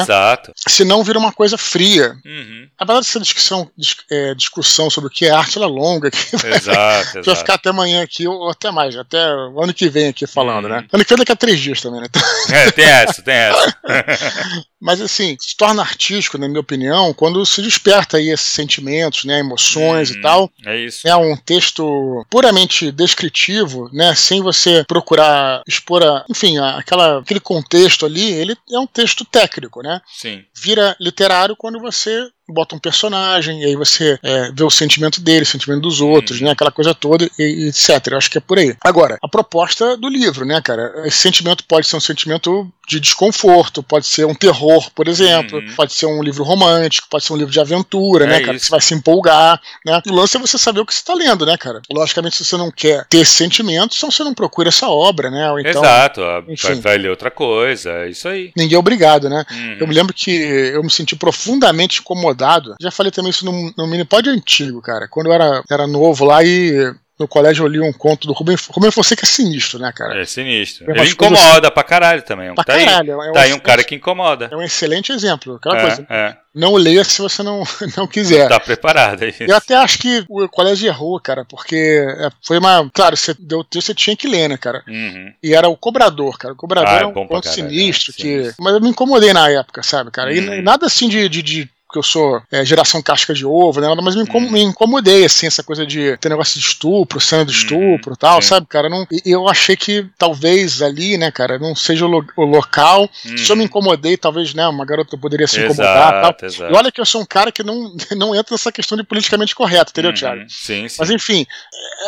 Exato. 0.00 0.52
Se 0.68 0.84
não 0.84 1.02
vira 1.10 1.18
uma 1.18 1.32
coisa 1.32 1.58
fria. 1.58 2.16
Uhum. 2.24 2.59
Apesar 2.80 3.00
dessa 3.00 3.20
discussão, 3.20 3.70
dis- 3.76 3.96
é, 4.10 4.34
discussão 4.34 4.88
sobre 4.88 5.08
o 5.08 5.12
que 5.12 5.26
é 5.26 5.30
arte, 5.30 5.58
ela 5.58 5.66
é 5.66 5.68
longa. 5.68 6.10
Que 6.10 6.16
vai, 6.38 6.52
Exato, 6.56 7.22
vai 7.22 7.36
ficar 7.36 7.54
até 7.54 7.68
amanhã 7.68 8.02
aqui, 8.02 8.26
ou 8.26 8.50
até 8.50 8.70
mais, 8.70 8.96
até 8.96 9.18
o 9.34 9.62
ano 9.62 9.74
que 9.74 9.88
vem 9.88 10.08
aqui 10.08 10.26
falando, 10.26 10.64
Uhum. 10.64 10.70
né? 10.70 10.86
Ano 10.92 11.04
que 11.04 11.10
vem 11.10 11.18
daqui 11.18 11.32
a 11.32 11.36
três 11.36 11.60
dias 11.60 11.80
também, 11.80 12.00
né? 12.00 12.06
Então, 12.08 12.22
É, 12.56 12.70
tem 12.70 12.84
essa, 12.86 13.22
tem 13.22 13.34
essa. 13.34 13.76
Mas 14.82 14.98
assim, 15.02 15.36
se 15.38 15.54
torna 15.58 15.82
artístico, 15.82 16.38
na 16.38 16.48
minha 16.48 16.60
opinião, 16.60 17.12
quando 17.12 17.44
se 17.44 17.60
desperta 17.60 18.16
aí 18.16 18.30
esses 18.30 18.46
sentimentos, 18.46 19.24
né, 19.24 19.40
emoções 19.40 20.10
e 20.10 20.22
tal. 20.22 20.50
É 20.64 20.74
isso. 20.78 21.06
É 21.06 21.14
um 21.14 21.36
texto 21.36 22.24
puramente 22.30 22.90
descritivo, 22.90 23.90
né, 23.92 24.14
sem 24.14 24.40
você 24.40 24.82
procurar 24.88 25.62
expor, 25.68 26.02
a, 26.02 26.24
enfim, 26.30 26.56
a- 26.56 26.78
aquela, 26.78 27.18
aquele 27.20 27.40
contexto 27.40 28.06
ali, 28.06 28.32
ele 28.32 28.56
é 28.72 28.78
um 28.78 28.86
texto 28.86 29.22
técnico, 29.26 29.82
né? 29.82 30.00
Sim. 30.10 30.42
Vira 30.56 30.96
literário 30.98 31.54
quando 31.54 31.78
você 31.78 32.26
bota 32.50 32.74
um 32.74 32.78
personagem 32.78 33.60
e 33.62 33.64
aí 33.66 33.76
você 33.76 34.18
é, 34.22 34.50
vê 34.52 34.64
o 34.64 34.70
sentimento 34.70 35.20
dele, 35.20 35.42
o 35.42 35.46
sentimento 35.46 35.80
dos 35.82 36.00
outros, 36.00 36.40
Hum. 36.40 36.44
né, 36.44 36.50
aquela 36.52 36.70
coisa 36.70 36.94
toda 36.94 37.28
e, 37.38 37.68
etc. 37.68 38.06
Eu 38.12 38.18
acho 38.18 38.30
que 38.30 38.38
é 38.38 38.40
por 38.40 38.58
aí. 38.58 38.74
Agora, 38.82 39.18
a 39.22 39.28
proposta 39.28 39.96
do 39.96 40.08
livro, 40.08 40.44
né, 40.44 40.60
cara? 40.60 40.92
Esse 41.06 41.18
sentimento 41.18 41.64
pode 41.64 41.86
ser 41.86 41.96
um 41.96 42.00
sentimento 42.00 42.68
de 42.88 42.98
desconforto, 42.98 43.82
pode 43.84 44.06
ser 44.06 44.24
um 44.26 44.34
terror, 44.34 44.90
por 44.94 45.06
exemplo, 45.06 45.58
Uhum. 45.60 45.74
pode 45.76 45.92
ser 45.92 46.06
um 46.06 46.22
livro 46.22 46.42
romântico, 46.42 47.06
pode 47.08 47.24
ser 47.24 47.32
um 47.32 47.36
livro 47.36 47.52
de 47.52 47.60
aventura, 47.60 48.24
É 48.24 48.28
né, 48.28 48.40
cara? 48.40 48.56
Isso. 48.56 48.66
você 48.66 48.70
vai 48.72 48.80
se 48.80 48.94
empolgar, 48.94 49.60
né? 49.86 50.00
O 50.08 50.12
lance 50.12 50.36
é 50.36 50.40
você 50.40 50.58
saber 50.58 50.80
o 50.80 50.86
que 50.86 50.92
você 50.92 50.98
está 51.00 51.14
lendo, 51.14 51.46
né, 51.46 51.56
cara? 51.56 51.80
Logicamente, 51.90 52.36
se 52.36 52.44
você 52.44 52.56
não 52.56 52.70
quer 52.70 53.06
ter 53.08 53.18
esse 53.18 53.32
sentimento, 53.32 53.94
então 53.96 54.10
você 54.10 54.24
não 54.24 54.34
procura 54.34 54.68
essa 54.70 54.88
obra, 54.88 55.30
né? 55.30 55.48
Ou 55.52 55.60
então, 55.60 55.82
Exato. 55.84 56.20
ó, 56.20 56.40
Vai, 56.40 56.52
enfim. 56.54 56.80
vai 56.80 56.98
ler 56.98 57.10
outra 57.10 57.30
coisa. 57.30 57.90
É 57.92 58.08
isso 58.10 58.26
aí. 58.28 58.50
ninguém 58.56 58.74
é 58.74 58.78
obrigado, 58.78 59.28
né? 59.28 59.44
Uhum. 59.50 59.76
Eu 59.80 59.86
me 59.86 59.94
lembro 59.94 60.12
que 60.12 60.30
eu 60.32 60.82
me 60.82 60.90
senti 60.90 61.14
profundamente 61.14 62.00
incomodado. 62.00 62.39
Já 62.80 62.90
falei 62.90 63.10
também 63.12 63.30
isso 63.30 63.44
no, 63.44 63.72
no 63.76 63.86
minipod 63.86 64.28
antigo, 64.28 64.80
cara. 64.82 65.06
Quando 65.08 65.26
eu 65.26 65.32
era, 65.32 65.62
era 65.70 65.86
novo 65.86 66.24
lá 66.24 66.42
e 66.44 66.92
no 67.18 67.28
colégio 67.28 67.64
eu 67.64 67.68
li 67.68 67.78
um 67.78 67.92
conto 67.92 68.26
do 68.26 68.32
Rubem, 68.32 68.56
Rubem 68.70 68.90
Fonseca 68.90 69.26
é 69.26 69.28
sinistro, 69.28 69.78
né, 69.78 69.92
cara? 69.94 70.22
É 70.22 70.24
sinistro. 70.24 70.90
Ele 70.90 71.10
incomoda 71.10 71.70
pra 71.70 71.84
caralho 71.84 72.22
também. 72.22 72.54
Pra 72.54 72.64
tá 72.64 72.72
aí, 72.72 72.84
caralho. 72.86 73.10
é 73.20 73.28
um 73.28 73.32
tá 73.34 73.40
aí 73.42 73.52
um 73.52 73.58
cara 73.58 73.84
que 73.84 73.94
incomoda. 73.94 74.48
É 74.50 74.56
um 74.56 74.62
excelente 74.62 75.12
exemplo. 75.12 75.56
Aquela 75.56 75.76
É, 75.76 75.80
coisa. 75.82 76.06
é. 76.08 76.34
Não 76.54 76.74
leia 76.76 77.04
se 77.04 77.20
você 77.20 77.42
não, 77.42 77.62
não 77.94 78.06
quiser. 78.06 78.48
Tá 78.48 78.58
preparado 78.58 79.22
aí. 79.22 79.34
Eu 79.40 79.54
até 79.54 79.74
acho 79.76 79.98
que 79.98 80.24
o 80.30 80.48
colégio 80.48 80.86
errou, 80.88 81.20
cara, 81.20 81.44
porque 81.44 81.76
é, 81.76 82.30
foi 82.42 82.56
uma. 82.58 82.88
Claro, 82.90 83.14
você 83.18 83.34
deu 83.38 83.62
texto, 83.62 83.88
você 83.88 83.94
tinha 83.94 84.16
que 84.16 84.26
ler, 84.26 84.48
né, 84.48 84.56
cara? 84.56 84.82
Uhum. 84.88 85.30
E 85.42 85.54
era 85.54 85.68
o 85.68 85.76
cobrador, 85.76 86.38
cara. 86.38 86.54
O 86.54 86.56
cobrador 86.56 86.88
Ah, 86.88 87.00
é 87.00 87.02
é 87.02 87.06
um 87.06 87.12
ponto 87.12 87.46
sinistro. 87.46 88.14
é, 88.18 88.22
que... 88.22 88.52
Mas 88.58 88.72
eu 88.72 88.80
me 88.80 88.88
incomodei 88.88 89.34
na 89.34 89.46
época, 89.50 89.82
sabe, 89.82 90.10
cara? 90.10 90.32
E 90.32 90.40
Uhum. 90.40 90.62
nada 90.62 90.86
assim 90.86 91.06
de. 91.06 91.28
de, 91.28 91.42
de 91.42 91.68
que 91.90 91.98
eu 91.98 92.02
sou 92.02 92.40
é, 92.50 92.64
geração 92.64 93.02
casca 93.02 93.34
de 93.34 93.44
ovo, 93.44 93.80
né? 93.80 93.88
Mas 94.02 94.14
me, 94.16 94.22
incom- 94.22 94.38
Uhum. 94.40 94.50
me 94.50 94.62
incomodei, 94.62 95.24
assim, 95.24 95.46
essa 95.46 95.62
coisa 95.62 95.86
de 95.86 96.16
ter 96.18 96.28
negócio 96.28 96.58
de 96.60 96.66
estupro, 96.66 97.20
cena 97.20 97.44
de 97.44 97.50
Uhum, 97.52 97.58
estupro 97.58 98.14
e 98.14 98.16
tal, 98.16 98.40
sabe, 98.42 98.66
cara? 98.66 98.88
Não, 98.88 99.06
e 99.10 99.22
eu 99.30 99.48
achei 99.48 99.76
que 99.76 100.06
talvez 100.18 100.80
ali, 100.82 101.16
né, 101.18 101.30
cara, 101.30 101.58
não 101.58 101.74
seja 101.74 102.06
o, 102.06 102.08
lo- 102.08 102.26
o 102.36 102.44
local. 102.44 103.08
Se 103.12 103.50
eu 103.52 103.56
me 103.56 103.64
incomodei, 103.64 104.16
talvez, 104.16 104.54
né, 104.54 104.66
uma 104.68 104.84
garota 104.84 105.16
poderia 105.18 105.46
se 105.46 105.60
incomodar 105.60 106.08
e 106.08 106.10
tal. 106.12 106.20
Exato, 106.22 106.46
exato. 106.46 106.72
E 106.72 106.76
olha 106.76 106.92
que 106.92 107.00
eu 107.00 107.06
sou 107.06 107.20
um 107.20 107.26
cara 107.26 107.50
que 107.52 107.62
não, 107.62 107.94
não 108.16 108.34
entra 108.34 108.54
nessa 108.54 108.70
questão 108.72 108.96
de 108.96 109.04
politicamente 109.04 109.54
correto, 109.54 109.90
entendeu, 109.90 110.10
Uhum. 110.10 110.16
Thiago? 110.16 110.42
Sim, 110.48 110.88
sim. 110.88 110.96
Mas 110.98 111.10
enfim, 111.10 111.46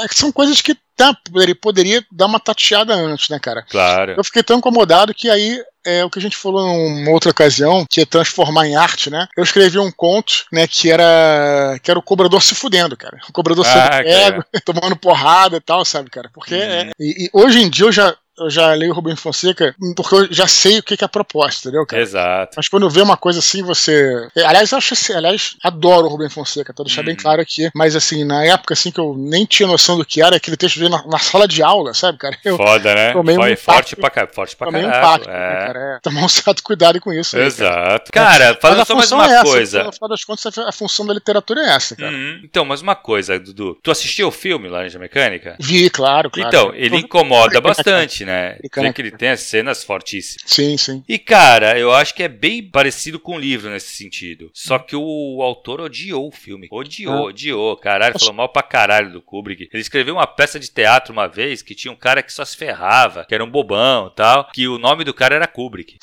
é 0.02 0.06
são 0.12 0.30
coisas 0.32 0.60
que 0.60 0.76
tá, 0.96 1.14
poderia, 1.30 1.54
poderia 1.54 2.04
dar 2.12 2.26
uma 2.26 2.38
tateada 2.38 2.94
antes, 2.94 3.28
né, 3.28 3.38
cara? 3.38 3.64
Claro. 3.68 4.14
Eu 4.16 4.22
fiquei 4.24 4.42
tão 4.42 4.58
incomodado 4.58 5.14
que 5.14 5.28
aí 5.28 5.60
é 5.84 6.04
o 6.04 6.10
que 6.10 6.18
a 6.18 6.22
gente 6.22 6.36
falou 6.36 6.66
numa 6.66 7.10
outra 7.10 7.30
ocasião, 7.30 7.84
que 7.88 8.00
é 8.00 8.06
transformar 8.06 8.66
em 8.66 8.76
arte, 8.76 9.10
né? 9.10 9.26
Eu 9.36 9.42
escrevi 9.44 9.78
um 9.78 9.90
conto, 9.90 10.44
né, 10.52 10.66
que 10.66 10.90
era 10.90 11.78
que 11.82 11.90
era 11.90 11.98
o 11.98 12.02
cobrador 12.02 12.42
se 12.42 12.54
fudendo, 12.54 12.96
cara. 12.96 13.18
O 13.28 13.32
cobrador 13.32 13.64
sendo 13.64 13.78
Ah, 13.86 14.02
pego, 14.02 14.44
tomando 14.64 14.96
porrada 14.96 15.56
e 15.56 15.60
tal, 15.60 15.84
sabe, 15.84 16.10
cara? 16.10 16.30
Porque 16.32 16.54
Uhum. 16.54 16.60
é- 16.60 16.90
e, 16.98 17.26
e 17.26 17.30
hoje 17.32 17.60
em 17.60 17.68
dia 17.70 17.86
eu 17.86 17.92
já 17.92 18.14
eu 18.38 18.48
já 18.50 18.72
leio 18.74 18.92
o 18.92 18.94
Rubem 18.94 19.14
Fonseca 19.16 19.74
porque 19.96 20.14
eu 20.14 20.32
já 20.32 20.46
sei 20.46 20.78
o 20.78 20.82
que 20.82 20.94
é 20.94 21.04
a 21.04 21.08
proposta, 21.08 21.68
entendeu, 21.68 21.86
cara? 21.86 22.02
Exato. 22.02 22.54
Mas 22.56 22.68
quando 22.68 22.88
vê 22.90 23.00
uma 23.02 23.16
coisa 23.16 23.38
assim, 23.40 23.62
você. 23.62 24.28
É, 24.36 24.44
Aliás, 24.44 24.70
eu 24.72 24.78
acho 24.78 24.94
assim, 24.94 25.12
aliás, 25.12 25.56
adoro 25.62 26.06
o 26.06 26.08
Rubem 26.08 26.28
Fonseca, 26.28 26.72
pra 26.72 26.84
deixar 26.84 27.02
bem 27.02 27.14
Uhum. 27.14 27.20
claro 27.20 27.42
aqui. 27.42 27.70
Mas 27.74 27.94
assim, 27.96 28.24
na 28.24 28.44
época 28.44 28.74
assim 28.74 28.90
que 28.90 28.98
eu 29.00 29.14
nem 29.16 29.44
tinha 29.44 29.66
noção 29.66 29.96
do 29.98 30.04
que 30.04 30.22
era, 30.22 30.36
aquele 30.36 30.56
texto 30.56 30.78
veio 30.78 30.90
na, 30.90 31.04
na 31.06 31.18
sala 31.18 31.46
de 31.46 31.62
aula, 31.62 31.92
sabe, 31.94 32.18
cara? 32.18 32.36
Eu 32.44 32.56
Foda, 32.56 32.94
né? 32.94 33.12
tomei 33.12 33.34
um 33.36 33.40
Foi 33.40 33.52
impacto. 33.52 33.64
forte 33.64 33.96
pra, 33.96 34.10
ca- 34.10 34.28
forte 34.32 34.56
pra 34.56 34.66
tomei 34.68 34.84
um 34.84 34.90
caralho. 34.90 35.06
impacto, 35.22 35.28
né, 35.28 35.34
é. 35.62 35.66
cara? 35.66 35.78
É, 35.96 36.00
tomar 36.02 36.24
um 36.24 36.28
certo 36.28 36.62
cuidado 36.62 37.00
com 37.00 37.12
isso. 37.12 37.36
aí, 37.36 37.42
cara. 37.42 37.46
Exato. 37.48 38.12
Cara, 38.12 38.48
Mas 38.52 38.58
falando 38.60 38.86
só 38.86 38.94
mais 38.96 39.12
uma 39.12 39.26
é 39.30 39.34
essa, 39.34 39.44
coisa. 39.44 39.84
No 39.84 39.92
final 39.92 40.08
das 40.08 40.24
contas, 40.24 40.58
a 40.58 40.72
função 40.72 41.06
da 41.06 41.14
literatura 41.14 41.60
é 41.60 41.68
essa, 41.74 41.94
cara. 41.96 42.10
Uhum. 42.12 42.40
Então, 42.44 42.64
mas 42.64 42.80
uma 42.82 42.94
coisa, 42.94 43.38
Dudu. 43.38 43.78
Tu 43.82 43.90
assistiu 43.90 44.28
o 44.28 44.30
filme 44.32 44.68
Laranja 44.68 44.98
Mecânica? 44.98 45.56
Vi, 45.60 45.90
claro, 45.90 46.30
claro. 46.30 46.48
Então, 46.48 46.74
ele 46.74 46.96
incomoda 46.96 47.60
bastante, 47.60 48.21
Fica, 48.60 48.80
né? 48.82 48.88
Vê 48.88 48.92
que 48.94 49.02
ele 49.02 49.10
tem 49.10 49.30
as 49.30 49.40
cenas 49.40 49.82
fortíssimas. 49.84 50.42
Sim, 50.46 50.76
sim. 50.76 51.02
E, 51.08 51.18
cara, 51.18 51.78
eu 51.78 51.92
acho 51.92 52.14
que 52.14 52.22
é 52.22 52.28
bem 52.28 52.62
parecido 52.62 53.18
com 53.18 53.36
o 53.36 53.40
livro 53.40 53.70
nesse 53.70 53.94
sentido. 53.96 54.50
Só 54.54 54.78
que 54.78 54.94
o 54.96 55.40
autor 55.42 55.80
odiou 55.80 56.28
o 56.28 56.32
filme. 56.32 56.68
Odiou, 56.70 57.14
Ah. 57.14 57.22
odiou. 57.28 57.76
Caralho, 57.76 58.18
falou 58.18 58.34
mal 58.34 58.48
pra 58.48 58.62
caralho 58.62 59.12
do 59.12 59.22
Kubrick. 59.22 59.68
Ele 59.72 59.80
escreveu 59.82 60.14
uma 60.14 60.26
peça 60.26 60.58
de 60.58 60.68
teatro 60.70 61.12
uma 61.12 61.26
vez 61.28 61.62
que 61.62 61.74
tinha 61.74 61.92
um 61.92 61.96
cara 61.96 62.22
que 62.22 62.32
só 62.32 62.44
se 62.44 62.56
ferrava, 62.56 63.24
que 63.24 63.34
era 63.34 63.44
um 63.44 63.50
bobão 63.50 64.08
e 64.12 64.16
tal, 64.16 64.48
que 64.52 64.66
o 64.68 64.78
nome 64.78 65.04
do 65.04 65.14
cara 65.14 65.34
era 65.36 65.46
Kubrick. 65.46 65.96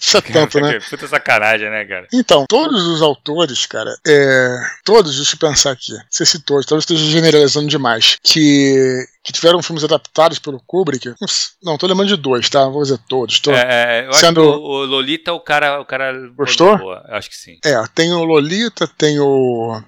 Isso 0.00 0.16
é 0.16 0.20
tanto, 0.20 0.60
né? 0.60 0.78
Puta 0.90 1.06
sacanagem, 1.06 1.70
né, 1.70 1.84
cara? 1.84 2.06
Então, 2.12 2.44
todos 2.48 2.84
os 2.88 3.00
autores, 3.00 3.64
cara, 3.66 3.94
é, 4.06 4.56
todos, 4.84 5.16
deixa 5.16 5.34
eu 5.36 5.38
pensar 5.38 5.70
aqui, 5.72 5.92
você 6.10 6.26
citou, 6.26 6.60
talvez 6.64 6.82
esteja 6.82 7.04
generalizando 7.10 7.68
demais, 7.68 8.16
que, 8.22 9.06
que 9.22 9.32
tiveram 9.32 9.62
filmes 9.62 9.84
adaptados 9.84 10.38
pelo 10.38 10.60
Kubrick, 10.66 11.14
não, 11.62 11.76
tô 11.76 11.86
lembrando 11.86 12.08
de 12.08 12.16
dois, 12.16 12.48
tá? 12.48 12.66
Vou 12.68 12.82
dizer 12.82 12.98
todos. 13.08 13.38
Tô, 13.40 13.50
É, 13.52 14.00
é, 14.02 14.06
eu 14.06 14.12
Sendo- 14.14 14.40
acho 14.42 14.52
que 14.52 14.64
o, 14.64 14.84
Lolita, 14.86 15.32
o 15.34 15.40
cara. 15.40 15.80
O 15.80 15.84
cara 15.84 16.12
Gostou? 16.36 16.78
boa. 16.78 17.04
Acho 17.08 17.28
que 17.28 17.36
sim. 17.36 17.58
É, 17.64 17.74
tem 17.94 18.12
o 18.12 18.24
Lolita, 18.24 18.88
tem 18.96 19.18
o. 19.20 19.82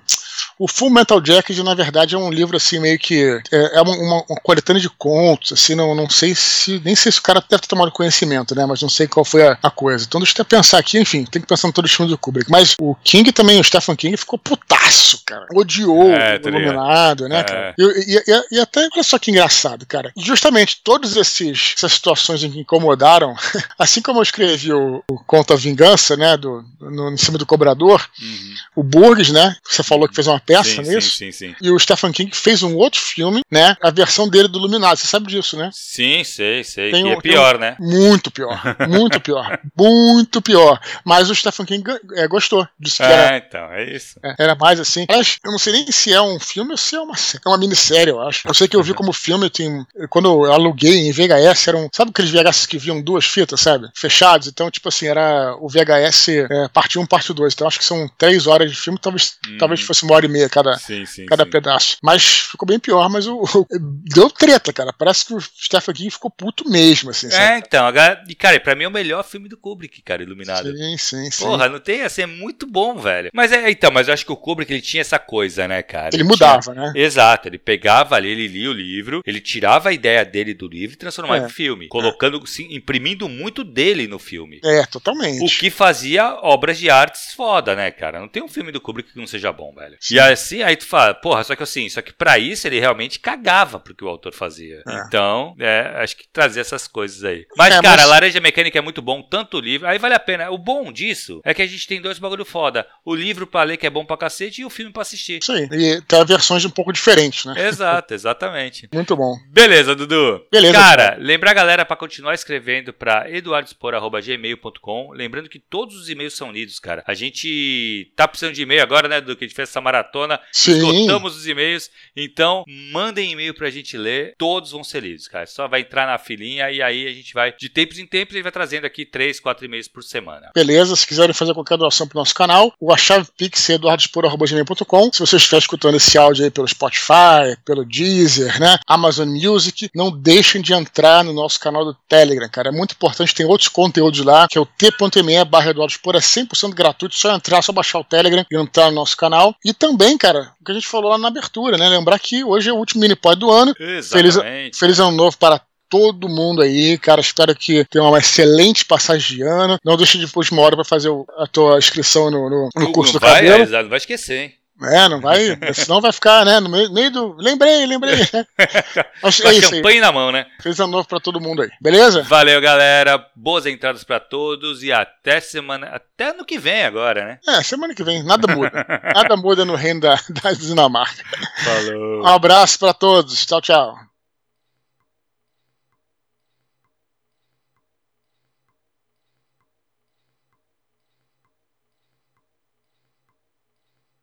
O 0.62 0.68
Full 0.68 0.90
Metal 0.90 1.24
Jacket, 1.24 1.56
na 1.60 1.74
verdade, 1.74 2.14
é 2.14 2.18
um 2.18 2.30
livro 2.30 2.54
assim, 2.56 2.78
meio 2.78 2.98
que. 2.98 3.40
É, 3.50 3.78
é 3.78 3.80
uma, 3.80 3.94
uma, 3.96 4.24
uma 4.28 4.40
coletânea 4.42 4.80
de 4.82 4.90
contos, 4.90 5.52
assim, 5.52 5.74
não, 5.74 5.94
não 5.94 6.08
sei 6.10 6.34
se. 6.34 6.80
Nem 6.84 6.94
sei 6.94 7.10
se 7.10 7.18
o 7.18 7.22
cara 7.22 7.40
deve 7.48 7.62
ter 7.62 7.68
tomado 7.68 7.90
conhecimento, 7.90 8.54
né? 8.54 8.66
Mas 8.66 8.82
não 8.82 8.88
sei 8.90 9.06
qual 9.08 9.24
foi 9.24 9.46
a, 9.48 9.58
a 9.62 9.70
coisa. 9.70 10.04
Então 10.06 10.20
deixa 10.20 10.34
eu 10.36 10.42
até 10.42 10.56
pensar 10.56 10.78
aqui, 10.78 10.98
enfim, 10.98 11.24
tem 11.24 11.40
que 11.40 11.48
pensar 11.48 11.66
em 11.68 11.72
todos 11.72 11.90
os 11.90 11.96
filmes 11.96 12.12
do 12.12 12.18
Kubrick. 12.18 12.50
Mas 12.50 12.74
o 12.78 12.94
King 13.02 13.32
também, 13.32 13.58
o 13.58 13.64
Stephen 13.64 13.96
King, 13.96 14.14
ficou 14.18 14.38
putaço, 14.38 15.22
cara. 15.24 15.46
Odiou 15.54 16.10
É, 16.12 16.38
o. 16.44 16.48
Iluminado, 16.48 17.26
né, 17.26 17.40
É. 17.40 17.42
cara? 17.44 17.74
E, 17.78 18.22
e- 18.28 18.56
e- 18.56 18.60
até, 18.60 18.86
olha 18.94 19.02
só 19.02 19.18
que 19.18 19.30
engraçado, 19.30 19.86
cara. 19.86 20.12
Justamente 20.16 20.80
todas 20.84 21.16
esses, 21.16 21.74
essas 21.76 21.92
situações 21.94 22.44
em 22.44 22.50
que 22.50 22.60
incomodaram, 22.60 23.34
assim 23.78 24.02
como 24.02 24.18
eu 24.18 24.22
escrevi 24.22 24.72
o, 24.74 25.02
o 25.10 25.18
Conto 25.24 25.54
a 25.54 25.56
Vingança, 25.56 26.16
né, 26.18 26.36
do, 26.36 26.62
no, 26.80 27.10
em 27.10 27.16
cima 27.16 27.38
do 27.38 27.46
cobrador, 27.46 28.06
Uhum. 28.20 28.54
o 28.76 28.82
Burgs, 28.82 29.32
né? 29.32 29.56
Você 29.66 29.82
falou 29.82 30.08
que 30.08 30.14
fez 30.14 30.26
uma 30.26 30.40
peça 30.54 30.84
sim, 30.84 30.90
nisso. 30.94 31.10
sim, 31.16 31.32
sim, 31.32 31.48
sim. 31.48 31.54
E 31.60 31.70
o 31.70 31.78
Stephen 31.78 32.12
King 32.12 32.34
fez 32.34 32.62
um 32.62 32.74
outro 32.76 33.00
filme, 33.00 33.42
né? 33.50 33.76
A 33.82 33.90
versão 33.90 34.28
dele 34.28 34.48
do 34.48 34.58
Iluminado. 34.58 34.96
Você 34.98 35.06
sabe 35.06 35.26
disso, 35.26 35.56
né? 35.56 35.70
Sim, 35.72 36.22
sei, 36.24 36.62
sei. 36.64 36.90
Tem 36.90 37.02
que 37.04 37.08
um- 37.08 37.12
é 37.12 37.20
pior, 37.20 37.58
né? 37.58 37.76
Muito 37.78 38.30
pior. 38.30 38.60
Muito 38.88 39.20
pior. 39.20 39.60
muito 39.76 40.42
pior. 40.42 40.80
Mas 41.04 41.30
o 41.30 41.34
Stephen 41.34 41.66
King 41.66 41.84
é, 42.14 42.26
gostou. 42.28 42.66
Disse 42.78 42.98
que 42.98 43.02
era, 43.02 43.34
É, 43.34 43.38
então, 43.38 43.72
é 43.72 43.94
isso. 43.94 44.18
é, 44.22 44.34
era 44.38 44.54
mais 44.54 44.78
assim. 44.80 45.04
Aliás, 45.08 45.38
eu 45.44 45.50
não 45.50 45.58
sei 45.58 45.72
nem 45.72 45.90
se 45.90 46.12
é 46.12 46.20
um 46.20 46.38
filme 46.38 46.72
ou 46.72 46.76
se 46.76 46.96
é 46.96 47.00
uma, 47.00 47.14
é 47.14 47.48
uma 47.48 47.58
minissérie, 47.58 48.10
eu 48.12 48.20
acho. 48.20 48.46
Eu 48.46 48.54
sei 48.54 48.68
que 48.68 48.76
eu 48.76 48.82
vi 48.82 48.94
como 48.94 49.12
filme, 49.12 49.48
tem, 49.50 49.84
quando 50.08 50.28
eu 50.28 50.52
aluguei 50.52 50.98
em 51.08 51.12
VHS, 51.12 51.68
eram. 51.68 51.88
Sabe 51.92 52.10
aqueles 52.10 52.30
VHS 52.30 52.66
que 52.66 52.78
viam 52.78 53.00
duas 53.02 53.24
fitas, 53.24 53.60
sabe? 53.60 53.88
Fechados. 53.94 54.48
Então, 54.48 54.70
tipo 54.70 54.88
assim, 54.88 55.06
era 55.06 55.54
o 55.60 55.68
VHS 55.68 56.28
é, 56.28 56.68
parte 56.72 56.98
1, 56.98 57.06
parte 57.06 57.32
2. 57.32 57.52
Então, 57.54 57.66
acho 57.66 57.78
que 57.78 57.84
são 57.84 58.08
três 58.18 58.46
horas 58.46 58.70
de 58.70 58.76
filme, 58.76 58.98
talvez, 59.00 59.34
Hum. 59.48 59.56
talvez 59.58 59.80
fosse 59.80 60.02
uma 60.04 60.14
hora 60.14 60.26
e 60.26 60.28
meia 60.28 60.39
cada, 60.48 60.76
Sim, 60.78 61.04
sim. 61.06 61.26
cada 61.26 61.44
sim. 61.44 61.50
pedaço. 61.50 61.96
Mas 62.02 62.24
ficou 62.50 62.66
bem 62.66 62.78
pior, 62.78 63.08
mas 63.08 63.26
o, 63.26 63.42
o- 63.42 63.66
deu 64.14 64.30
treta, 64.30 64.72
cara. 64.72 64.92
Parece 64.92 65.24
que 65.26 65.34
o 65.34 65.40
Stephen 65.40 65.94
King 65.94 66.10
ficou 66.10 66.30
puto 66.30 66.68
mesmo, 66.68 67.10
assim. 67.10 67.26
É, 67.26 67.30
sabe? 67.30 67.62
então, 67.66 67.86
agora, 67.86 68.22
e 68.28 68.34
cara, 68.34 68.58
pra 68.60 68.74
mim 68.74 68.84
é 68.84 68.88
o 68.88 68.90
melhor 68.90 69.24
filme 69.24 69.48
do 69.48 69.56
Kubrick, 69.56 70.02
cara, 70.02 70.22
Iluminado. 70.22 70.70
Sim, 70.76 70.96
sim, 70.98 71.30
sim. 71.30 71.44
Porra, 71.44 71.68
não 71.68 71.78
tem 71.80 72.02
assim, 72.02 72.22
é 72.22 72.26
muito 72.26 72.66
bom, 72.66 72.96
velho. 72.98 73.30
Mas 73.34 73.52
é, 73.52 73.70
então, 73.70 73.90
mas 73.90 74.08
eu 74.08 74.14
acho 74.14 74.24
que 74.24 74.32
o 74.32 74.36
Kubrick 74.36 74.72
ele 74.72 74.80
tinha 74.82 75.00
essa 75.00 75.18
coisa, 75.18 75.66
né, 75.68 75.82
cara? 75.82 76.08
Ele 76.08 76.18
tinha- 76.18 76.24
mudava, 76.24 76.74
né? 76.74 76.92
Exato, 76.94 77.48
ele 77.48 77.58
pegava 77.58 78.14
ali, 78.16 78.28
ele 78.28 78.48
lia 78.48 78.70
o 78.70 78.72
livro, 78.74 79.22
ele 79.26 79.40
tirava 79.40 79.88
a 79.88 79.92
ideia 79.92 80.24
dele 80.24 80.54
do 80.54 80.68
livro 80.68 80.94
e 80.94 80.98
transformava 80.98 81.42
É. 81.44 81.46
em 81.46 81.50
filme, 81.50 81.88
colocando, 81.88 82.44
sim, 82.46 82.68
imprimindo 82.74 83.28
muito 83.28 83.62
dele 83.64 84.06
no 84.06 84.18
filme. 84.18 84.60
É, 84.64 84.80
O 84.82 84.86
totalmente. 84.86 85.58
que 85.58 85.70
fazia 85.70 86.34
obras 86.42 86.78
de 86.78 86.88
artes 86.90 87.32
foda, 87.34 87.74
né, 87.74 87.90
cara? 87.90 88.20
Não 88.20 88.28
tem 88.28 88.42
um 88.42 88.48
filme 88.48 88.70
do 88.72 88.80
Kubrick 88.80 89.12
que 89.12 89.18
não 89.18 89.26
seja 89.26 89.52
bom, 89.52 89.72
velho. 89.74 89.96
Sim. 90.00 90.14
E 90.16 90.20
assim, 90.32 90.62
aí 90.62 90.76
tu 90.76 90.86
fala, 90.86 91.14
porra, 91.14 91.42
só 91.44 91.54
que 91.56 91.62
assim, 91.62 91.88
só 91.88 92.00
que 92.02 92.12
pra 92.12 92.38
isso 92.38 92.66
ele 92.66 92.78
realmente 92.80 93.18
cagava 93.18 93.78
pro 93.80 93.94
que 93.94 94.04
o 94.04 94.08
autor 94.08 94.32
fazia. 94.34 94.82
É. 94.86 95.02
Então, 95.06 95.54
é, 95.58 95.92
acho 96.02 96.16
que 96.16 96.28
trazer 96.32 96.60
essas 96.60 96.86
coisas 96.88 97.22
aí. 97.24 97.46
Mas, 97.56 97.74
É, 97.74 97.80
cara, 97.82 98.02
mas- 98.02 98.10
Laranja 98.10 98.40
Mecânica 98.40 98.78
é 98.78 98.82
muito 98.82 99.00
bom, 99.02 99.22
tanto 99.22 99.56
o 99.58 99.60
livro, 99.60 99.86
aí 99.88 99.98
vale 99.98 100.14
a 100.14 100.20
pena. 100.20 100.50
O 100.50 100.58
bom 100.58 100.92
disso 100.92 101.40
é 101.44 101.52
que 101.54 101.62
a 101.62 101.66
gente 101.66 101.86
tem 101.86 102.00
dois 102.00 102.18
bagulho 102.18 102.44
foda. 102.44 102.86
O 103.04 103.14
livro 103.14 103.46
pra 103.46 103.62
ler, 103.62 103.76
que 103.76 103.86
é 103.86 103.90
bom 103.90 104.04
pra 104.04 104.16
cacete, 104.16 104.60
e 104.60 104.64
o 104.64 104.70
filme 104.70 104.92
pra 104.92 105.02
assistir. 105.02 105.40
Isso 105.42 105.52
aí. 105.52 105.68
E 105.70 106.00
tem 106.02 106.24
versões 106.24 106.64
um 106.64 106.70
pouco 106.70 106.92
diferentes, 106.92 107.44
né? 107.44 107.54
Exato, 107.68 108.14
exatamente. 108.14 108.88
Muito 108.94 109.16
bom. 109.16 109.34
Beleza, 109.50 109.94
Dudu. 109.94 110.40
Beleza, 110.50 110.74
Cara, 110.74 111.02
cara. 111.10 111.16
lembrar 111.20 111.50
a 111.50 111.54
galera 111.54 111.84
pra 111.84 111.96
continuar 111.96 112.34
escrevendo 112.34 112.92
pra 112.92 113.30
eduardospor.gmail.com. 113.30 115.12
Lembrando 115.12 115.48
que 115.48 115.58
todos 115.58 115.96
os 115.96 116.08
e-mails 116.08 116.34
são 116.34 116.50
lidos, 116.52 116.78
cara. 116.78 117.02
A 117.06 117.14
gente 117.14 118.12
tá 118.16 118.26
precisando 118.28 118.54
de 118.54 118.62
e-mail 118.62 118.82
agora, 118.82 119.08
né, 119.08 119.20
Dudu? 119.20 119.36
Que 119.36 119.44
a 119.44 119.48
gente 119.48 119.56
fez 119.56 119.68
essa 119.68 119.80
maratona. 119.80 120.09
Sim. 120.52 120.72
Esgotamos 120.72 121.36
os 121.36 121.46
e-mails. 121.46 121.90
Então, 122.16 122.64
mandem 122.92 123.32
e-mail 123.32 123.54
pra 123.54 123.70
gente 123.70 123.96
ler. 123.96 124.34
Todos 124.38 124.72
vão 124.72 124.84
ser 124.84 125.02
lidos, 125.02 125.28
cara. 125.28 125.46
Só 125.46 125.68
vai 125.68 125.80
entrar 125.80 126.06
na 126.06 126.18
filinha 126.18 126.70
e 126.70 126.82
aí 126.82 127.06
a 127.06 127.12
gente 127.12 127.32
vai, 127.32 127.54
de 127.58 127.68
tempos 127.68 127.98
em 127.98 128.06
tempos, 128.06 128.34
a 128.34 128.36
gente 128.38 128.42
vai 128.44 128.52
trazendo 128.52 128.84
aqui 128.84 129.04
três, 129.04 129.40
quatro 129.40 129.64
e-mails 129.64 129.88
por 129.88 130.02
semana. 130.02 130.50
Beleza, 130.54 130.94
se 130.96 131.06
quiserem 131.06 131.34
fazer 131.34 131.54
qualquer 131.54 131.76
doação 131.78 132.06
pro 132.06 132.18
nosso 132.18 132.34
canal, 132.34 132.72
o 132.80 132.92
a 132.92 132.96
chave 132.96 133.28
Pix 133.36 133.70
é 133.70 133.74
eduardospor.gmail.com. 133.74 135.12
Se 135.12 135.20
você 135.20 135.36
estiver 135.36 135.58
escutando 135.58 135.96
esse 135.96 136.18
áudio 136.18 136.44
aí 136.44 136.50
pelo 136.50 136.68
Spotify, 136.68 137.56
pelo 137.64 137.84
Deezer, 137.84 138.60
né? 138.60 138.78
Amazon 138.86 139.28
Music, 139.28 139.90
não 139.94 140.10
deixem 140.10 140.60
de 140.60 140.72
entrar 140.72 141.24
no 141.24 141.32
nosso 141.32 141.58
canal 141.60 141.84
do 141.84 141.94
Telegram, 142.08 142.48
cara. 142.48 142.68
É 142.68 142.72
muito 142.72 142.92
importante, 142.92 143.34
tem 143.34 143.46
outros 143.46 143.68
conteúdos 143.68 144.24
lá, 144.24 144.46
que 144.48 144.58
é 144.58 144.60
o 144.60 144.66
t.me 144.66 145.44
barra 145.44 145.70
é 145.70 145.74
100% 145.74 146.74
gratuito, 146.74 147.14
só 147.14 147.34
entrar, 147.34 147.62
só 147.62 147.72
baixar 147.72 147.98
o 147.98 148.04
Telegram 148.04 148.44
e 148.50 148.56
entrar 148.56 148.90
no 148.90 148.96
nosso 148.96 149.16
canal. 149.16 149.54
E 149.64 149.72
também, 149.72 149.99
cara, 150.18 150.52
o 150.60 150.64
que 150.64 150.72
a 150.72 150.74
gente 150.74 150.86
falou 150.86 151.10
lá 151.10 151.18
na 151.18 151.28
abertura, 151.28 151.76
né? 151.76 151.88
Lembrar 151.88 152.18
que 152.18 152.44
hoje 152.44 152.68
é 152.70 152.72
o 152.72 152.76
último 152.76 153.00
mini-pod 153.00 153.38
do 153.38 153.50
ano. 153.50 153.74
Feliz, 153.76 154.12
Exatamente. 154.36 154.78
feliz 154.78 154.98
ano 155.00 155.10
novo 155.12 155.36
para 155.38 155.60
todo 155.88 156.28
mundo 156.28 156.62
aí, 156.62 156.96
cara. 156.98 157.20
Espero 157.20 157.54
que 157.54 157.84
tenha 157.86 158.04
uma 158.04 158.18
excelente 158.18 158.84
passagem 158.84 159.36
de 159.38 159.42
ano. 159.42 159.78
Não 159.84 159.96
deixe 159.96 160.18
de 160.18 160.26
última 160.34 160.62
hora 160.62 160.76
para 160.76 160.84
fazer 160.84 161.10
a 161.38 161.46
tua 161.46 161.78
inscrição 161.78 162.30
no, 162.30 162.48
no, 162.48 162.68
no 162.74 162.82
Não 162.84 162.92
curso 162.92 163.14
do 163.14 163.18
vai, 163.20 163.46
cabelo. 163.46 163.74
é, 163.74 163.82
não 163.82 163.88
vai 163.88 163.98
esquecer, 163.98 164.40
hein? 164.42 164.54
É, 164.82 165.08
não 165.08 165.20
vai. 165.20 165.58
Senão 165.74 166.00
vai 166.00 166.12
ficar, 166.12 166.44
né? 166.44 166.58
No 166.58 166.70
meio, 166.70 166.92
meio 166.92 167.10
do. 167.10 167.36
Lembrei, 167.38 167.84
lembrei. 167.84 168.16
Né? 168.16 168.46
Com 169.20 169.26
é 169.26 169.28
a 169.28 169.28
isso 169.28 169.46
aí. 169.46 169.62
champanhe 169.62 170.00
na 170.00 170.10
mão, 170.10 170.32
né? 170.32 170.46
Feliz 170.62 170.80
ano 170.80 170.92
novo 170.92 171.06
para 171.06 171.20
todo 171.20 171.40
mundo 171.40 171.62
aí. 171.62 171.70
Beleza? 171.80 172.22
Valeu, 172.22 172.60
galera. 172.60 173.24
Boas 173.36 173.66
entradas 173.66 174.04
pra 174.04 174.18
todos 174.18 174.82
e 174.82 174.90
até 174.90 175.40
semana. 175.40 175.88
Até 175.88 176.32
no 176.32 176.44
que 176.44 176.58
vem 176.58 176.84
agora, 176.84 177.24
né? 177.24 177.38
É, 177.46 177.62
semana 177.62 177.94
que 177.94 178.02
vem. 178.02 178.22
Nada 178.22 178.54
muda. 178.54 178.70
Nada 179.14 179.36
muda 179.36 179.64
no 179.64 179.74
reino 179.74 180.00
da, 180.00 180.18
da 180.28 180.52
Dinamarca. 180.52 181.22
Falou. 181.62 182.22
Um 182.22 182.26
abraço 182.26 182.78
para 182.78 182.94
todos. 182.94 183.44
Tchau, 183.44 183.60
tchau. 183.60 184.09